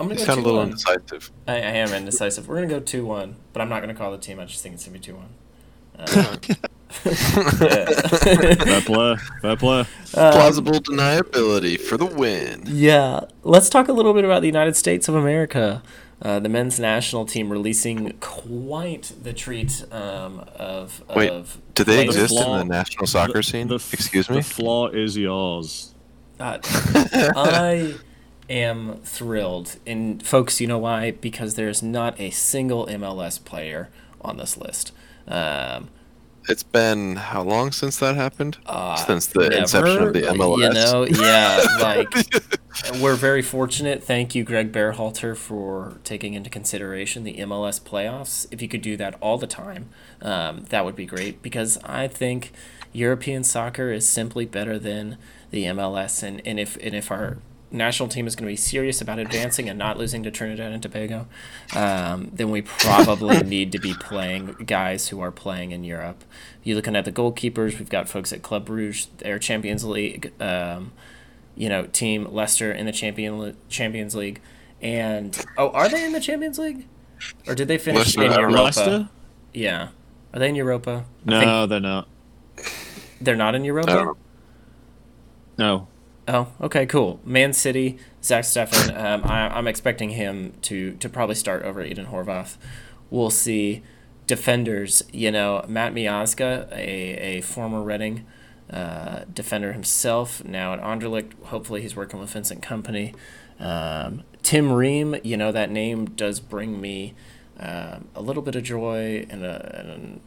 I'm 0.00 0.08
gonna 0.08 0.18
You 0.20 0.26
go 0.26 0.32
sound 0.32 0.40
a 0.40 0.42
little 0.42 0.58
one. 0.58 0.68
indecisive. 0.70 1.30
I, 1.46 1.52
I 1.52 1.56
am 1.58 1.92
indecisive. 1.92 2.48
We're 2.48 2.56
gonna 2.56 2.66
go 2.66 2.80
two 2.80 3.04
one, 3.06 3.36
but 3.52 3.62
I'm 3.62 3.68
not 3.68 3.80
gonna 3.80 3.94
call 3.94 4.10
the 4.10 4.18
team. 4.18 4.40
I 4.40 4.44
just 4.46 4.62
think 4.62 4.74
it's 4.74 4.84
gonna 4.84 4.98
be 4.98 5.04
two 5.04 5.14
one. 5.16 5.28
Uh, 5.98 6.36
Fair 6.92 8.80
play, 8.82 9.16
fair 9.40 9.56
play. 9.56 9.84
Plausible 10.12 10.72
deniability 10.80 11.80
for 11.80 11.96
the 11.96 12.06
win. 12.06 12.62
Yeah, 12.66 13.20
let's 13.42 13.68
talk 13.68 13.88
a 13.88 13.92
little 13.92 14.12
bit 14.14 14.24
about 14.24 14.40
the 14.40 14.46
United 14.48 14.76
States 14.76 15.08
of 15.08 15.14
America. 15.14 15.82
Uh, 16.22 16.38
the 16.38 16.48
men's 16.48 16.78
national 16.78 17.26
team 17.26 17.50
releasing 17.50 18.12
quite 18.20 19.10
the 19.22 19.32
treat 19.32 19.84
um, 19.90 20.44
of, 20.56 21.02
Wait, 21.16 21.30
of 21.30 21.58
Do 21.74 21.82
they 21.82 22.04
players. 22.04 22.14
exist 22.14 22.36
in 22.36 22.42
flaw- 22.44 22.58
the 22.58 22.64
national 22.64 23.06
soccer 23.06 23.42
scene? 23.42 23.66
The 23.66 23.74
f- 23.74 23.92
Excuse 23.92 24.28
The 24.28 24.34
me. 24.34 24.42
floor 24.42 24.94
is 24.94 25.16
yours. 25.16 25.94
Uh, 26.38 26.58
I 26.64 27.94
am 28.48 28.98
thrilled, 29.04 29.76
and 29.86 30.24
folks, 30.24 30.60
you 30.60 30.66
know 30.68 30.78
why? 30.78 31.10
Because 31.10 31.54
there's 31.56 31.82
not 31.82 32.18
a 32.20 32.30
single 32.30 32.86
MLS 32.86 33.44
player 33.44 33.90
on 34.20 34.36
this 34.36 34.56
list. 34.56 34.92
Um, 35.26 35.88
It's 36.48 36.62
been 36.62 37.16
how 37.16 37.42
long 37.42 37.72
since 37.72 37.98
that 37.98 38.16
happened? 38.16 38.58
uh, 38.66 38.96
since 38.96 39.26
the 39.26 39.58
inception 39.58 40.02
of 40.02 40.12
the 40.12 40.22
MLS. 40.22 40.58
You 40.58 40.70
know, 40.70 41.04
yeah, 41.04 41.64
like 41.80 43.00
we're 43.00 43.14
very 43.14 43.42
fortunate. 43.42 44.02
Thank 44.02 44.34
you, 44.34 44.44
Greg 44.44 44.72
Berhalter, 44.72 45.36
for 45.36 45.98
taking 46.04 46.34
into 46.34 46.50
consideration 46.50 47.24
the 47.24 47.36
MLS 47.38 47.80
playoffs. 47.80 48.46
If 48.50 48.60
you 48.60 48.68
could 48.68 48.82
do 48.82 48.96
that 48.96 49.14
all 49.20 49.38
the 49.38 49.46
time, 49.46 49.90
um, 50.20 50.64
that 50.70 50.84
would 50.84 50.96
be 50.96 51.06
great 51.06 51.42
because 51.42 51.78
I 51.84 52.08
think 52.08 52.52
European 52.92 53.44
soccer 53.44 53.92
is 53.92 54.06
simply 54.06 54.44
better 54.44 54.78
than 54.78 55.18
the 55.50 55.64
MLS. 55.66 56.22
And, 56.22 56.42
and 56.46 56.58
if 56.58 56.76
and 56.82 56.94
if 56.94 57.10
our 57.10 57.38
national 57.72 58.08
team 58.08 58.26
is 58.26 58.36
going 58.36 58.46
to 58.46 58.52
be 58.52 58.56
serious 58.56 59.00
about 59.00 59.18
advancing 59.18 59.68
and 59.68 59.78
not 59.78 59.98
losing 59.98 60.22
to 60.22 60.30
Trinidad 60.30 60.72
and 60.72 60.82
Tobago, 60.82 61.26
um, 61.74 62.30
then 62.32 62.50
we 62.50 62.62
probably 62.62 63.38
need 63.42 63.72
to 63.72 63.78
be 63.78 63.94
playing 63.94 64.54
guys 64.66 65.08
who 65.08 65.20
are 65.20 65.30
playing 65.32 65.72
in 65.72 65.82
Europe. 65.82 66.24
You're 66.62 66.76
looking 66.76 66.94
at 66.94 67.04
the 67.04 67.12
goalkeepers. 67.12 67.78
We've 67.78 67.88
got 67.88 68.08
folks 68.08 68.32
at 68.32 68.42
Club 68.42 68.68
Brugge, 68.68 69.06
their 69.18 69.38
Champions 69.38 69.84
League, 69.84 70.32
um, 70.40 70.92
you 71.56 71.68
know, 71.68 71.86
team 71.86 72.28
Leicester 72.30 72.70
in 72.72 72.86
the 72.86 72.92
Champion 72.92 73.56
Champions 73.68 74.14
League, 74.14 74.40
and 74.80 75.44
oh, 75.56 75.70
are 75.70 75.88
they 75.88 76.04
in 76.04 76.12
the 76.12 76.20
Champions 76.20 76.58
League, 76.58 76.86
or 77.46 77.54
did 77.54 77.68
they 77.68 77.78
finish 77.78 78.16
Leicester- 78.16 78.22
in 78.24 78.32
Europa? 78.32 78.62
Leicester? 78.62 79.08
Yeah, 79.54 79.88
are 80.32 80.38
they 80.38 80.48
in 80.48 80.54
Europa? 80.54 81.04
No, 81.24 81.40
think 81.40 81.70
they're 81.70 81.80
not. 81.80 82.08
they're 83.20 83.36
not 83.36 83.54
in 83.54 83.64
Europa. 83.64 83.90
I 83.90 83.94
don't- 83.96 84.18
No. 85.58 85.88
Oh, 86.28 86.48
okay, 86.60 86.86
cool. 86.86 87.20
Man 87.24 87.52
City, 87.52 87.98
Zach 88.22 88.44
Steffen. 88.44 88.96
Um, 88.96 89.24
I, 89.24 89.48
I'm 89.48 89.66
expecting 89.66 90.10
him 90.10 90.52
to 90.62 90.92
to 90.94 91.08
probably 91.08 91.34
start 91.34 91.62
over 91.64 91.82
Ethan 91.82 92.06
Horvath. 92.06 92.56
We'll 93.10 93.30
see. 93.30 93.82
Defenders, 94.28 95.02
you 95.12 95.32
know, 95.32 95.64
Matt 95.68 95.94
Miazga, 95.94 96.70
a, 96.70 97.38
a 97.38 97.40
former 97.40 97.82
Reading 97.82 98.24
uh, 98.72 99.24
defender 99.32 99.72
himself, 99.72 100.44
now 100.44 100.72
at 100.72 100.80
Anderlecht. 100.80 101.32
Hopefully, 101.46 101.82
he's 101.82 101.96
working 101.96 102.18
with 102.20 102.30
Vincent 102.30 102.62
Kompany. 102.62 103.14
Um, 103.58 104.22
Tim 104.42 104.72
Ream, 104.72 105.16
you 105.22 105.36
know, 105.36 105.52
that 105.52 105.70
name 105.70 106.06
does 106.06 106.40
bring 106.40 106.80
me 106.80 107.14
um, 107.60 108.08
a 108.14 108.22
little 108.22 108.42
bit 108.42 108.56
of 108.56 108.62
joy 108.62 109.26
and, 109.28 109.44
a, 109.44 109.84
and 109.86 110.20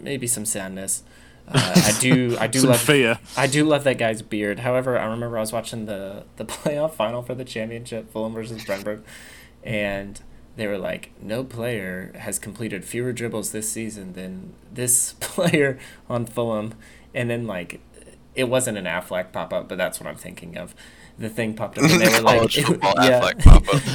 maybe 0.00 0.26
some 0.26 0.44
sadness. 0.44 1.04
Uh, 1.54 1.72
I 1.84 1.92
do, 2.00 2.36
I 2.40 2.46
do 2.46 2.60
love 2.62 2.80
fear. 2.80 3.18
I 3.36 3.46
do 3.46 3.64
love 3.64 3.84
that 3.84 3.98
guy's 3.98 4.22
beard. 4.22 4.60
However, 4.60 4.98
I 4.98 5.04
remember 5.06 5.36
I 5.36 5.40
was 5.40 5.52
watching 5.52 5.86
the 5.86 6.24
the 6.36 6.44
playoff 6.46 6.92
final 6.94 7.22
for 7.22 7.34
the 7.34 7.44
championship, 7.44 8.10
Fulham 8.12 8.32
versus 8.34 8.64
Brentford, 8.64 9.02
and 9.62 10.20
they 10.56 10.66
were 10.66 10.78
like, 10.78 11.12
no 11.20 11.44
player 11.44 12.12
has 12.18 12.38
completed 12.38 12.84
fewer 12.84 13.12
dribbles 13.12 13.52
this 13.52 13.70
season 13.70 14.12
than 14.12 14.52
this 14.72 15.12
player 15.20 15.78
on 16.08 16.26
Fulham, 16.26 16.74
and 17.14 17.30
then 17.30 17.46
like, 17.46 17.80
it 18.34 18.44
wasn't 18.44 18.76
an 18.78 18.84
Affleck 18.84 19.32
pop 19.32 19.52
up, 19.52 19.68
but 19.68 19.78
that's 19.78 19.98
what 20.00 20.06
I'm 20.08 20.16
thinking 20.16 20.56
of. 20.56 20.74
The 21.18 21.28
thing 21.28 21.54
popped 21.54 21.78
up, 21.78 21.84
and 21.90 22.00
they 22.00 22.08
were 22.12 22.20
like, 22.22 22.56
it- 22.56 22.80
yeah, 23.04 23.20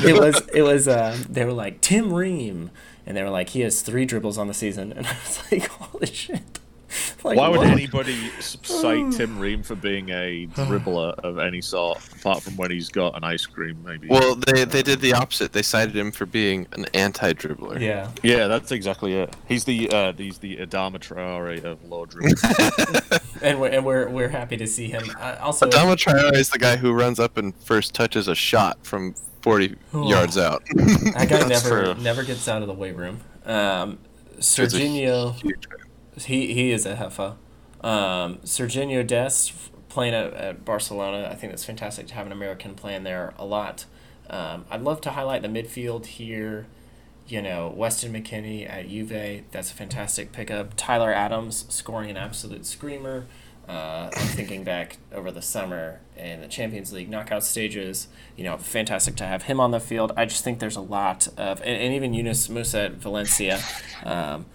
it 0.06 0.20
was 0.20 0.42
it 0.54 0.62
was 0.62 0.88
uh, 0.88 1.18
they 1.28 1.44
were 1.46 1.54
like 1.54 1.82
Tim 1.82 2.14
Ream, 2.14 2.70
and 3.06 3.18
they 3.18 3.24
were 3.24 3.30
like 3.32 3.50
he 3.50 3.62
has 3.62 3.82
three 3.82 4.06
dribbles 4.06 4.38
on 4.38 4.48
the 4.48 4.54
season, 4.54 4.92
and 4.94 5.06
I 5.08 5.14
was 5.26 5.42
like, 5.52 5.68
holy 5.68 6.06
shit. 6.08 6.60
Like, 7.24 7.36
Why 7.38 7.50
would 7.50 7.58
what? 7.60 7.68
anybody 7.68 8.30
cite 8.40 9.12
Tim 9.12 9.38
Ream 9.46 9.62
for 9.64 9.76
being 9.76 10.10
a 10.10 10.48
dribbler 10.54 11.14
of 11.20 11.40
any 11.40 11.60
sort, 11.62 12.00
apart 12.14 12.42
from 12.44 12.56
when 12.56 12.72
he's 12.72 12.88
got 12.90 13.18
an 13.18 13.24
ice 13.26 13.46
cream, 13.46 13.84
maybe? 13.84 14.08
Well, 14.08 14.36
they 14.36 14.64
they 14.64 14.82
did 14.84 15.02
the 15.02 15.14
opposite. 15.14 15.52
They 15.52 15.64
cited 15.64 15.96
him 15.96 16.12
for 16.12 16.26
being 16.26 16.68
an 16.74 16.86
anti-dribbler. 16.94 17.82
Yeah. 17.82 18.12
yeah, 18.24 18.48
that's 18.48 18.72
exactly 18.72 19.14
it. 19.16 19.36
He's 19.48 19.66
the 19.66 19.90
uh, 19.90 20.14
he's 20.14 20.38
the 20.38 20.58
Adama 20.58 21.00
Traore 21.00 21.62
of 21.66 21.84
low 21.84 22.06
dribble. 22.06 22.36
and 23.42 23.60
we're 23.60 23.68
and 23.70 23.86
we're, 23.86 24.08
we're 24.10 24.30
happy 24.30 24.56
to 24.58 24.68
see 24.68 24.88
him. 24.88 25.04
Uh, 25.20 25.36
also, 25.42 25.68
Adama 25.70 25.96
Traore 25.98 26.34
is 26.36 26.50
the 26.50 26.60
guy 26.60 26.78
who 26.78 26.94
runs 26.94 27.20
up 27.20 27.36
and 27.38 27.54
first 27.56 27.94
touches 27.94 28.28
a 28.30 28.36
shot 28.36 28.78
from 28.86 29.14
40 29.42 29.76
Oh. 29.94 30.10
yards 30.10 30.38
out. 30.38 30.64
That 30.76 31.28
guy 31.30 31.44
That's 31.48 31.66
never 31.66 31.94
true. 31.96 32.04
never 32.04 32.24
gets 32.24 32.48
out 32.48 32.62
of 32.62 32.68
the 32.68 32.74
weight 32.74 32.96
room. 32.96 33.20
Um, 33.46 33.98
It's 34.38 34.58
a 34.58 34.62
Sergiño, 34.68 35.34
huge- 35.36 35.68
he 36.26 36.54
he 36.54 36.72
is 36.72 36.86
a 36.86 36.96
heffa. 36.96 37.36
Um, 37.86 38.40
Dest 39.08 39.54
playing 39.90 40.14
at, 40.14 40.34
at 40.34 40.66
Barcelona. 40.66 41.28
I 41.32 41.36
think 41.36 41.54
it's 41.54 41.64
fantastic 41.64 42.08
to 42.08 42.14
have 42.16 42.26
an 42.26 42.32
American 42.32 42.76
playing 42.76 43.04
there 43.04 43.34
a 43.38 43.46
lot. 43.46 43.86
Um, 44.30 44.66
I'd 44.70 44.82
love 44.82 45.02
to 45.02 45.12
highlight 45.12 45.42
the 45.42 45.48
midfield 45.48 46.06
here. 46.06 46.68
You 47.28 47.42
know, 47.42 47.74
Weston 47.76 48.14
McKennie 48.14 48.70
at 48.70 48.88
Juve. 48.88 49.44
That's 49.52 49.72
a 49.72 49.74
fantastic 49.74 50.32
pickup. 50.32 50.74
Tyler 50.78 51.14
Adams 51.14 51.66
scoring 51.70 52.10
an 52.10 52.18
absolute 52.18 52.66
screamer. 52.66 53.26
Uh, 53.68 54.10
I'm 54.16 54.28
thinking 54.28 54.64
back 54.64 54.98
over 55.12 55.30
the 55.30 55.42
summer 55.42 56.00
in 56.16 56.40
the 56.40 56.48
Champions 56.48 56.94
League 56.94 57.10
knockout 57.10 57.44
stages. 57.44 58.08
You 58.38 58.46
know, 58.46 58.58
fantastic 58.58 59.16
to 59.18 59.26
have 59.26 59.44
him 59.44 59.60
on 59.60 59.72
the 59.72 59.82
field. 59.82 60.14
I 60.16 60.24
just 60.24 60.46
think 60.46 60.60
there's 60.60 60.78
a 60.78 60.82
lot 60.82 61.28
of, 61.38 61.60
and, 61.62 61.70
and 61.70 61.94
even 61.94 62.14
Yunus 62.14 62.48
Musah 62.48 62.86
at 62.86 62.92
Valencia. 62.94 63.60
Um, 64.06 64.46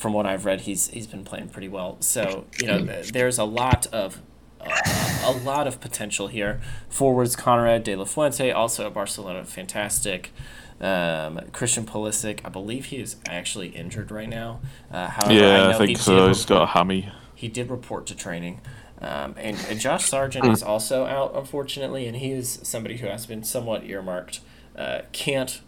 from 0.00 0.14
what 0.14 0.24
I've 0.24 0.44
read, 0.46 0.62
he's 0.62 0.88
he's 0.88 1.06
been 1.06 1.24
playing 1.24 1.50
pretty 1.50 1.68
well. 1.68 1.98
So 2.00 2.46
you 2.60 2.66
know, 2.66 2.78
there's 3.12 3.38
a 3.38 3.44
lot 3.44 3.86
of 3.92 4.20
uh, 4.60 5.22
a 5.24 5.32
lot 5.44 5.66
of 5.66 5.78
potential 5.80 6.28
here. 6.28 6.60
Forwards 6.88 7.36
Konrad 7.36 7.84
De 7.84 7.94
La 7.94 8.04
Fuente, 8.04 8.50
also 8.50 8.86
at 8.86 8.94
Barcelona, 8.94 9.44
fantastic. 9.44 10.32
Um, 10.80 11.40
Christian 11.52 11.84
Pulisic, 11.84 12.40
I 12.42 12.48
believe 12.48 12.86
he 12.86 12.96
is 12.96 13.16
actually 13.28 13.68
injured 13.68 14.10
right 14.10 14.28
now. 14.28 14.60
Uh, 14.90 15.08
however, 15.08 15.34
yeah, 15.34 15.56
know 15.64 15.68
I, 15.68 15.72
he 15.72 15.78
think 15.78 15.98
did 15.98 16.04
so. 16.04 16.28
He's 16.28 16.40
report- 16.44 16.48
got 16.48 16.62
a 16.62 16.66
hammy. 16.66 17.12
he 17.34 17.48
did 17.48 17.70
report 17.70 18.06
to 18.06 18.14
training. 18.16 18.62
Um, 19.02 19.34
and, 19.38 19.56
and 19.68 19.80
Josh 19.80 20.04
Sargent 20.06 20.46
is 20.46 20.62
also 20.62 21.06
out, 21.06 21.32
unfortunately, 21.34 22.06
and 22.06 22.16
he 22.16 22.32
is 22.32 22.60
somebody 22.62 22.98
who 22.98 23.06
has 23.06 23.24
been 23.26 23.42
somewhat 23.42 23.84
earmarked. 23.84 24.40
Uh, 24.76 25.00
can't 25.12 25.62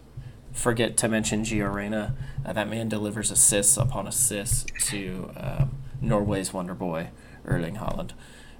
forget 0.53 0.97
to 0.99 1.09
mention 1.09 1.43
Gio 1.43 1.73
Reyna. 1.73 2.15
Uh, 2.45 2.53
that 2.53 2.69
man 2.69 2.89
delivers 2.89 3.31
assists 3.31 3.77
upon 3.77 4.07
assists 4.07 4.65
to 4.89 5.31
um, 5.37 5.77
Norway's 6.01 6.53
wonder 6.53 6.75
boy, 6.75 7.09
Erling 7.45 7.77
Haaland. 7.77 8.13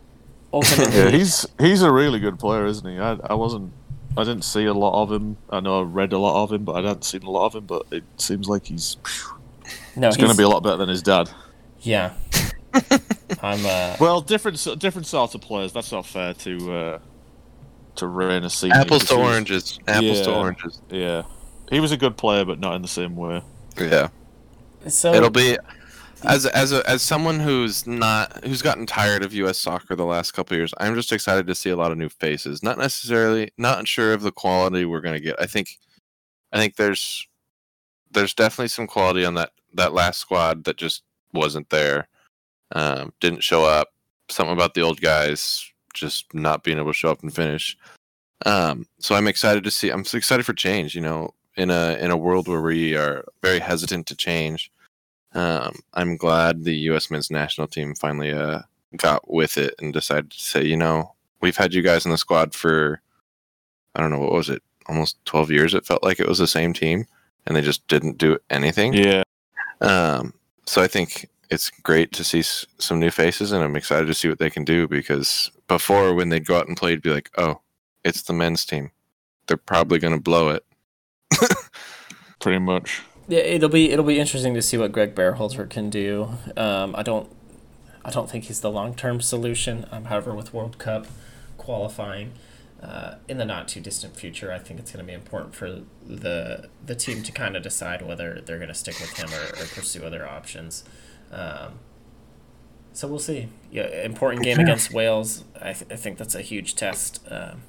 Ultimately, 0.53 0.95
Yeah, 0.97 1.11
he's 1.11 1.47
he's 1.59 1.83
a 1.83 1.91
really 1.91 2.21
good 2.21 2.39
player, 2.39 2.67
isn't 2.67 2.87
he? 2.89 2.99
I, 2.99 3.13
I 3.25 3.35
wasn't, 3.35 3.73
I 4.17 4.25
didn't 4.25 4.43
see 4.45 4.67
a 4.67 4.75
lot 4.75 5.03
of 5.03 5.11
him. 5.11 5.39
I 5.51 5.61
know 5.61 5.81
I 5.81 5.83
read 5.83 6.13
a 6.13 6.19
lot 6.19 6.43
of 6.45 6.53
him, 6.53 6.65
but 6.65 6.73
I 6.75 6.87
hadn't 6.87 7.05
seen 7.05 7.23
a 7.23 7.31
lot 7.31 7.47
of 7.47 7.55
him. 7.55 7.65
But 7.67 7.87
it 7.91 8.05
seems 8.19 8.49
like 8.49 8.67
he's 8.67 8.99
no, 9.97 10.09
he's 10.09 10.17
going 10.19 10.31
to 10.31 10.37
be 10.37 10.43
a 10.45 10.49
lot 10.49 10.63
better 10.63 10.77
than 10.77 10.89
his 10.91 11.03
dad. 11.03 11.31
Yeah. 11.81 12.13
I'm, 13.43 13.65
uh, 13.67 13.97
Well, 13.99 14.21
different 14.21 14.65
different 14.79 15.07
sorts 15.07 15.35
of 15.35 15.41
players. 15.41 15.73
That's 15.73 15.91
not 15.91 16.07
fair 16.07 16.35
to 16.35 16.73
uh, 16.73 16.99
to 17.97 18.07
Reyna 18.07 18.51
Senior. 18.51 18.77
Apples 18.77 19.05
to 19.05 19.07
because 19.07 19.17
he 19.17 19.23
was- 19.23 19.33
oranges. 19.33 19.81
Apples 19.89 20.21
to 20.23 20.35
oranges. 20.35 20.83
Yeah, 20.91 21.23
he 21.71 21.81
was 21.81 21.93
a 21.93 21.97
good 21.97 22.17
player, 22.17 22.45
but 22.45 22.61
not 22.61 22.75
in 22.77 22.83
the 22.83 22.89
same 22.89 23.17
way. 23.17 23.43
Yeah. 23.79 24.09
so 24.89 25.13
It'll 25.15 25.31
be 25.31 25.59
as 26.25 26.47
as 26.47 26.73
a, 26.73 26.89
as 26.89 27.03
someone 27.03 27.41
who's 27.41 27.87
not 27.87 28.45
who's 28.45 28.63
gotten 28.63 28.87
tired 28.87 29.23
of 29.23 29.35
U.S. 29.35 29.59
soccer 29.59 29.97
the 29.97 30.05
last 30.05 30.33
couple 30.33 30.55
of 30.55 30.59
years. 30.59 30.75
I'm 30.79 30.95
just 30.95 31.13
excited 31.13 31.47
to 31.47 31.55
see 31.55 31.71
a 31.71 31.77
lot 31.77 31.93
of 31.93 31.99
new 31.99 32.09
faces. 32.09 32.63
Not 32.63 32.79
necessarily 32.79 33.51
not 33.59 33.89
sure 33.89 34.13
of 34.13 34.23
the 34.23 34.33
quality 34.33 34.85
we're 34.85 35.01
going 35.01 35.15
to 35.15 35.21
get. 35.21 35.37
I 35.41 35.47
think 35.47 35.79
I 36.53 36.59
think 36.59 36.77
there's 36.77 37.27
there's 38.11 38.35
definitely 38.35 38.69
some 38.69 38.87
quality 38.87 39.25
on 39.25 39.35
that 39.35 39.51
that 39.75 39.93
last 39.93 40.21
squad 40.21 40.65
that 40.65 40.77
just 40.77 41.03
wasn't 41.33 41.71
there. 41.71 42.09
Um, 42.73 43.13
didn't 43.21 43.43
show 43.43 43.65
up. 43.65 43.89
Something 44.29 44.55
about 44.55 44.75
the 44.75 44.83
old 44.83 45.01
guys 45.01 45.69
just 45.95 46.33
not 46.35 46.63
being 46.65 46.79
able 46.79 46.91
to 46.91 46.95
show 46.95 47.11
up 47.11 47.23
and 47.23 47.35
finish. 47.35 47.77
Um, 48.47 48.87
so 48.99 49.15
I'm 49.15 49.29
excited 49.29 49.65
to 49.65 49.71
see. 49.71 49.91
I'm 49.91 50.01
excited 50.01 50.45
for 50.45 50.55
change. 50.55 50.95
You 50.95 51.01
know, 51.01 51.35
in 51.57 51.71
a 51.71 51.97
in 52.01 52.11
a 52.11 52.17
world 52.17 52.49
where 52.49 52.61
we 52.63 52.97
are 52.97 53.25
very 53.43 53.59
hesitant 53.61 54.07
to 54.09 54.17
change. 54.17 54.71
Um, 55.35 55.77
I'm 55.95 56.17
glad 56.17 56.65
the 56.65 56.77
U.S. 56.91 57.11
men's 57.11 57.31
national 57.31 57.67
team 57.67 57.95
finally 57.95 58.33
uh, 58.33 58.61
got 58.97 59.31
with 59.31 59.57
it 59.57 59.75
and 59.81 59.93
decided 59.93 60.31
to 60.31 60.41
say, 60.41 60.65
you 60.65 60.77
know, 60.77 61.15
we've 61.41 61.57
had 61.57 61.73
you 61.73 61.81
guys 61.83 62.05
in 62.05 62.11
the 62.11 62.19
squad 62.19 62.55
for, 62.55 63.01
I 63.95 64.01
don't 64.03 64.11
know, 64.11 64.19
what 64.19 64.33
was 64.33 64.51
it, 64.51 64.63
almost 64.89 65.17
12 65.25 65.51
years. 65.51 65.73
It 65.75 65.87
felt 65.87 66.03
like 66.03 66.21
it 66.21 66.29
was 66.29 66.39
the 66.39 66.47
same 66.47 66.75
team, 66.75 67.07
and 67.47 67.57
they 67.57 67.63
just 67.63 67.87
didn't 67.89 68.19
do 68.19 68.39
anything. 68.51 68.93
Yeah, 68.93 69.23
Um, 69.81 70.35
so 70.67 70.83
I 70.83 70.87
think 70.87 71.29
it's 71.51 71.71
great 71.71 72.13
to 72.13 72.25
see 72.25 72.41
s- 72.41 72.67
some 72.79 73.01
new 73.01 73.11
faces, 73.11 73.53
and 73.53 73.65
I'm 73.65 73.77
excited 73.77 74.07
to 74.07 74.15
see 74.15 74.29
what 74.29 74.39
they 74.39 74.51
can 74.51 74.65
do 74.65 74.87
because 74.87 75.51
before, 75.67 76.13
when 76.15 76.29
they'd 76.29 76.47
go 76.47 76.59
out 76.59 76.69
and 76.69 76.77
play, 76.77 76.91
it'd 76.93 77.03
be 77.03 77.11
like, 77.13 77.31
oh, 77.39 77.61
it's 78.05 78.23
the 78.23 78.33
men's 78.35 78.65
team. 78.67 78.91
They're 79.47 79.57
probably 79.57 79.99
going 79.99 80.15
to 80.15 80.21
blow 80.21 80.51
it. 80.51 80.65
pretty 82.41 82.59
much. 82.59 83.03
Yeah, 83.29 83.41
it'll 83.41 83.69
be 83.69 83.91
it'll 83.91 84.05
be 84.05 84.19
interesting 84.19 84.55
to 84.55 84.63
see 84.63 84.77
what 84.77 84.93
Greg 84.93 85.15
Berhalter 85.15 85.69
can 85.69 85.91
do. 85.91 86.31
Um, 86.57 86.95
I 86.97 87.03
don't 87.03 87.31
I 88.05 88.11
don't 88.11 88.29
think 88.29 88.45
he's 88.45 88.61
the 88.61 88.71
long 88.71 88.95
term 88.95 89.21
solution. 89.21 89.87
Um, 89.91 90.07
however, 90.07 90.35
with 90.35 90.53
World 90.53 90.79
Cup 90.79 91.07
qualifying 91.57 92.33
uh, 92.83 93.15
in 93.29 93.39
the 93.39 93.45
not 93.45 93.69
too 93.69 93.81
distant 93.81 94.17
future, 94.17 94.53
I 94.53 94.59
think 94.59 94.81
it's 94.81 94.91
going 94.91 95.05
to 95.05 95.09
be 95.09 95.15
important 95.15 95.55
for 95.55 95.83
the 96.05 96.69
the 96.85 96.95
team 96.95 97.23
to 97.23 97.33
kind 97.33 97.57
of 97.57 97.63
decide 97.63 98.03
whether 98.03 98.41
they're 98.45 98.59
going 98.59 98.69
to 98.69 98.75
stick 98.75 98.99
with 98.99 99.17
him 99.17 99.29
or, 99.33 99.63
or 99.63 99.67
pursue 99.67 100.05
other 100.05 100.27
options. 100.27 100.85
Um, 101.31 101.79
so 102.93 103.09
we'll 103.09 103.19
see. 103.19 103.49
Yeah, 103.71 103.87
important 104.05 104.43
game 104.45 104.59
against 104.59 104.93
Wales. 104.93 105.45
I, 105.61 105.73
th- 105.73 105.91
I 105.91 105.97
think 105.97 106.19
that's 106.19 106.35
a 106.35 106.43
huge 106.43 106.75
test. 106.77 107.21
Um, 107.31 107.63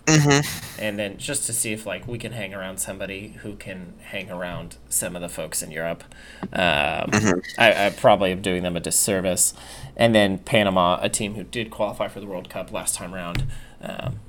and 0.79 0.99
then 0.99 1.17
just 1.17 1.45
to 1.45 1.53
see 1.53 1.71
if 1.71 1.85
like 1.85 2.07
we 2.07 2.17
can 2.17 2.33
hang 2.33 2.53
around 2.53 2.79
somebody 2.79 3.35
who 3.41 3.55
can 3.55 3.93
hang 4.01 4.29
around 4.29 4.77
some 4.89 5.15
of 5.15 5.21
the 5.21 5.29
folks 5.29 5.61
in 5.63 5.71
Europe. 5.71 6.03
Um, 6.51 7.41
I, 7.57 7.87
I 7.87 7.93
probably 7.95 8.31
am 8.31 8.41
doing 8.41 8.63
them 8.63 8.75
a 8.75 8.81
disservice. 8.81 9.53
And 9.95 10.13
then 10.13 10.39
Panama, 10.39 10.99
a 11.01 11.09
team 11.09 11.35
who 11.35 11.43
did 11.43 11.71
qualify 11.71 12.07
for 12.07 12.19
the 12.19 12.25
World 12.25 12.49
Cup 12.49 12.71
last 12.71 12.95
time 12.95 13.13
around. 13.13 13.45
Um, 13.81 14.19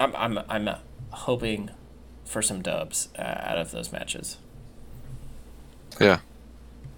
I'm 0.00 0.14
I'm 0.16 0.38
I'm 0.48 0.76
hoping 1.10 1.70
for 2.24 2.42
some 2.42 2.62
dubs 2.62 3.08
uh, 3.18 3.22
out 3.22 3.58
of 3.58 3.72
those 3.72 3.92
matches. 3.92 4.38
Yeah. 6.00 6.20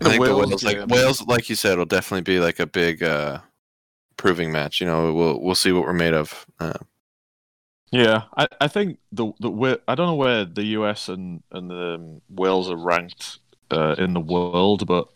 I 0.03 0.11
think 0.11 0.25
the 0.25 0.35
Wales 0.35 0.49
Wales, 0.49 0.63
like 0.65 0.77
game. 0.77 0.89
Wales, 0.89 1.27
like 1.27 1.49
you 1.51 1.57
said, 1.57 1.79
will 1.79 1.85
definitely 1.85 2.23
be 2.23 2.41
like 2.41 2.59
a 2.59 2.67
big 2.67 3.03
uh, 3.03 3.41
proving 4.17 4.53
match. 4.53 4.81
You 4.81 4.87
know, 4.87 5.13
we'll 5.13 5.41
we'll 5.41 5.55
see 5.55 5.73
what 5.73 5.85
we're 5.85 5.93
made 5.93 6.15
of. 6.15 6.47
Uh, 6.59 6.79
Yeah, 7.93 8.23
I, 8.37 8.47
I 8.61 8.69
think 8.69 8.99
the 9.13 9.33
the 9.41 9.81
I 9.89 9.95
don't 9.95 10.07
know 10.07 10.15
where 10.15 10.45
the 10.45 10.65
US 10.79 11.09
and 11.09 11.43
and 11.51 11.71
the 11.71 11.95
um, 11.95 12.21
Wales 12.29 12.71
are 12.71 12.77
ranked 12.77 13.39
uh, 13.71 13.97
in 13.99 14.15
the 14.15 14.21
world, 14.21 14.87
but 14.87 15.09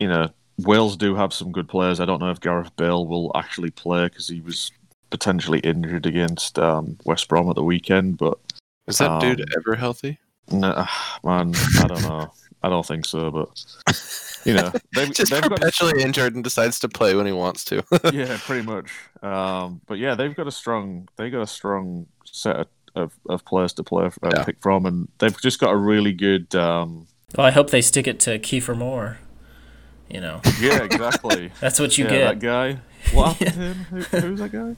you 0.00 0.08
know 0.08 0.30
Wales 0.58 0.96
do 0.96 1.14
have 1.14 1.32
some 1.32 1.52
good 1.52 1.68
players. 1.68 2.00
I 2.00 2.04
don't 2.04 2.20
know 2.20 2.30
if 2.30 2.40
Gareth 2.40 2.74
Bale 2.76 3.06
will 3.06 3.30
actually 3.36 3.70
play 3.70 4.04
because 4.08 4.28
he 4.28 4.40
was 4.40 4.72
potentially 5.10 5.60
injured 5.60 6.06
against 6.06 6.58
um, 6.58 6.98
West 7.04 7.28
Brom 7.28 7.48
at 7.48 7.54
the 7.56 7.62
weekend. 7.62 8.18
But 8.18 8.38
is 8.86 8.98
that 8.98 9.20
dude 9.20 9.40
Um, 9.40 9.46
ever 9.56 9.76
healthy? 9.76 10.18
nah, 10.50 10.86
man, 11.22 11.54
I 11.80 11.86
don't 11.86 12.02
know. 12.02 12.32
I 12.62 12.68
don't 12.68 12.84
think 12.86 13.04
so. 13.06 13.30
But 13.30 13.64
you 14.44 14.54
know 14.54 14.72
they've, 14.94 15.12
Just 15.12 15.30
they've 15.30 15.42
got 15.42 15.52
perpetually 15.52 16.02
injured 16.02 16.34
and 16.34 16.42
decides 16.44 16.78
to 16.80 16.88
play 16.88 17.14
when 17.14 17.26
he 17.26 17.32
wants 17.32 17.64
to. 17.66 17.82
yeah, 18.12 18.38
pretty 18.40 18.66
much. 18.66 18.90
Um, 19.22 19.80
but 19.86 19.98
yeah, 19.98 20.14
they've 20.14 20.34
got 20.34 20.46
a 20.46 20.52
strong 20.52 21.08
they 21.16 21.30
got 21.30 21.42
a 21.42 21.46
strong 21.46 22.06
set 22.24 22.56
of, 22.56 22.66
of, 22.94 23.12
of 23.28 23.44
players 23.44 23.72
to 23.74 23.82
play 23.84 24.06
uh, 24.06 24.30
Yeah. 24.34 24.44
pick 24.44 24.60
from, 24.60 24.86
and 24.86 25.08
they've 25.18 25.38
just 25.40 25.60
got 25.60 25.70
a 25.72 25.76
really 25.76 26.12
good. 26.12 26.54
Um, 26.54 27.06
Well, 27.36 27.46
I 27.46 27.50
hope 27.50 27.70
they 27.70 27.80
stick 27.82 28.06
it 28.06 28.18
to 28.20 28.38
Kiefer 28.38 28.76
Moore. 28.76 29.18
You 30.10 30.20
know, 30.22 30.40
yeah, 30.60 30.82
exactly. 30.84 31.52
that's 31.60 31.78
what 31.78 31.98
you 31.98 32.04
yeah, 32.06 32.10
get. 32.10 32.24
that 32.28 32.38
guy. 32.40 32.80
What 33.12 33.36
happened 33.36 33.52
to 33.54 33.60
him? 33.60 33.74
Who, 33.90 34.00
who's 34.20 34.40
that 34.40 34.52
guy? 34.52 34.74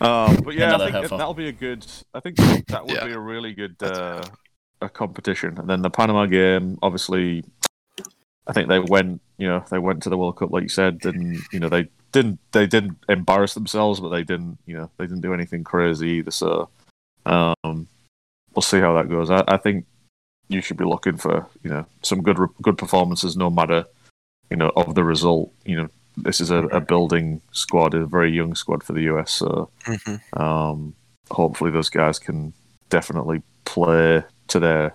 Um, 0.00 0.36
but 0.44 0.54
yeah, 0.54 0.68
Another 0.68 0.84
I 0.84 0.90
think 0.92 1.02
heifer. 1.02 1.16
that'll 1.16 1.34
be 1.34 1.48
a 1.48 1.52
good. 1.52 1.84
I 2.14 2.20
think 2.20 2.36
that 2.68 2.86
would 2.86 2.94
Yeah. 2.96 3.04
be 3.06 3.12
a 3.12 3.18
really 3.18 3.52
good 3.54 3.76
uh, 3.82 4.22
a 4.82 4.88
competition. 4.88 5.58
And 5.58 5.68
then 5.68 5.82
the 5.82 5.90
Panama 5.90 6.26
game, 6.26 6.78
obviously, 6.82 7.44
I 8.46 8.52
think 8.52 8.68
they 8.68 8.80
went. 8.80 9.20
You 9.38 9.48
know, 9.48 9.64
they 9.70 9.78
went 9.78 10.02
to 10.02 10.10
the 10.10 10.18
World 10.18 10.36
Cup, 10.36 10.50
like 10.50 10.62
you 10.62 10.68
said, 10.68 11.00
and 11.04 11.38
you 11.52 11.60
know 11.60 11.68
they 11.68 11.88
didn't 12.12 12.38
they 12.52 12.66
didn't 12.66 12.98
embarrass 13.08 13.54
themselves, 13.54 14.00
but 14.00 14.10
they 14.10 14.24
didn't. 14.24 14.58
You 14.66 14.76
know, 14.76 14.90
they 14.98 15.06
didn't 15.06 15.22
do 15.22 15.34
anything 15.34 15.64
crazy 15.64 16.08
either. 16.18 16.30
So, 16.30 16.68
um, 17.26 17.86
we'll 18.54 18.62
see 18.62 18.80
how 18.80 18.94
that 18.94 19.08
goes. 19.08 19.30
I, 19.30 19.42
I 19.48 19.56
think 19.56 19.86
you 20.48 20.60
should 20.60 20.76
be 20.76 20.84
looking 20.84 21.16
for 21.16 21.46
you 21.62 21.70
know 21.70 21.86
some 22.02 22.22
good 22.22 22.38
good 22.60 22.78
performances, 22.78 23.36
no 23.36 23.50
matter 23.50 23.84
you 24.50 24.56
know 24.56 24.70
of 24.76 24.94
the 24.94 25.04
result. 25.04 25.52
You 25.64 25.76
know, 25.76 25.88
this 26.16 26.40
is 26.40 26.50
a, 26.50 26.64
a 26.68 26.80
building 26.80 27.40
squad, 27.52 27.94
a 27.94 28.06
very 28.06 28.32
young 28.32 28.54
squad 28.54 28.82
for 28.82 28.92
the 28.92 29.02
US. 29.02 29.32
So 29.32 29.70
Mhm. 29.86 30.20
um, 30.38 30.94
hopefully 31.30 31.70
those 31.70 31.88
guys 31.88 32.18
can 32.18 32.52
definitely 32.90 33.42
play 33.64 34.22
to 34.52 34.60
their 34.60 34.94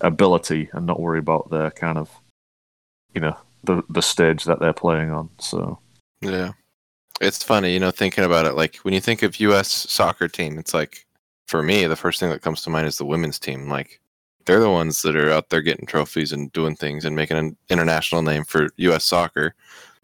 ability 0.00 0.68
and 0.72 0.86
not 0.86 1.00
worry 1.00 1.18
about 1.18 1.50
their 1.50 1.70
kind 1.70 1.98
of 1.98 2.10
you 3.14 3.20
know 3.20 3.36
the 3.64 3.82
the 3.88 4.02
stage 4.02 4.44
that 4.44 4.60
they're 4.60 4.72
playing 4.72 5.10
on. 5.10 5.30
So 5.38 5.78
Yeah. 6.20 6.52
It's 7.18 7.42
funny, 7.42 7.72
you 7.72 7.80
know, 7.80 7.90
thinking 7.90 8.24
about 8.24 8.44
it. 8.44 8.54
Like 8.54 8.76
when 8.76 8.92
you 8.92 9.00
think 9.00 9.22
of 9.22 9.40
U.S. 9.40 9.68
soccer 9.68 10.28
team, 10.28 10.58
it's 10.58 10.74
like 10.74 11.06
for 11.46 11.62
me, 11.62 11.86
the 11.86 11.96
first 11.96 12.20
thing 12.20 12.28
that 12.28 12.42
comes 12.42 12.62
to 12.62 12.70
mind 12.70 12.86
is 12.86 12.98
the 12.98 13.06
women's 13.06 13.38
team. 13.38 13.68
Like 13.68 14.00
they're 14.44 14.60
the 14.60 14.70
ones 14.70 15.00
that 15.02 15.16
are 15.16 15.30
out 15.30 15.48
there 15.48 15.62
getting 15.62 15.86
trophies 15.86 16.32
and 16.32 16.52
doing 16.52 16.76
things 16.76 17.04
and 17.04 17.16
making 17.16 17.38
an 17.38 17.56
international 17.70 18.22
name 18.22 18.44
for 18.44 18.68
U.S. 18.76 19.04
soccer. 19.04 19.54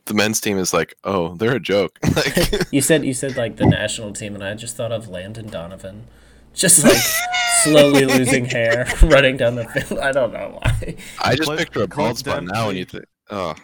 The 0.07 0.15
men's 0.15 0.41
team 0.41 0.59
is 0.59 0.73
like, 0.73 0.95
oh, 1.05 1.37
they're 1.37 1.57
a 1.57 1.61
joke. 1.61 1.99
like, 2.17 2.67
You 2.73 2.81
said 2.81 3.05
you 3.05 3.15
said 3.15 3.37
like 3.37 3.57
the 3.57 3.67
national 3.67 4.15
team, 4.15 4.35
and 4.35 4.43
I 4.43 4.55
just 4.55 4.75
thought 4.75 4.91
of 4.91 5.09
Landon 5.09 5.49
Donovan, 5.49 6.07
just 6.55 6.83
like 6.83 6.97
slowly 7.63 8.05
losing 8.07 8.45
hair, 8.45 8.87
running 9.03 9.37
down 9.37 9.55
the 9.57 9.65
field. 9.67 10.01
I 10.01 10.13
don't 10.13 10.33
know 10.33 10.59
why. 10.61 10.97
I 11.23 11.35
just 11.35 11.45
Cliff- 11.49 11.59
picture 11.59 11.83
a 11.83 11.89
Cliff 11.89 11.97
bald 12.07 12.19
spot 12.19 12.45
now 12.45 12.67
when 12.69 12.77
you 12.77 12.85
think, 12.85 13.05
oh, 13.31 13.55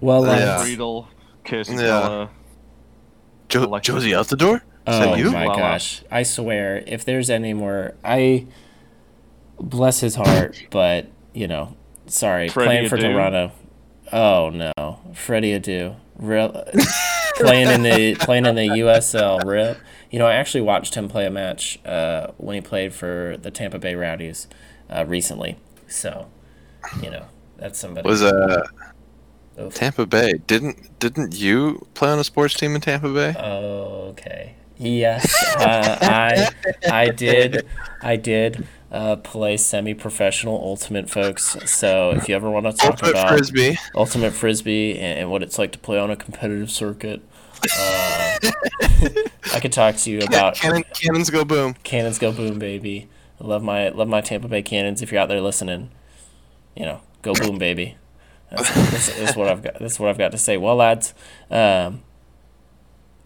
Well, 0.00 0.24
Yeah. 0.26 0.32
lads, 0.32 0.64
Riedel, 0.68 1.08
Casey 1.44 1.74
Yeah. 1.74 2.28
Jo- 3.48 3.78
Josie 3.80 4.14
out 4.14 4.28
the 4.28 4.36
door. 4.36 4.56
Is 4.56 4.62
oh 4.86 5.14
you? 5.14 5.30
my 5.30 5.46
Lala. 5.46 5.58
gosh! 5.58 6.02
I 6.10 6.24
swear, 6.24 6.82
if 6.88 7.04
there's 7.04 7.30
any 7.30 7.54
more, 7.54 7.94
I 8.04 8.46
bless 9.60 10.00
his 10.00 10.16
heart, 10.16 10.60
but 10.70 11.06
you 11.34 11.46
know, 11.46 11.76
sorry, 12.06 12.48
Freddy 12.48 12.66
playing 12.66 12.88
for 12.88 12.96
Adu. 12.96 13.12
Toronto. 13.12 13.52
Oh 14.12 14.50
no, 14.50 15.00
Freddy 15.14 15.56
Adu, 15.58 15.94
real 16.16 16.64
playing 17.36 17.68
in 17.68 17.82
the 17.84 18.16
playing 18.16 18.44
in 18.46 18.56
the 18.56 18.62
USL. 18.68 19.44
Real, 19.44 19.76
you 20.12 20.18
know, 20.18 20.26
I 20.26 20.34
actually 20.34 20.60
watched 20.60 20.94
him 20.94 21.08
play 21.08 21.26
a 21.26 21.30
match 21.30 21.80
uh, 21.84 22.28
when 22.36 22.54
he 22.54 22.60
played 22.60 22.94
for 22.94 23.36
the 23.40 23.50
Tampa 23.50 23.78
Bay 23.78 23.94
Rowdies 23.94 24.46
uh, 24.90 25.04
recently. 25.06 25.56
So, 25.88 26.28
you 27.02 27.10
know, 27.10 27.24
that's 27.56 27.78
somebody. 27.78 28.08
Was 28.08 28.22
uh 28.22 28.66
Oof. 29.58 29.74
Tampa 29.74 30.06
Bay? 30.06 30.34
Didn't 30.46 30.98
didn't 30.98 31.34
you 31.34 31.86
play 31.94 32.10
on 32.10 32.18
a 32.18 32.24
sports 32.24 32.54
team 32.54 32.74
in 32.74 32.80
Tampa 32.80 33.08
Bay? 33.08 33.34
Okay. 33.38 34.54
Yes, 34.78 35.34
uh, 35.56 35.98
I 36.02 36.48
I 36.90 37.10
did 37.10 37.66
I 38.02 38.16
did 38.16 38.66
uh, 38.90 39.16
play 39.16 39.56
semi-professional 39.56 40.54
ultimate, 40.54 41.08
folks. 41.08 41.56
So 41.70 42.10
if 42.10 42.28
you 42.28 42.34
ever 42.34 42.50
want 42.50 42.66
to 42.66 42.72
talk 42.72 42.92
Ultimate 42.92 43.10
about 43.10 43.28
frisbee. 43.28 43.78
ultimate 43.94 44.32
frisbee 44.32 44.98
and, 44.98 45.20
and 45.20 45.30
what 45.30 45.42
it's 45.42 45.58
like 45.58 45.72
to 45.72 45.78
play 45.78 45.98
on 45.98 46.10
a 46.10 46.16
competitive 46.16 46.70
circuit, 46.70 47.22
uh, 47.78 48.38
I 49.54 49.60
could 49.60 49.72
talk 49.72 49.96
to 49.96 50.10
you 50.10 50.20
about 50.20 50.54
Cannon, 50.54 50.84
cannons 50.94 51.30
go 51.30 51.44
boom. 51.44 51.74
Cannons 51.82 52.18
Go 52.18 52.32
Boom, 52.32 52.58
baby. 52.58 53.08
I 53.40 53.46
love 53.46 53.62
my 53.62 53.88
love 53.88 54.08
my 54.08 54.20
Tampa 54.20 54.48
Bay 54.48 54.62
Cannons. 54.62 55.02
If 55.02 55.12
you're 55.12 55.20
out 55.20 55.28
there 55.28 55.40
listening, 55.40 55.90
you 56.76 56.84
know, 56.84 57.00
go 57.22 57.34
boom, 57.34 57.58
baby. 57.58 57.96
That's, 58.50 58.74
that's, 58.74 59.18
that's 59.18 59.36
what 59.36 59.48
I've 59.48 59.62
got. 59.62 59.78
That's 59.78 59.98
what 59.98 60.10
I've 60.10 60.18
got 60.18 60.32
to 60.32 60.38
say. 60.38 60.56
Well, 60.56 60.76
lads, 60.76 61.14
um, 61.50 62.02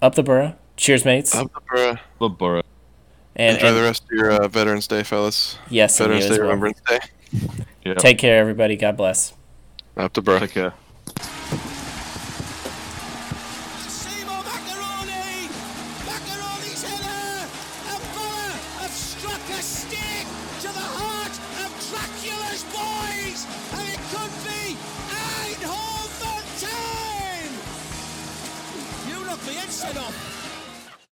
up 0.00 0.14
the 0.14 0.22
borough. 0.22 0.54
Cheers, 0.76 1.04
mates. 1.04 1.34
Up 1.34 1.52
the 1.52 1.60
borough. 1.68 1.96
The 2.20 2.28
Borough. 2.28 2.62
and, 3.34 3.56
Enjoy 3.56 3.68
and 3.68 3.76
the 3.76 3.82
rest 3.82 4.04
of 4.04 4.10
your 4.10 4.30
uh, 4.32 4.48
Veterans 4.48 4.86
Day, 4.86 5.02
fellas. 5.02 5.58
yes, 5.68 5.98
and 6.00 6.12
you 6.12 6.20
Veterans 6.20 6.30
as 6.30 6.36
Day, 6.36 6.42
well. 6.42 6.50
Remembrance 6.50 6.80
Day. 6.86 6.98
Yeah. 7.84 7.94
Take 7.94 8.18
care, 8.18 8.38
everybody. 8.38 8.76
God 8.76 8.96
bless. 8.96 9.32
Up 9.96 10.12
the 10.12 10.22
borough. 10.22 10.38
Take 10.40 10.50
care. 10.52 10.74